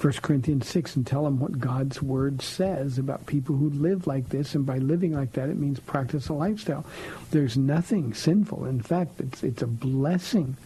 1 0.01 0.13
Corinthians 0.21 0.69
6 0.69 0.97
and 0.97 1.07
tell 1.07 1.25
them 1.25 1.41
what 1.41 1.59
God's 1.59 2.03
word 2.03 2.43
says 2.43 2.99
about 2.99 3.25
people 3.25 3.57
who 3.57 3.71
live 3.71 4.07
like 4.07 4.29
this. 4.29 4.55
And 4.55 4.67
by 4.67 4.77
living 4.77 5.13
like 5.13 5.33
that, 5.33 5.49
it 5.49 5.57
means 5.57 5.81
practice 5.81 6.29
a 6.29 6.35
lifestyle. 6.35 6.85
There's 7.31 7.57
nothing 7.57 8.13
sinful. 8.13 8.67
In 8.67 8.83
fact, 8.83 9.21
it's, 9.21 9.43
it's 9.43 9.63
a 9.63 9.67
blessing 9.67 10.57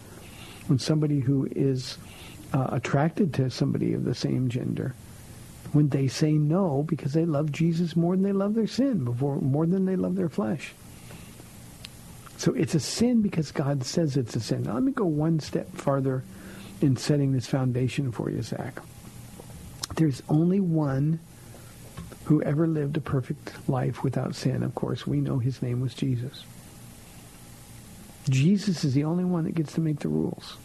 when 0.67 0.81
somebody 0.81 1.21
who 1.21 1.49
is 1.53 1.97
uh, 2.53 2.69
attracted 2.73 3.33
to 3.35 3.51
somebody 3.51 3.93
of 3.93 4.05
the 4.05 4.17
same 4.17 4.49
gender, 4.49 4.95
when 5.73 5.89
they 5.91 6.09
say 6.09 6.33
no 6.33 6.83
because 6.83 7.13
they 7.13 7.25
love 7.25 7.53
Jesus 7.53 7.95
more 7.95 8.17
than 8.17 8.25
they 8.25 8.33
love 8.33 8.55
their 8.55 8.67
sin, 8.67 9.05
before, 9.05 9.37
more 9.37 9.67
than 9.67 9.85
they 9.85 9.97
love 9.97 10.17
their 10.17 10.29
flesh. 10.29 10.73
So 12.37 12.53
it's 12.55 12.75
a 12.75 12.81
sin 12.81 13.23
because 13.23 13.53
God 13.53 13.85
says 13.85 14.17
it's 14.17 14.35
a 14.35 14.41
sin. 14.41 14.65
Now 14.65 14.75
let 14.75 14.83
me 14.83 14.93
go 14.93 15.05
one 15.05 15.39
step 15.39 15.71
farther 15.77 16.25
in 16.81 16.97
setting 16.97 17.33
this 17.33 17.47
foundation 17.47 18.11
for 18.11 18.29
you, 18.29 18.43
Zach. 18.43 18.81
There's 19.97 20.23
only 20.29 20.61
one 20.61 21.21
who 22.25 22.43
ever 22.43 22.67
lived 22.67 22.97
a 22.97 23.01
perfect 23.01 23.69
life 23.69 24.03
without 24.03 24.35
sin. 24.35 24.63
Of 24.63 24.75
course, 24.75 25.07
we 25.07 25.21
know 25.21 25.39
his 25.39 25.63
name 25.63 25.81
was 25.81 25.95
Jesus. 25.95 26.45
Jesus 28.29 28.85
is 28.85 28.95
the 28.95 29.05
only 29.05 29.25
one 29.25 29.45
that 29.45 29.55
gets 29.55 29.73
to 29.75 29.81
make 29.81 30.01
the 30.01 30.09
rules. 30.09 30.57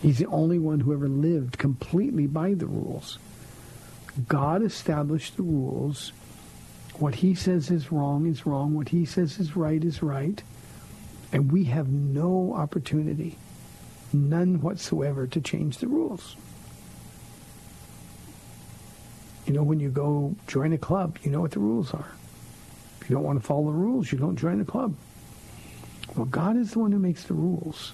He's 0.00 0.18
the 0.18 0.26
only 0.26 0.58
one 0.58 0.80
who 0.80 0.94
ever 0.94 1.08
lived 1.08 1.58
completely 1.58 2.26
by 2.26 2.54
the 2.54 2.66
rules. 2.66 3.18
God 4.28 4.62
established 4.62 5.36
the 5.36 5.42
rules. 5.42 6.12
What 6.98 7.16
he 7.16 7.34
says 7.34 7.70
is 7.70 7.92
wrong 7.92 8.26
is 8.26 8.46
wrong. 8.46 8.74
What 8.74 8.88
he 8.88 9.04
says 9.04 9.38
is 9.38 9.56
right 9.56 9.82
is 9.84 10.02
right. 10.02 10.42
And 11.32 11.52
we 11.52 11.64
have 11.64 11.88
no 11.88 12.54
opportunity, 12.54 13.36
none 14.12 14.60
whatsoever, 14.60 15.26
to 15.26 15.40
change 15.40 15.78
the 15.78 15.88
rules. 15.88 16.36
You 19.46 19.52
know, 19.54 19.62
when 19.62 19.80
you 19.80 19.90
go 19.90 20.34
join 20.46 20.72
a 20.72 20.78
club, 20.78 21.18
you 21.22 21.30
know 21.30 21.40
what 21.40 21.50
the 21.52 21.60
rules 21.60 21.92
are. 21.92 22.12
If 23.00 23.08
you 23.08 23.16
don't 23.16 23.24
want 23.24 23.40
to 23.40 23.46
follow 23.46 23.64
the 23.66 23.72
rules, 23.72 24.12
you 24.12 24.18
don't 24.18 24.36
join 24.36 24.58
the 24.58 24.64
club. 24.64 24.94
Well, 26.14 26.26
God 26.26 26.56
is 26.56 26.72
the 26.72 26.78
one 26.80 26.92
who 26.92 26.98
makes 26.98 27.24
the 27.24 27.34
rules. 27.34 27.92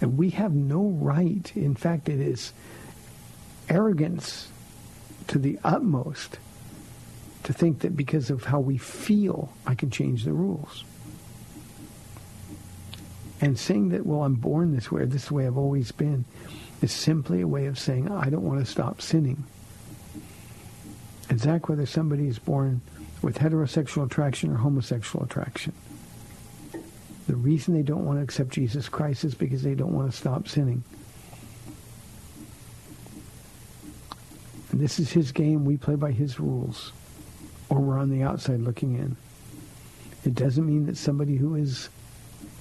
And 0.00 0.16
we 0.16 0.30
have 0.30 0.52
no 0.52 0.82
right. 1.00 1.52
In 1.56 1.74
fact, 1.74 2.08
it 2.08 2.20
is 2.20 2.52
arrogance 3.68 4.48
to 5.28 5.38
the 5.38 5.58
utmost 5.64 6.38
to 7.44 7.52
think 7.52 7.80
that 7.80 7.96
because 7.96 8.30
of 8.30 8.44
how 8.44 8.60
we 8.60 8.78
feel, 8.78 9.52
I 9.66 9.74
can 9.74 9.90
change 9.90 10.24
the 10.24 10.32
rules. 10.32 10.84
And 13.40 13.58
saying 13.58 13.90
that, 13.90 14.06
well, 14.06 14.22
I'm 14.22 14.34
born 14.34 14.74
this 14.74 14.90
way, 14.90 15.02
or 15.02 15.06
this 15.06 15.30
way 15.30 15.46
I've 15.46 15.58
always 15.58 15.92
been, 15.92 16.24
is 16.80 16.92
simply 16.92 17.42
a 17.42 17.46
way 17.46 17.66
of 17.66 17.78
saying, 17.78 18.10
I 18.10 18.30
don't 18.30 18.44
want 18.44 18.60
to 18.60 18.70
stop 18.70 19.02
sinning. 19.02 19.44
Zach, 21.36 21.68
whether 21.68 21.86
somebody 21.86 22.28
is 22.28 22.38
born 22.38 22.80
with 23.22 23.38
heterosexual 23.38 24.06
attraction 24.06 24.50
or 24.50 24.56
homosexual 24.56 25.24
attraction, 25.24 25.72
the 27.26 27.36
reason 27.36 27.74
they 27.74 27.82
don't 27.82 28.04
want 28.04 28.18
to 28.18 28.22
accept 28.22 28.50
Jesus 28.50 28.88
Christ 28.88 29.24
is 29.24 29.34
because 29.34 29.62
they 29.62 29.74
don't 29.74 29.92
want 29.92 30.10
to 30.10 30.16
stop 30.16 30.46
sinning. 30.46 30.84
And 34.70 34.80
this 34.80 34.98
is 34.98 35.12
his 35.12 35.32
game. 35.32 35.64
We 35.64 35.76
play 35.76 35.94
by 35.94 36.10
his 36.10 36.40
rules. 36.40 36.92
Or 37.68 37.80
we're 37.80 37.98
on 37.98 38.10
the 38.10 38.22
outside 38.22 38.60
looking 38.60 38.94
in. 38.98 39.16
It 40.24 40.34
doesn't 40.34 40.66
mean 40.66 40.86
that 40.86 40.96
somebody 40.96 41.36
who 41.36 41.54
is 41.54 41.88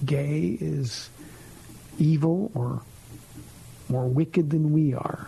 gay 0.05 0.57
is 0.61 1.09
evil 1.97 2.51
or 2.53 2.81
more 3.89 4.07
wicked 4.07 4.49
than 4.49 4.71
we 4.71 4.93
are. 4.93 5.27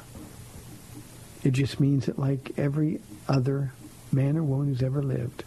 It 1.44 1.52
just 1.52 1.80
means 1.80 2.06
that 2.06 2.18
like 2.18 2.52
every 2.58 3.00
other 3.28 3.72
man 4.12 4.38
or 4.38 4.44
woman 4.44 4.68
who's 4.68 4.84
ever 4.84 5.02
lived, 5.02 5.44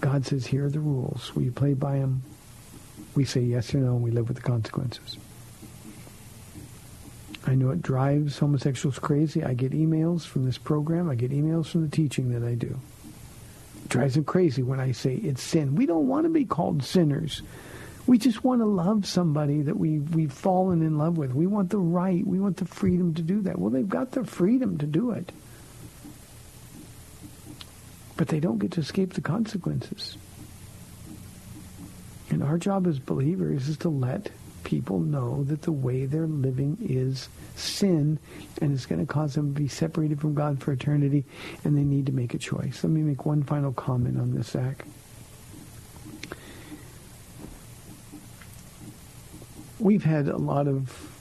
God 0.00 0.26
says, 0.26 0.46
here 0.46 0.66
are 0.66 0.70
the 0.70 0.80
rules. 0.80 1.30
You 1.36 1.52
play 1.52 1.74
by 1.74 1.98
them? 1.98 2.22
We 3.14 3.24
say 3.24 3.40
yes 3.40 3.74
or 3.74 3.78
no, 3.78 3.94
and 3.94 4.02
we 4.02 4.10
live 4.10 4.28
with 4.28 4.36
the 4.36 4.42
consequences. 4.42 5.16
I 7.46 7.54
know 7.54 7.70
it 7.70 7.82
drives 7.82 8.38
homosexuals 8.38 8.98
crazy. 8.98 9.42
I 9.44 9.54
get 9.54 9.72
emails 9.72 10.24
from 10.24 10.44
this 10.44 10.58
program. 10.58 11.10
I 11.10 11.14
get 11.14 11.32
emails 11.32 11.66
from 11.66 11.82
the 11.82 11.94
teaching 11.94 12.30
that 12.32 12.46
I 12.46 12.54
do. 12.54 12.78
It 13.82 13.88
drives 13.88 14.14
them 14.14 14.24
crazy 14.24 14.62
when 14.62 14.80
I 14.80 14.92
say 14.92 15.14
it's 15.14 15.42
sin. 15.42 15.74
We 15.74 15.86
don't 15.86 16.08
want 16.08 16.24
to 16.24 16.30
be 16.30 16.44
called 16.44 16.84
sinners. 16.84 17.42
We 18.06 18.18
just 18.18 18.42
want 18.42 18.60
to 18.60 18.66
love 18.66 19.06
somebody 19.06 19.62
that 19.62 19.76
we, 19.76 19.98
we've 19.98 20.32
fallen 20.32 20.82
in 20.82 20.98
love 20.98 21.18
with. 21.18 21.34
We 21.34 21.46
want 21.46 21.70
the 21.70 21.78
right. 21.78 22.26
We 22.26 22.40
want 22.40 22.56
the 22.56 22.64
freedom 22.64 23.14
to 23.14 23.22
do 23.22 23.42
that. 23.42 23.58
Well, 23.58 23.70
they've 23.70 23.88
got 23.88 24.12
the 24.12 24.24
freedom 24.24 24.78
to 24.78 24.86
do 24.86 25.10
it. 25.10 25.30
But 28.16 28.28
they 28.28 28.40
don't 28.40 28.58
get 28.58 28.72
to 28.72 28.80
escape 28.80 29.14
the 29.14 29.20
consequences. 29.20 30.16
And 32.30 32.42
our 32.42 32.58
job 32.58 32.86
as 32.86 32.98
believers 32.98 33.68
is 33.68 33.76
to 33.78 33.88
let 33.88 34.30
people 34.64 35.00
know 35.00 35.44
that 35.44 35.62
the 35.62 35.72
way 35.72 36.06
they're 36.06 36.26
living 36.26 36.78
is 36.80 37.28
sin 37.56 38.18
and 38.60 38.72
it's 38.72 38.86
going 38.86 39.04
to 39.04 39.12
cause 39.12 39.34
them 39.34 39.54
to 39.54 39.60
be 39.60 39.68
separated 39.68 40.20
from 40.20 40.34
God 40.34 40.62
for 40.62 40.72
eternity 40.72 41.24
and 41.64 41.76
they 41.76 41.82
need 41.82 42.06
to 42.06 42.12
make 42.12 42.32
a 42.32 42.38
choice. 42.38 42.82
Let 42.82 42.90
me 42.90 43.02
make 43.02 43.26
one 43.26 43.42
final 43.42 43.72
comment 43.72 44.18
on 44.18 44.34
this, 44.34 44.48
Zach. 44.48 44.86
We've 49.78 50.04
had 50.04 50.28
a 50.28 50.36
lot 50.38 50.68
of 50.68 51.11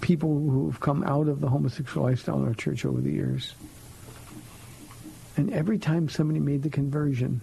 people 0.00 0.28
who've 0.28 0.80
come 0.80 1.02
out 1.04 1.28
of 1.28 1.40
the 1.40 1.48
homosexual 1.48 2.06
lifestyle 2.06 2.38
in 2.42 2.48
our 2.48 2.54
church 2.54 2.84
over 2.84 3.00
the 3.00 3.10
years. 3.10 3.54
And 5.36 5.52
every 5.52 5.78
time 5.78 6.08
somebody 6.08 6.40
made 6.40 6.62
the 6.62 6.70
conversion, 6.70 7.40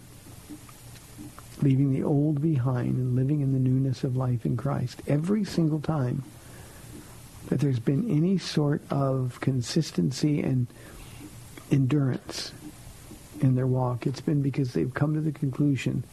leaving 1.61 1.91
the 1.91 2.03
old 2.03 2.41
behind 2.41 2.97
and 2.97 3.15
living 3.15 3.41
in 3.41 3.53
the 3.53 3.59
newness 3.59 4.03
of 4.03 4.15
life 4.15 4.45
in 4.45 4.57
Christ, 4.57 5.01
every 5.07 5.43
single 5.43 5.79
time 5.79 6.23
that 7.47 7.59
there's 7.59 7.79
been 7.79 8.09
any 8.09 8.37
sort 8.37 8.81
of 8.91 9.39
consistency 9.39 10.41
and 10.41 10.67
endurance 11.71 12.51
in 13.41 13.55
their 13.55 13.67
walk, 13.67 14.05
it's 14.05 14.21
been 14.21 14.41
because 14.41 14.73
they've 14.73 14.93
come 14.93 15.13
to 15.13 15.21
the 15.21 15.31
conclusion 15.31 16.03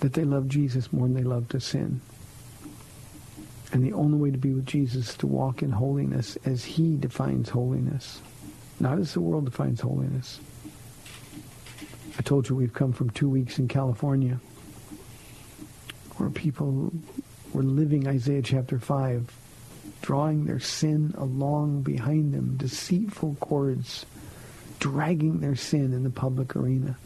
that 0.00 0.14
they 0.14 0.24
love 0.24 0.48
Jesus 0.48 0.92
more 0.92 1.06
than 1.06 1.14
they 1.14 1.22
love 1.22 1.48
to 1.48 1.60
sin. 1.60 2.00
And 3.72 3.84
the 3.84 3.92
only 3.92 4.18
way 4.18 4.30
to 4.30 4.38
be 4.38 4.52
with 4.52 4.66
Jesus 4.66 5.10
is 5.10 5.16
to 5.18 5.26
walk 5.26 5.62
in 5.62 5.70
holiness 5.70 6.36
as 6.44 6.64
he 6.64 6.96
defines 6.96 7.48
holiness, 7.48 8.20
not 8.80 8.98
as 8.98 9.14
the 9.14 9.20
world 9.20 9.44
defines 9.44 9.80
holiness. 9.80 10.40
I 12.18 12.22
told 12.22 12.48
you 12.48 12.56
we've 12.56 12.74
come 12.74 12.92
from 12.92 13.10
two 13.10 13.28
weeks 13.28 13.58
in 13.58 13.68
California 13.68 14.40
where 16.16 16.30
people 16.30 16.92
were 17.52 17.62
living 17.62 18.06
Isaiah 18.06 18.42
chapter 18.42 18.78
5, 18.78 19.32
drawing 20.02 20.44
their 20.44 20.60
sin 20.60 21.14
along 21.16 21.82
behind 21.82 22.34
them, 22.34 22.56
deceitful 22.56 23.36
cords, 23.40 24.04
dragging 24.80 25.40
their 25.40 25.56
sin 25.56 25.92
in 25.92 26.02
the 26.02 26.10
public 26.10 26.56
arena, 26.56 26.96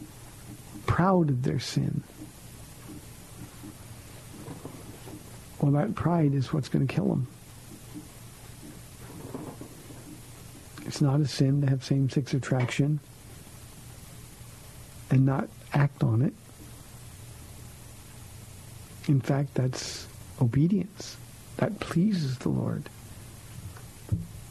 proud 0.86 1.28
of 1.28 1.42
their 1.42 1.60
sin. 1.60 2.02
Well, 5.64 5.72
that 5.72 5.94
pride 5.94 6.34
is 6.34 6.52
what's 6.52 6.68
going 6.68 6.86
to 6.86 6.94
kill 6.94 7.08
them. 7.08 7.26
It's 10.84 11.00
not 11.00 11.20
a 11.20 11.26
sin 11.26 11.62
to 11.62 11.70
have 11.70 11.82
same-sex 11.82 12.34
attraction 12.34 13.00
and 15.10 15.24
not 15.24 15.48
act 15.72 16.04
on 16.04 16.20
it. 16.20 16.34
In 19.08 19.22
fact, 19.22 19.54
that's 19.54 20.06
obedience. 20.38 21.16
That 21.56 21.80
pleases 21.80 22.36
the 22.36 22.50
Lord. 22.50 22.90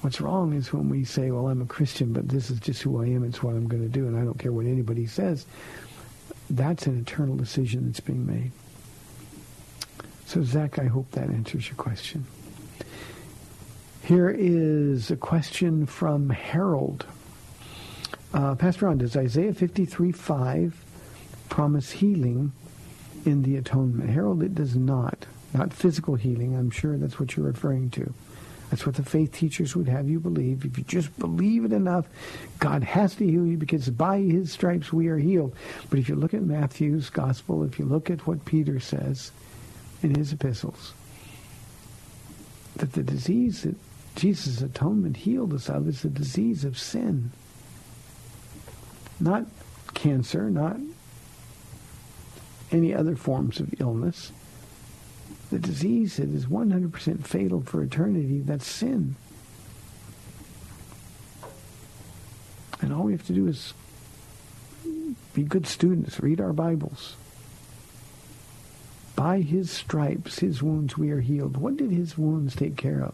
What's 0.01 0.19
wrong 0.19 0.53
is 0.53 0.73
when 0.73 0.89
we 0.89 1.03
say, 1.05 1.29
well, 1.29 1.47
I'm 1.47 1.61
a 1.61 1.67
Christian, 1.67 2.11
but 2.11 2.27
this 2.27 2.49
is 2.49 2.59
just 2.59 2.81
who 2.81 2.99
I 3.03 3.05
am. 3.05 3.23
It's 3.23 3.43
what 3.43 3.51
I'm 3.51 3.67
going 3.67 3.83
to 3.83 3.87
do, 3.87 4.07
and 4.07 4.17
I 4.17 4.23
don't 4.23 4.39
care 4.39 4.51
what 4.51 4.65
anybody 4.65 5.05
says. 5.05 5.45
That's 6.49 6.87
an 6.87 6.99
eternal 6.99 7.35
decision 7.35 7.85
that's 7.85 7.99
being 7.99 8.25
made. 8.25 8.51
So, 10.25 10.43
Zach, 10.43 10.79
I 10.79 10.85
hope 10.85 11.11
that 11.11 11.29
answers 11.29 11.67
your 11.67 11.75
question. 11.75 12.25
Here 14.03 14.29
is 14.29 15.11
a 15.11 15.15
question 15.15 15.85
from 15.85 16.29
Harold. 16.29 17.05
Uh, 18.33 18.55
Pastor 18.55 18.87
Ron, 18.87 18.97
does 18.97 19.15
Isaiah 19.15 19.53
53, 19.53 20.11
5 20.11 20.85
promise 21.49 21.91
healing 21.91 22.51
in 23.25 23.43
the 23.43 23.57
atonement? 23.57 24.09
Harold, 24.09 24.43
it 24.43 24.55
does 24.55 24.75
not. 24.75 25.25
Not 25.53 25.71
physical 25.71 26.15
healing. 26.15 26.55
I'm 26.55 26.71
sure 26.71 26.97
that's 26.97 27.19
what 27.19 27.37
you're 27.37 27.45
referring 27.45 27.91
to. 27.91 28.13
That's 28.69 28.87
what 28.87 28.95
the 28.95 29.03
faith 29.03 29.33
teachers 29.33 29.75
would 29.75 29.87
have 29.87 30.09
you 30.09 30.19
believe. 30.19 30.65
If 30.65 30.79
you 30.79 30.83
just 30.83 31.17
believe 31.19 31.63
it 31.63 31.71
enough, 31.71 32.07
God 32.57 32.83
has 32.83 33.13
to 33.15 33.25
heal 33.25 33.45
you 33.45 33.55
because 33.55 33.87
by 33.89 34.17
his 34.17 34.51
stripes 34.51 34.91
we 34.91 35.09
are 35.09 35.17
healed. 35.19 35.55
But 35.91 35.99
if 35.99 36.09
you 36.09 36.15
look 36.15 36.33
at 36.33 36.41
Matthew's 36.41 37.11
gospel, 37.11 37.63
if 37.63 37.77
you 37.77 37.85
look 37.85 38.09
at 38.09 38.25
what 38.25 38.45
Peter 38.45 38.79
says, 38.79 39.31
in 40.03 40.15
his 40.15 40.33
epistles 40.33 40.93
that 42.75 42.93
the 42.93 43.03
disease 43.03 43.63
that 43.63 43.75
Jesus' 44.15 44.61
atonement 44.61 45.17
healed 45.17 45.53
us 45.53 45.69
of 45.69 45.87
is 45.87 46.01
the 46.01 46.09
disease 46.09 46.63
of 46.65 46.77
sin. 46.77 47.31
Not 49.19 49.45
cancer, 49.93 50.49
not 50.49 50.77
any 52.71 52.93
other 52.93 53.15
forms 53.15 53.59
of 53.59 53.79
illness. 53.79 54.31
The 55.51 55.59
disease 55.59 56.17
that 56.17 56.29
is 56.29 56.45
100% 56.47 57.25
fatal 57.25 57.61
for 57.61 57.83
eternity, 57.83 58.41
that's 58.41 58.67
sin. 58.67 59.15
And 62.81 62.91
all 62.91 63.03
we 63.03 63.11
have 63.13 63.25
to 63.27 63.33
do 63.33 63.47
is 63.47 63.73
be 65.33 65.43
good 65.43 65.67
students, 65.67 66.19
read 66.19 66.41
our 66.41 66.53
Bibles, 66.53 67.15
By 69.23 69.39
his 69.39 69.71
stripes, 69.71 70.39
his 70.39 70.61
wounds, 70.61 70.97
we 70.97 71.09
are 71.11 71.21
healed. 71.21 71.55
What 71.55 71.77
did 71.77 71.91
his 71.91 72.17
wounds 72.17 72.57
take 72.57 72.75
care 72.75 73.01
of? 73.01 73.13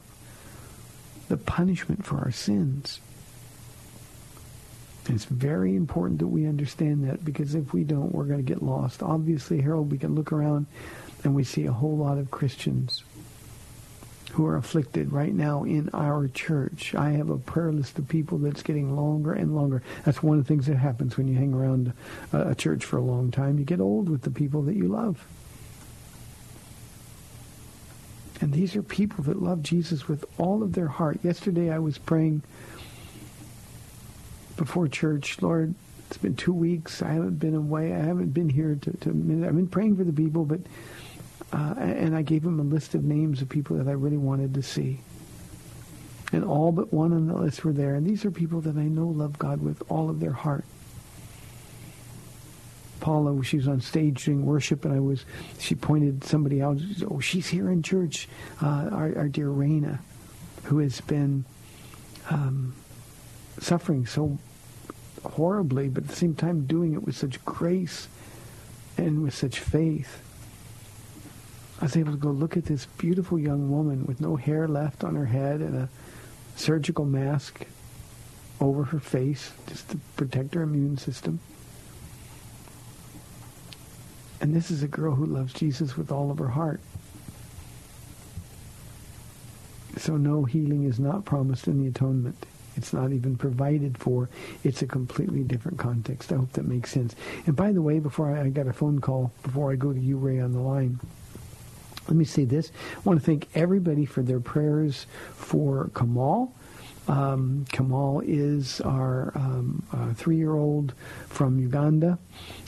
The 1.28 1.38
punishment 1.38 2.04
for 2.04 2.18
our 2.18 2.32
sins. 2.32 3.00
It's 5.06 5.26
very 5.26 5.76
important 5.76 6.18
that 6.18 6.26
we 6.26 6.48
understand 6.48 7.08
that 7.08 7.24
because 7.24 7.54
if 7.54 7.74
we 7.74 7.84
don't, 7.84 8.12
we're 8.12 8.24
going 8.24 8.44
to 8.44 8.54
get 8.54 8.64
lost. 8.64 9.04
Obviously, 9.04 9.62
Harold, 9.62 9.92
we 9.92 10.00
can 10.00 10.16
look 10.16 10.32
around 10.32 10.66
and 11.24 11.36
we 11.36 11.44
see 11.44 11.68
a 11.68 11.72
whole 11.72 11.98
lot 11.98 12.18
of 12.18 12.32
Christians 12.32 13.04
who 14.32 14.48
are 14.48 14.58
afflicted 14.58 15.14
right 15.14 15.36
now 15.36 15.64
in 15.64 15.92
our 15.94 16.28
church. 16.28 16.96
I 16.96 17.12
have 17.12 17.30
a 17.30 17.38
prayer 17.38 17.72
list 17.72 18.00
of 18.00 18.10
people 18.10 18.40
that's 18.40 18.64
getting 18.64 18.96
longer 18.96 19.34
and 19.34 19.56
longer. 19.56 19.84
That's 20.06 20.24
one 20.24 20.40
of 20.40 20.44
the 20.44 20.48
things 20.48 20.66
that 20.66 20.78
happens 20.78 21.18
when 21.18 21.28
you 21.28 21.36
hang 21.36 21.54
around 21.54 21.94
a, 22.34 22.56
church 22.56 22.84
for 22.84 22.98
a 22.98 23.04
long 23.04 23.30
time. 23.30 23.60
You 23.60 23.64
get 23.64 23.80
old 23.80 24.10
with 24.10 24.24
the 24.24 24.32
people 24.32 24.64
that 24.64 24.76
you 24.76 24.88
love. 24.88 25.24
And 28.50 28.58
these 28.58 28.76
are 28.76 28.82
people 28.82 29.24
that 29.26 29.40
love 29.40 29.62
Jesus 29.62 30.08
with 30.08 30.26
all 30.40 30.64
of 30.64 30.74
their 30.74 30.88
heart. 30.88 31.20
Yesterday 31.22 31.72
I 31.72 31.78
was 31.78 32.00
praying 32.00 32.42
before 34.58 34.88
church, 34.88 35.40
Lord, 35.44 35.76
it's 36.08 36.18
been 36.18 36.36
two 36.36 36.54
weeks. 36.54 37.04
I 37.04 37.10
haven't 37.10 37.38
been 37.38 37.54
away. 37.54 37.94
I 37.94 38.00
haven't 38.00 38.34
been 38.34 38.50
here 38.50 38.76
to, 38.82 38.92
to 39.02 39.10
I've 39.12 39.56
been 39.56 39.68
praying 39.68 39.98
for 39.98 40.04
the 40.04 40.12
people, 40.12 40.46
but 40.46 40.62
uh, 41.54 41.76
and 41.78 42.16
I 42.16 42.24
gave 42.24 42.44
him 42.44 42.60
a 42.60 42.64
list 42.64 42.96
of 42.96 43.04
names 43.04 43.44
of 43.44 43.50
people 43.50 43.78
that 43.78 43.88
I 43.88 43.92
really 43.92 44.18
wanted 44.18 44.56
to 44.56 44.64
see. 44.64 45.00
And 46.32 46.44
all 46.44 46.72
but 46.72 46.92
one 46.92 47.14
on 47.14 47.28
the 47.28 47.36
list 47.36 47.64
were 47.64 47.72
there. 47.72 47.94
And 47.94 48.04
these 48.04 48.26
are 48.26 48.32
people 48.32 48.62
that 48.62 48.78
I 48.78 48.86
know 48.86 49.10
love 49.10 49.38
God 49.38 49.62
with 49.62 49.84
all 49.90 50.10
of 50.10 50.20
their 50.20 50.34
heart. 50.34 50.66
Paula, 53.00 53.44
she 53.44 53.58
was 53.58 53.68
on 53.68 53.82
stage 53.82 54.26
doing 54.26 54.46
worship, 54.46 54.86
and 54.86 54.94
I 54.94 55.00
was, 55.00 55.26
she 55.58 55.76
pointed 55.76 56.24
somebody 56.24 56.62
out. 56.62 56.78
Oh, 57.10 57.20
she's 57.20 57.48
here 57.48 57.70
in 57.70 57.82
church. 57.82 58.28
Uh, 58.62 58.90
our, 58.92 59.18
our, 59.18 59.28
dear 59.28 59.48
Raina, 59.48 60.00
who 60.64 60.80
has 60.80 61.02
been 61.02 61.46
um, 62.30 62.74
suffering 63.60 64.06
so 64.06 64.38
horribly, 65.24 65.90
but 65.90 66.04
at 66.04 66.10
the 66.10 66.16
same 66.16 66.36
time 66.36 66.66
doing 66.66 66.94
it 66.94 67.04
with 67.04 67.16
such 67.16 67.44
grace 67.46 68.08
and 68.98 69.24
with 69.24 69.34
such 69.34 69.60
faith. 69.60 70.22
I 71.82 71.86
was 71.86 71.96
able 71.96 72.12
to 72.12 72.18
go 72.18 72.30
look 72.30 72.58
at 72.58 72.66
this 72.66 72.86
beautiful 72.98 73.40
young 73.40 73.72
woman 73.72 74.06
with 74.06 74.20
no 74.20 74.36
hair 74.36 74.68
left 74.68 75.04
on 75.04 75.16
her 75.16 75.26
head 75.26 75.62
and 75.62 75.76
a 75.76 75.90
surgical 76.56 77.06
mask 77.06 77.66
over 78.60 78.84
her 78.84 79.00
face 79.00 79.54
just 79.68 79.90
to 79.90 79.98
protect 80.18 80.54
her 80.54 80.64
immune 80.64 80.98
system. 80.98 81.40
And 84.42 84.56
this 84.56 84.72
is 84.72 84.84
a 84.84 84.88
girl 84.88 85.16
who 85.16 85.26
loves 85.26 85.54
Jesus 85.54 85.98
with 85.98 86.12
all 86.12 86.32
of 86.32 86.40
her 86.40 86.48
heart. 86.48 86.80
So 89.98 90.16
no 90.16 90.46
healing 90.46 90.86
is 90.86 91.00
not 91.00 91.26
promised 91.26 91.68
in 91.68 91.82
the 91.82 91.88
atonement. 91.90 92.46
It's 92.78 92.94
not 92.94 93.12
even 93.12 93.36
provided 93.36 93.98
for. 93.98 94.30
It's 94.64 94.82
a 94.82 94.88
completely 94.88 95.44
different 95.44 95.78
context. 95.78 96.32
I 96.32 96.38
hope 96.38 96.54
that 96.54 96.66
makes 96.66 96.92
sense. 96.92 97.16
And 97.46 97.56
by 97.56 97.74
the 97.74 97.82
way, 97.82 98.00
before 98.00 98.34
I, 98.34 98.44
I 98.44 98.50
got 98.50 98.68
a 98.68 98.74
phone 98.74 99.00
call, 99.00 99.34
before 99.44 99.72
I 99.72 99.76
go 99.76 99.92
to 99.92 100.00
you, 100.00 100.18
Ray, 100.18 100.40
on 100.40 100.54
the 100.54 100.62
line, 100.62 101.00
let 102.08 102.16
me 102.16 102.24
say 102.24 102.46
this. 102.46 102.72
I 102.96 103.00
want 103.04 103.20
to 103.20 103.26
thank 103.26 103.50
everybody 103.54 104.06
for 104.06 104.22
their 104.22 104.40
prayers 104.40 105.06
for 105.34 105.92
Kamal. 105.94 106.56
Um, 107.10 107.66
Kamal 107.72 108.22
is 108.24 108.82
our 108.82 109.32
um, 109.36 109.84
uh, 109.92 110.14
three-year-old 110.14 110.94
from 111.28 111.60
Uganda 111.60 112.20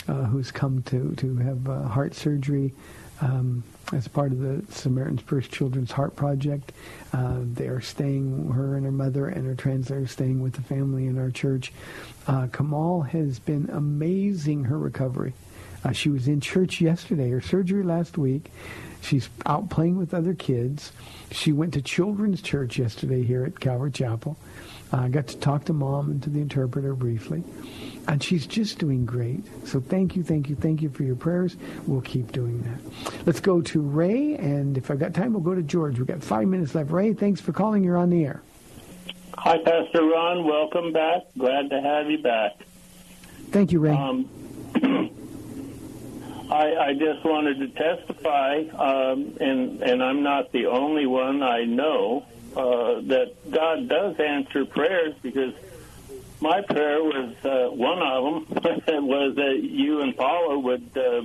uh, 0.08 0.24
who's 0.24 0.52
come 0.52 0.82
to, 0.84 1.14
to 1.18 1.36
have 1.38 1.70
uh, 1.70 1.84
heart 1.84 2.16
surgery 2.16 2.74
um, 3.22 3.64
as 3.94 4.08
part 4.08 4.32
of 4.32 4.40
the 4.40 4.64
Samaritan's 4.74 5.22
Purse 5.22 5.48
Children's 5.48 5.92
Heart 5.92 6.16
Project. 6.16 6.72
Uh, 7.14 7.38
they 7.54 7.68
are 7.68 7.82
staying, 7.82 8.50
her 8.50 8.76
and 8.76 8.84
her 8.84 8.92
mother 8.92 9.28
and 9.28 9.46
her 9.46 9.54
translator 9.54 10.08
staying 10.08 10.42
with 10.42 10.54
the 10.54 10.64
family 10.64 11.06
in 11.06 11.20
our 11.20 11.30
church. 11.30 11.72
Uh, 12.26 12.48
Kamal 12.48 13.02
has 13.02 13.38
been 13.38 13.70
amazing, 13.72 14.64
her 14.64 14.80
recovery. 14.80 15.34
Uh, 15.84 15.92
she 15.92 16.10
was 16.10 16.28
in 16.28 16.42
church 16.42 16.82
yesterday, 16.82 17.30
her 17.30 17.42
surgery 17.42 17.84
last 17.84 18.18
week. 18.18 18.52
She's 19.02 19.30
out 19.46 19.70
playing 19.70 19.98
with 19.98 20.14
other 20.14 20.34
kids. 20.34 20.92
She 21.32 21.52
went 21.52 21.74
to 21.74 21.82
children's 21.82 22.42
church 22.42 22.78
yesterday 22.78 23.24
here 23.24 23.44
at 23.44 23.60
Calvary 23.60 23.92
Chapel. 23.92 24.38
I 24.94 25.06
uh, 25.06 25.08
got 25.08 25.28
to 25.28 25.38
talk 25.38 25.66
to 25.66 25.74
mom 25.74 26.12
and 26.12 26.24
to 26.24 26.30
the 26.30 26.42
interpreter 26.42 26.94
briefly. 26.94 27.44
And 28.08 28.22
she's 28.22 28.46
just 28.46 28.78
doing 28.78 29.06
great. 29.06 29.44
So 29.66 29.80
thank 29.80 30.16
you, 30.16 30.24
thank 30.24 30.50
you, 30.50 30.56
thank 30.56 30.82
you 30.82 30.90
for 30.90 31.04
your 31.04 31.16
prayers. 31.16 31.56
We'll 31.88 32.02
keep 32.02 32.32
doing 32.32 32.62
that. 32.64 33.26
Let's 33.26 33.40
go 33.40 33.62
to 33.62 33.82
Ray, 33.82 34.36
and 34.36 34.78
if 34.78 34.92
I've 34.92 35.00
got 35.00 35.14
time, 35.14 35.34
we'll 35.34 35.44
go 35.44 35.56
to 35.56 35.62
George. 35.62 35.98
We've 35.98 36.08
got 36.08 36.24
five 36.24 36.48
minutes 36.48 36.76
left. 36.76 36.92
Ray, 36.92 37.14
thanks 37.14 37.40
for 37.40 37.54
calling. 37.54 37.84
You're 37.84 37.98
on 37.98 38.10
the 38.10 38.26
air. 38.26 38.42
Hi, 39.38 39.58
Pastor 39.58 40.04
Ron. 40.04 40.46
Welcome 40.46 40.92
back. 40.92 41.24
Glad 41.38 41.70
to 41.70 41.82
have 41.82 42.12
you 42.12 42.22
back. 42.22 42.64
Thank 43.52 43.72
you, 43.72 43.80
Ray. 43.80 43.96
Um, 43.96 44.30
I, 46.52 46.90
I 46.90 46.94
just 46.94 47.24
wanted 47.24 47.60
to 47.60 47.68
testify, 47.70 48.64
um, 48.78 49.38
and 49.40 49.82
and 49.82 50.04
I'm 50.04 50.22
not 50.22 50.52
the 50.52 50.66
only 50.66 51.06
one 51.06 51.42
I 51.42 51.64
know 51.64 52.26
uh, 52.56 53.00
that 53.08 53.32
God 53.50 53.88
does 53.88 54.20
answer 54.20 54.66
prayers 54.66 55.16
because 55.22 55.54
my 56.42 56.62
prayer 56.62 57.02
was 57.02 57.34
uh, 57.46 57.70
one 57.74 58.02
of 58.02 58.86
them 58.86 59.08
was 59.08 59.36
that 59.36 59.60
you 59.62 60.02
and 60.02 60.16
Paula 60.18 60.60
would 60.60 60.92
uh, 60.98 61.22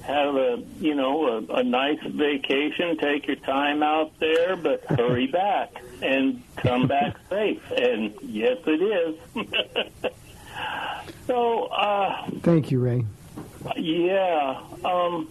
have 0.00 0.36
a 0.36 0.62
you 0.80 0.94
know 0.94 1.26
a, 1.50 1.56
a 1.56 1.62
nice 1.62 2.02
vacation, 2.06 2.96
take 2.96 3.26
your 3.26 3.36
time 3.36 3.82
out 3.82 4.18
there, 4.20 4.56
but 4.56 4.82
hurry 4.86 5.26
back 5.26 5.82
and 6.00 6.42
come 6.56 6.86
back 6.86 7.16
safe. 7.28 7.60
And 7.76 8.14
yes, 8.22 8.56
it 8.66 9.16
is. 9.36 9.52
so, 11.26 11.64
uh, 11.64 12.30
thank 12.40 12.70
you, 12.70 12.80
Ray. 12.80 13.04
Yeah. 13.76 14.60
Um, 14.84 15.28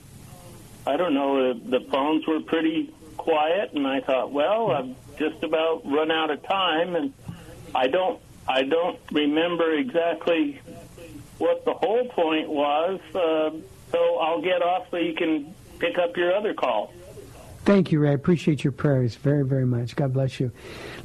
I 0.88 0.98
don't 0.98 1.14
know. 1.14 1.54
The, 1.54 1.80
the 1.80 1.86
phones 1.90 2.26
were 2.28 2.42
pretty 2.42 2.94
quiet, 3.18 3.74
and 3.74 3.88
I 3.88 4.02
thought, 4.02 4.32
well, 4.32 4.72
I've 4.72 5.18
just 5.18 5.44
about 5.44 5.82
run 5.86 6.12
out 6.12 6.30
of 6.30 6.44
time, 6.44 6.96
and 6.96 7.14
I 7.74 7.88
don't, 7.88 8.22
I 8.48 8.64
don't 8.64 9.00
remember 9.12 9.74
exactly 9.74 10.62
what 11.38 11.66
the 11.66 11.74
whole 11.74 12.08
point 12.10 12.50
was. 12.50 13.00
Uh, 13.14 13.52
so 13.92 14.18
I'll 14.18 14.42
get 14.42 14.62
off 14.62 14.88
so 14.92 14.98
you 14.98 15.14
can 15.14 15.54
pick 15.80 15.98
up 15.98 16.16
your 16.18 16.36
other 16.36 16.54
call. 16.54 16.94
Thank 17.66 17.92
you, 17.92 18.00
Ray. 18.00 18.12
I 18.12 18.14
appreciate 18.14 18.64
your 18.64 18.74
prayers 18.74 19.16
very, 19.16 19.44
very 19.44 19.66
much. 19.66 19.96
God 19.96 20.14
bless 20.14 20.40
you. 20.40 20.52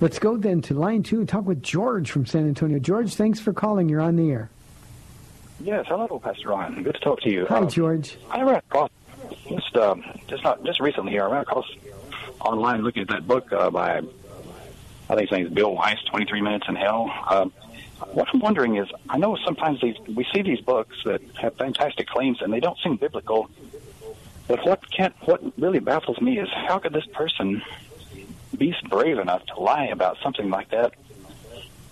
Let's 0.00 0.18
go 0.18 0.36
then 0.36 0.60
to 0.62 0.74
line 0.74 1.02
two 1.02 1.20
and 1.20 1.28
talk 1.28 1.46
with 1.46 1.62
George 1.62 2.10
from 2.10 2.26
San 2.26 2.46
Antonio. 2.46 2.78
George, 2.78 3.14
thanks 3.14 3.40
for 3.40 3.54
calling. 3.54 3.88
You're 3.88 4.02
on 4.02 4.16
the 4.16 4.30
air. 4.30 4.50
Yes, 5.62 5.84
hello, 5.88 6.18
Pastor 6.18 6.48
Ron. 6.48 6.82
Good 6.82 6.94
to 6.94 7.00
talk 7.00 7.20
to 7.20 7.30
you. 7.30 7.44
Hi, 7.48 7.58
uh, 7.58 7.68
George. 7.68 8.16
I 8.30 8.40
ran 8.42 8.56
across 8.56 8.90
just 9.46 9.76
um, 9.76 10.02
just 10.26 10.42
not 10.42 10.64
just 10.64 10.80
recently 10.80 11.12
here. 11.12 11.24
I 11.24 11.30
ran 11.30 11.42
across 11.42 11.66
online 12.40 12.82
looking 12.82 13.02
at 13.02 13.08
that 13.08 13.26
book 13.26 13.52
uh, 13.52 13.68
by 13.68 13.98
I 13.98 15.14
think 15.14 15.28
his 15.28 15.32
name 15.32 15.46
is 15.46 15.52
Bill 15.52 15.74
Wiese, 15.74 16.02
Twenty 16.08 16.24
Three 16.24 16.40
Minutes 16.40 16.64
in 16.66 16.76
Hell. 16.76 17.12
Um, 17.28 17.52
what 18.12 18.28
I'm 18.32 18.40
wondering 18.40 18.76
is, 18.76 18.88
I 19.10 19.18
know 19.18 19.36
sometimes 19.44 19.82
these 19.82 19.96
we 20.14 20.26
see 20.34 20.40
these 20.40 20.60
books 20.60 20.96
that 21.04 21.20
have 21.38 21.56
fantastic 21.56 22.06
claims 22.06 22.40
and 22.40 22.50
they 22.50 22.60
don't 22.60 22.78
seem 22.78 22.96
biblical. 22.96 23.50
But 24.48 24.64
what 24.64 24.90
can't 24.90 25.14
what 25.26 25.42
really 25.60 25.80
baffles 25.80 26.20
me 26.22 26.38
is 26.38 26.48
how 26.50 26.78
could 26.78 26.94
this 26.94 27.06
person 27.06 27.62
be 28.56 28.74
brave 28.88 29.18
enough 29.18 29.44
to 29.46 29.60
lie 29.60 29.86
about 29.86 30.16
something 30.22 30.48
like 30.48 30.70
that 30.70 30.94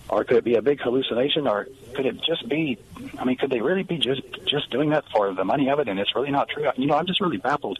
or 0.09 0.23
could 0.23 0.37
it 0.37 0.43
be 0.43 0.55
a 0.55 0.61
big 0.61 0.81
hallucination, 0.81 1.47
or 1.47 1.67
could 1.93 2.05
it 2.05 2.21
just 2.23 2.47
be? 2.49 2.77
I 3.17 3.25
mean, 3.25 3.37
could 3.37 3.49
they 3.49 3.61
really 3.61 3.83
be 3.83 3.97
just 3.97 4.21
just 4.45 4.69
doing 4.71 4.89
that 4.89 5.05
for 5.11 5.33
the 5.33 5.43
money 5.45 5.69
of 5.69 5.79
it, 5.79 5.87
and 5.87 5.99
it's 5.99 6.15
really 6.15 6.31
not 6.31 6.49
true? 6.49 6.69
You 6.75 6.87
know, 6.87 6.95
I'm 6.95 7.05
just 7.05 7.21
really 7.21 7.37
baffled 7.37 7.79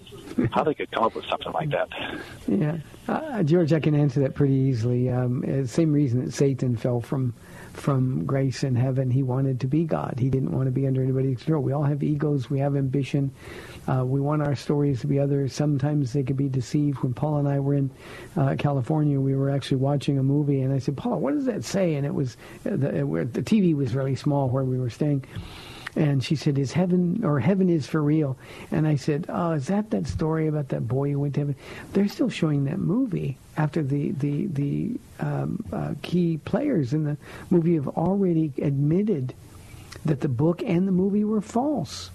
how 0.51 0.63
they 0.63 0.73
could 0.73 0.91
come 0.91 1.03
up 1.03 1.15
with 1.15 1.25
something 1.25 1.51
like 1.51 1.69
that. 1.71 1.89
Yeah, 2.47 2.77
uh, 3.07 3.43
George, 3.43 3.73
I 3.73 3.79
can 3.79 3.95
answer 3.95 4.19
that 4.21 4.35
pretty 4.35 4.53
easily. 4.53 5.09
Um, 5.09 5.43
uh, 5.47 5.65
same 5.65 5.91
reason 5.91 6.23
that 6.23 6.31
Satan 6.31 6.77
fell 6.77 7.01
from 7.01 7.33
from 7.79 8.25
grace 8.25 8.63
in 8.63 8.75
heaven. 8.75 9.09
He 9.09 9.23
wanted 9.23 9.59
to 9.61 9.67
be 9.67 9.85
God. 9.85 10.15
He 10.17 10.29
didn't 10.29 10.51
want 10.51 10.65
to 10.65 10.71
be 10.71 10.85
under 10.85 11.01
anybody's 11.01 11.37
control. 11.37 11.63
We 11.63 11.71
all 11.71 11.83
have 11.83 12.03
egos. 12.03 12.49
We 12.49 12.59
have 12.59 12.75
ambition. 12.75 13.31
Uh, 13.87 14.05
we 14.05 14.19
want 14.19 14.41
our 14.41 14.55
stories 14.55 15.01
to 15.01 15.07
be 15.07 15.19
others. 15.19 15.53
Sometimes 15.53 16.13
they 16.13 16.23
could 16.23 16.37
be 16.37 16.49
deceived. 16.49 16.99
When 16.99 17.13
Paul 17.13 17.37
and 17.37 17.47
I 17.47 17.59
were 17.59 17.75
in 17.75 17.89
uh, 18.35 18.55
California, 18.57 19.19
we 19.19 19.35
were 19.35 19.49
actually 19.49 19.77
watching 19.77 20.17
a 20.17 20.23
movie, 20.23 20.61
and 20.61 20.73
I 20.73 20.79
said, 20.79 20.97
"Paul, 20.97 21.19
what 21.19 21.33
does 21.33 21.45
that 21.45 21.63
say?" 21.63 21.95
And 21.95 22.05
it 22.05 22.13
was 22.13 22.37
uh, 22.65 22.75
the, 22.75 22.99
it, 22.99 23.33
the 23.33 23.41
TV 23.43 23.75
was 23.75 23.95
really 23.95 24.15
small 24.15 24.49
where 24.49 24.63
we 24.63 24.77
were 24.77 24.89
staying. 24.89 25.25
And 25.95 26.23
she 26.23 26.35
said, 26.35 26.57
"Is 26.57 26.71
heaven 26.73 27.23
or 27.23 27.39
heaven 27.39 27.69
is 27.69 27.87
for 27.87 28.01
real?" 28.01 28.37
And 28.71 28.87
I 28.87 28.95
said, 28.95 29.25
"Oh, 29.29 29.51
is 29.51 29.67
that 29.67 29.89
that 29.89 30.07
story 30.07 30.47
about 30.47 30.69
that 30.69 30.87
boy 30.87 31.11
who 31.11 31.19
went 31.19 31.33
to 31.35 31.41
heaven?" 31.41 31.55
They're 31.93 32.07
still 32.07 32.29
showing 32.29 32.65
that 32.65 32.79
movie 32.79 33.37
after 33.57 33.81
the 33.81 34.11
the 34.11 34.47
the 34.47 34.99
um, 35.19 35.63
uh, 35.73 35.93
key 36.01 36.37
players 36.45 36.93
in 36.93 37.03
the 37.03 37.17
movie 37.49 37.75
have 37.75 37.87
already 37.87 38.51
admitted 38.61 39.33
that 40.05 40.21
the 40.21 40.29
book 40.29 40.61
and 40.63 40.87
the 40.87 40.91
movie 40.91 41.23
were 41.23 41.41
false. 41.41 42.11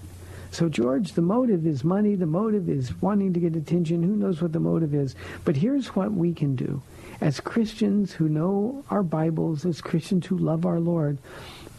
So, 0.51 0.69
George, 0.69 1.13
the 1.13 1.21
motive 1.21 1.67
is 1.67 1.83
money. 1.83 2.15
The 2.15 2.25
motive 2.25 2.69
is 2.69 3.01
wanting 3.01 3.33
to 3.33 3.41
get 3.41 3.57
attention. 3.57 4.01
Who 4.03 4.15
knows 4.15 4.41
what 4.41 4.53
the 4.53 4.59
motive 4.59 4.95
is? 4.95 5.13
But 5.43 5.57
here's 5.57 5.87
what 5.97 6.13
we 6.13 6.33
can 6.33 6.55
do. 6.55 6.81
As 7.19 7.41
Christians 7.41 8.13
who 8.13 8.29
know 8.29 8.85
our 8.89 9.03
Bibles, 9.03 9.65
as 9.65 9.81
Christians 9.81 10.25
who 10.25 10.37
love 10.37 10.65
our 10.65 10.79
Lord, 10.79 11.17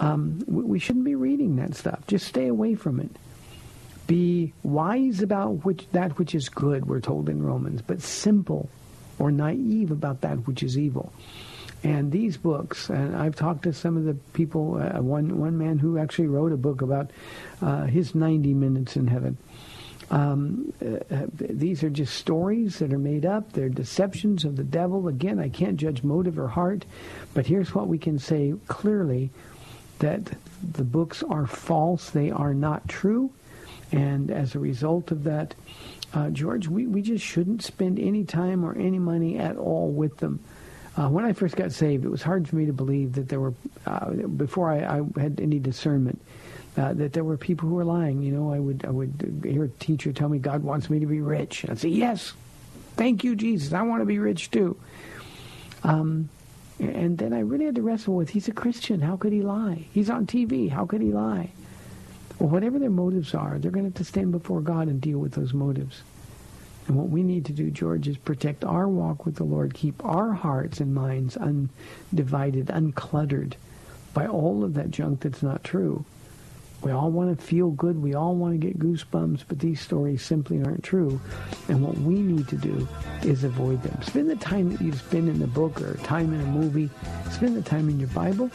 um, 0.01 0.43
we 0.47 0.79
shouldn't 0.79 1.05
be 1.05 1.15
reading 1.15 1.57
that 1.57 1.75
stuff. 1.75 2.07
Just 2.07 2.27
stay 2.27 2.47
away 2.49 2.75
from 2.75 3.01
it. 3.01 3.11
Be 4.07 4.53
wise 4.63 5.23
about 5.23 5.65
which, 5.65 5.89
that 5.93 6.19
which 6.19 6.35
is 6.35 6.49
good, 6.49 6.87
we're 6.87 7.01
told 7.01 7.29
in 7.29 7.43
Romans, 7.43 7.83
but 7.83 8.03
simple 8.03 8.69
or 9.19 9.31
naive 9.31 9.91
about 9.91 10.21
that 10.21 10.47
which 10.47 10.63
is 10.63 10.79
evil. 10.79 11.13
And 11.83 12.13
these 12.13 12.37
books, 12.37 12.89
and 12.89 13.17
I've 13.17 13.37
talked 13.37 13.63
to 13.65 13.73
some 13.73 13.97
of 13.97 14.05
the 14.05 14.15
people, 14.33 14.77
uh, 14.77 15.01
one, 15.01 15.39
one 15.39 15.59
man 15.59 15.79
who 15.79 15.99
actually 15.99 16.29
wrote 16.29 16.53
a 16.53 16.57
book 16.57 16.83
about 16.83 17.11
uh, 17.63 17.85
his 17.85 18.15
90 18.15 18.55
minutes 18.55 18.97
in 18.97 19.07
heaven. 19.07 19.37
Um, 20.11 20.73
uh, 20.81 21.15
uh, 21.15 21.27
these 21.33 21.83
are 21.83 21.91
just 21.91 22.15
stories 22.15 22.79
that 22.79 22.93
are 22.93 22.99
made 22.99 23.27
up. 23.27 23.53
They're 23.53 23.69
deceptions 23.69 24.45
of 24.45 24.57
the 24.57 24.65
devil. 24.65 25.09
Again, 25.09 25.39
I 25.39 25.49
can't 25.49 25.77
judge 25.77 26.03
motive 26.03 26.39
or 26.39 26.49
heart, 26.49 26.85
but 27.35 27.47
here's 27.47 27.75
what 27.75 27.89
we 27.89 27.99
can 27.99 28.19
say 28.19 28.55
clearly 28.69 29.31
that 29.99 30.23
the 30.73 30.85
books 30.85 31.23
are 31.23 31.47
false. 31.47 32.11
They 32.11 32.31
are 32.31 32.55
not 32.55 32.89
true. 32.89 33.33
And 33.93 34.31
as 34.31 34.55
a 34.55 34.59
result 34.59 35.11
of 35.11 35.25
that, 35.25 35.55
uh, 36.13 36.31
George, 36.31 36.69
we, 36.69 36.87
we 36.87 37.03
just 37.03 37.25
shouldn't 37.25 37.63
spend 37.63 37.99
any 37.99 38.25
time 38.25 38.65
or 38.65 38.77
any 38.77 38.99
money 38.99 39.39
at 39.39 39.57
all 39.57 39.91
with 39.91 40.17
them. 40.19 40.41
Uh, 40.97 41.09
when 41.09 41.25
I 41.25 41.33
first 41.35 41.57
got 41.57 41.73
saved, 41.73 42.05
it 42.05 42.09
was 42.09 42.23
hard 42.23 42.49
for 42.49 42.57
me 42.57 42.67
to 42.67 42.73
believe 42.73 43.13
that 43.15 43.29
there 43.29 43.41
were, 43.41 43.55
uh, 43.87 44.11
before 44.13 44.71
I, 44.73 44.99
I, 44.99 45.21
had 45.21 45.41
any 45.41 45.59
discernment, 45.59 46.21
uh, 46.77 46.95
that 46.95 47.13
there 47.13 47.25
were 47.25 47.37
people 47.37 47.69
who 47.69 47.75
were 47.75 47.85
lying. 47.85 48.23
You 48.23 48.33
know, 48.33 48.53
I 48.53 48.59
would 48.59 48.85
I 48.87 48.91
would 48.91 49.43
hear 49.45 49.65
a 49.65 49.69
teacher 49.69 50.13
tell 50.13 50.29
me 50.29 50.39
God 50.39 50.63
wants 50.63 50.89
me 50.89 51.01
to 51.01 51.07
be 51.07 51.21
rich, 51.21 51.65
and 51.65 51.73
I'd 51.73 51.79
say, 51.79 51.89
"Yes, 51.91 52.33
thank 52.97 53.25
you, 53.25 53.37
Jesus. 53.37 53.75
I 53.75 53.83
want 53.83 54.01
to 54.01 54.07
be 54.07 54.19
rich 54.19 54.51
too." 54.51 54.77
Um, 55.85 56.31
and 56.79 57.19
then 57.19 57.33
I 57.33 57.41
really 57.41 57.65
had 57.65 57.75
to 57.77 57.83
wrestle 57.83 58.15
with, 58.15 58.31
he's 58.31 58.49
a 58.49 58.53
Christian. 58.53 59.01
How 59.01 59.17
could 59.17 59.33
he 59.33 59.43
lie? 59.43 59.87
He's 59.93 60.11
on 60.11 60.27
TV. 60.27 60.71
How 60.71 60.85
could 60.85 61.01
he 61.01 61.13
lie? 61.13 61.51
Well, 62.39 62.51
whatever 62.51 62.79
their 62.79 62.91
motives 62.91 63.35
are, 63.35 63.59
they're 63.59 63.71
going 63.71 63.85
to 63.85 63.91
have 63.91 63.95
to 63.99 64.05
stand 64.05 64.33
before 64.33 64.61
God 64.61 64.89
and 64.89 65.01
deal 65.01 65.19
with 65.19 65.33
those 65.33 65.55
motives. 65.55 66.03
And 66.87 66.97
what 66.97 67.09
we 67.09 67.23
need 67.23 67.47
to 67.47 67.53
do, 67.53 67.71
George, 67.71 68.07
is 68.07 68.19
protect 68.19 68.63
our 68.63 68.89
walk 68.89 69.25
with 69.25 69.37
the 69.37 69.45
Lord, 69.45 69.75
keep 69.75 70.05
our 70.05 70.33
hearts 70.33 70.81
and 70.81 70.95
minds 70.95 71.37
undivided, 71.37 72.67
uncluttered 72.67 73.55
by 74.13 74.27
all 74.27 74.63
of 74.63 74.75
that 74.75 74.91
junk 74.91 75.21
that's 75.21 75.43
not 75.43 75.65
true. 75.65 76.05
We 76.87 76.93
all 76.93 77.11
want 77.11 77.37
to 77.37 77.45
feel 77.45 77.71
good. 77.73 78.01
We 78.01 78.15
all 78.15 78.37
want 78.37 78.53
to 78.53 78.65
get 78.65 78.79
goosebumps, 78.79 79.43
but 79.49 79.59
these 79.59 79.81
stories 79.81 80.23
simply 80.23 80.63
aren't 80.63 80.85
true. 80.85 81.21
And 81.69 81.83
what 81.83 81.99
we 81.99 82.15
need 82.15 82.47
to 82.47 82.57
do 82.57 82.87
is 83.23 83.43
avoid 83.43 83.83
them. 83.83 84.01
Spend 84.03 84.31
the 84.31 84.37
time 84.37 84.71
that 84.71 84.81
you 84.81 84.93
spend 84.93 85.29
in 85.29 85.41
the 85.41 85.49
book 85.49 85.83
or 85.83 85.95
time 86.05 86.33
in 86.33 86.41
a 86.41 86.47
movie. 86.47 86.89
Spend 87.33 87.57
the 87.57 87.63
time 87.63 87.89
in 87.89 87.99
your 87.99 88.09
Bible, 88.11 88.53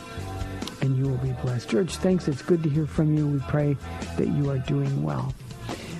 and 0.81 0.95
you 0.97 1.09
will 1.09 1.17
be 1.17 1.33
blessed. 1.43 1.67
George, 1.67 1.93
thanks. 1.97 2.29
It's 2.29 2.41
good 2.41 2.63
to 2.63 2.69
hear 2.69 2.87
from 2.87 3.17
you. 3.17 3.27
We 3.27 3.39
pray 3.49 3.75
that 4.15 4.29
you 4.29 4.49
are 4.49 4.59
doing 4.59 5.03
well. 5.03 5.33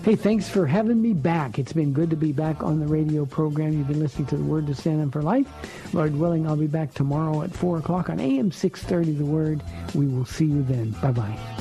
Hey, 0.03 0.15
thanks 0.15 0.47
for 0.47 0.65
having 0.65 1.01
me 1.01 1.11
back. 1.11 1.59
It's 1.59 1.73
been 1.73 1.91
good 1.91 2.09
to 2.11 2.15
be 2.15 2.31
back 2.31 2.63
on 2.63 2.79
the 2.79 2.87
radio 2.87 3.25
program. 3.25 3.73
You've 3.73 3.89
been 3.89 3.99
listening 3.99 4.27
to 4.27 4.37
The 4.37 4.43
Word 4.43 4.67
to 4.67 4.73
Stand 4.73 5.01
on 5.01 5.11
for 5.11 5.21
Life. 5.21 5.47
Lord 5.93 6.15
willing, 6.15 6.47
I'll 6.47 6.55
be 6.55 6.65
back 6.65 6.93
tomorrow 6.93 7.41
at 7.41 7.53
4 7.53 7.79
o'clock 7.79 8.09
on 8.09 8.21
AM 8.21 8.53
630 8.53 9.17
The 9.17 9.25
Word. 9.25 9.61
We 9.93 10.07
will 10.07 10.25
see 10.25 10.45
you 10.45 10.63
then. 10.63 10.91
Bye-bye. 11.01 11.60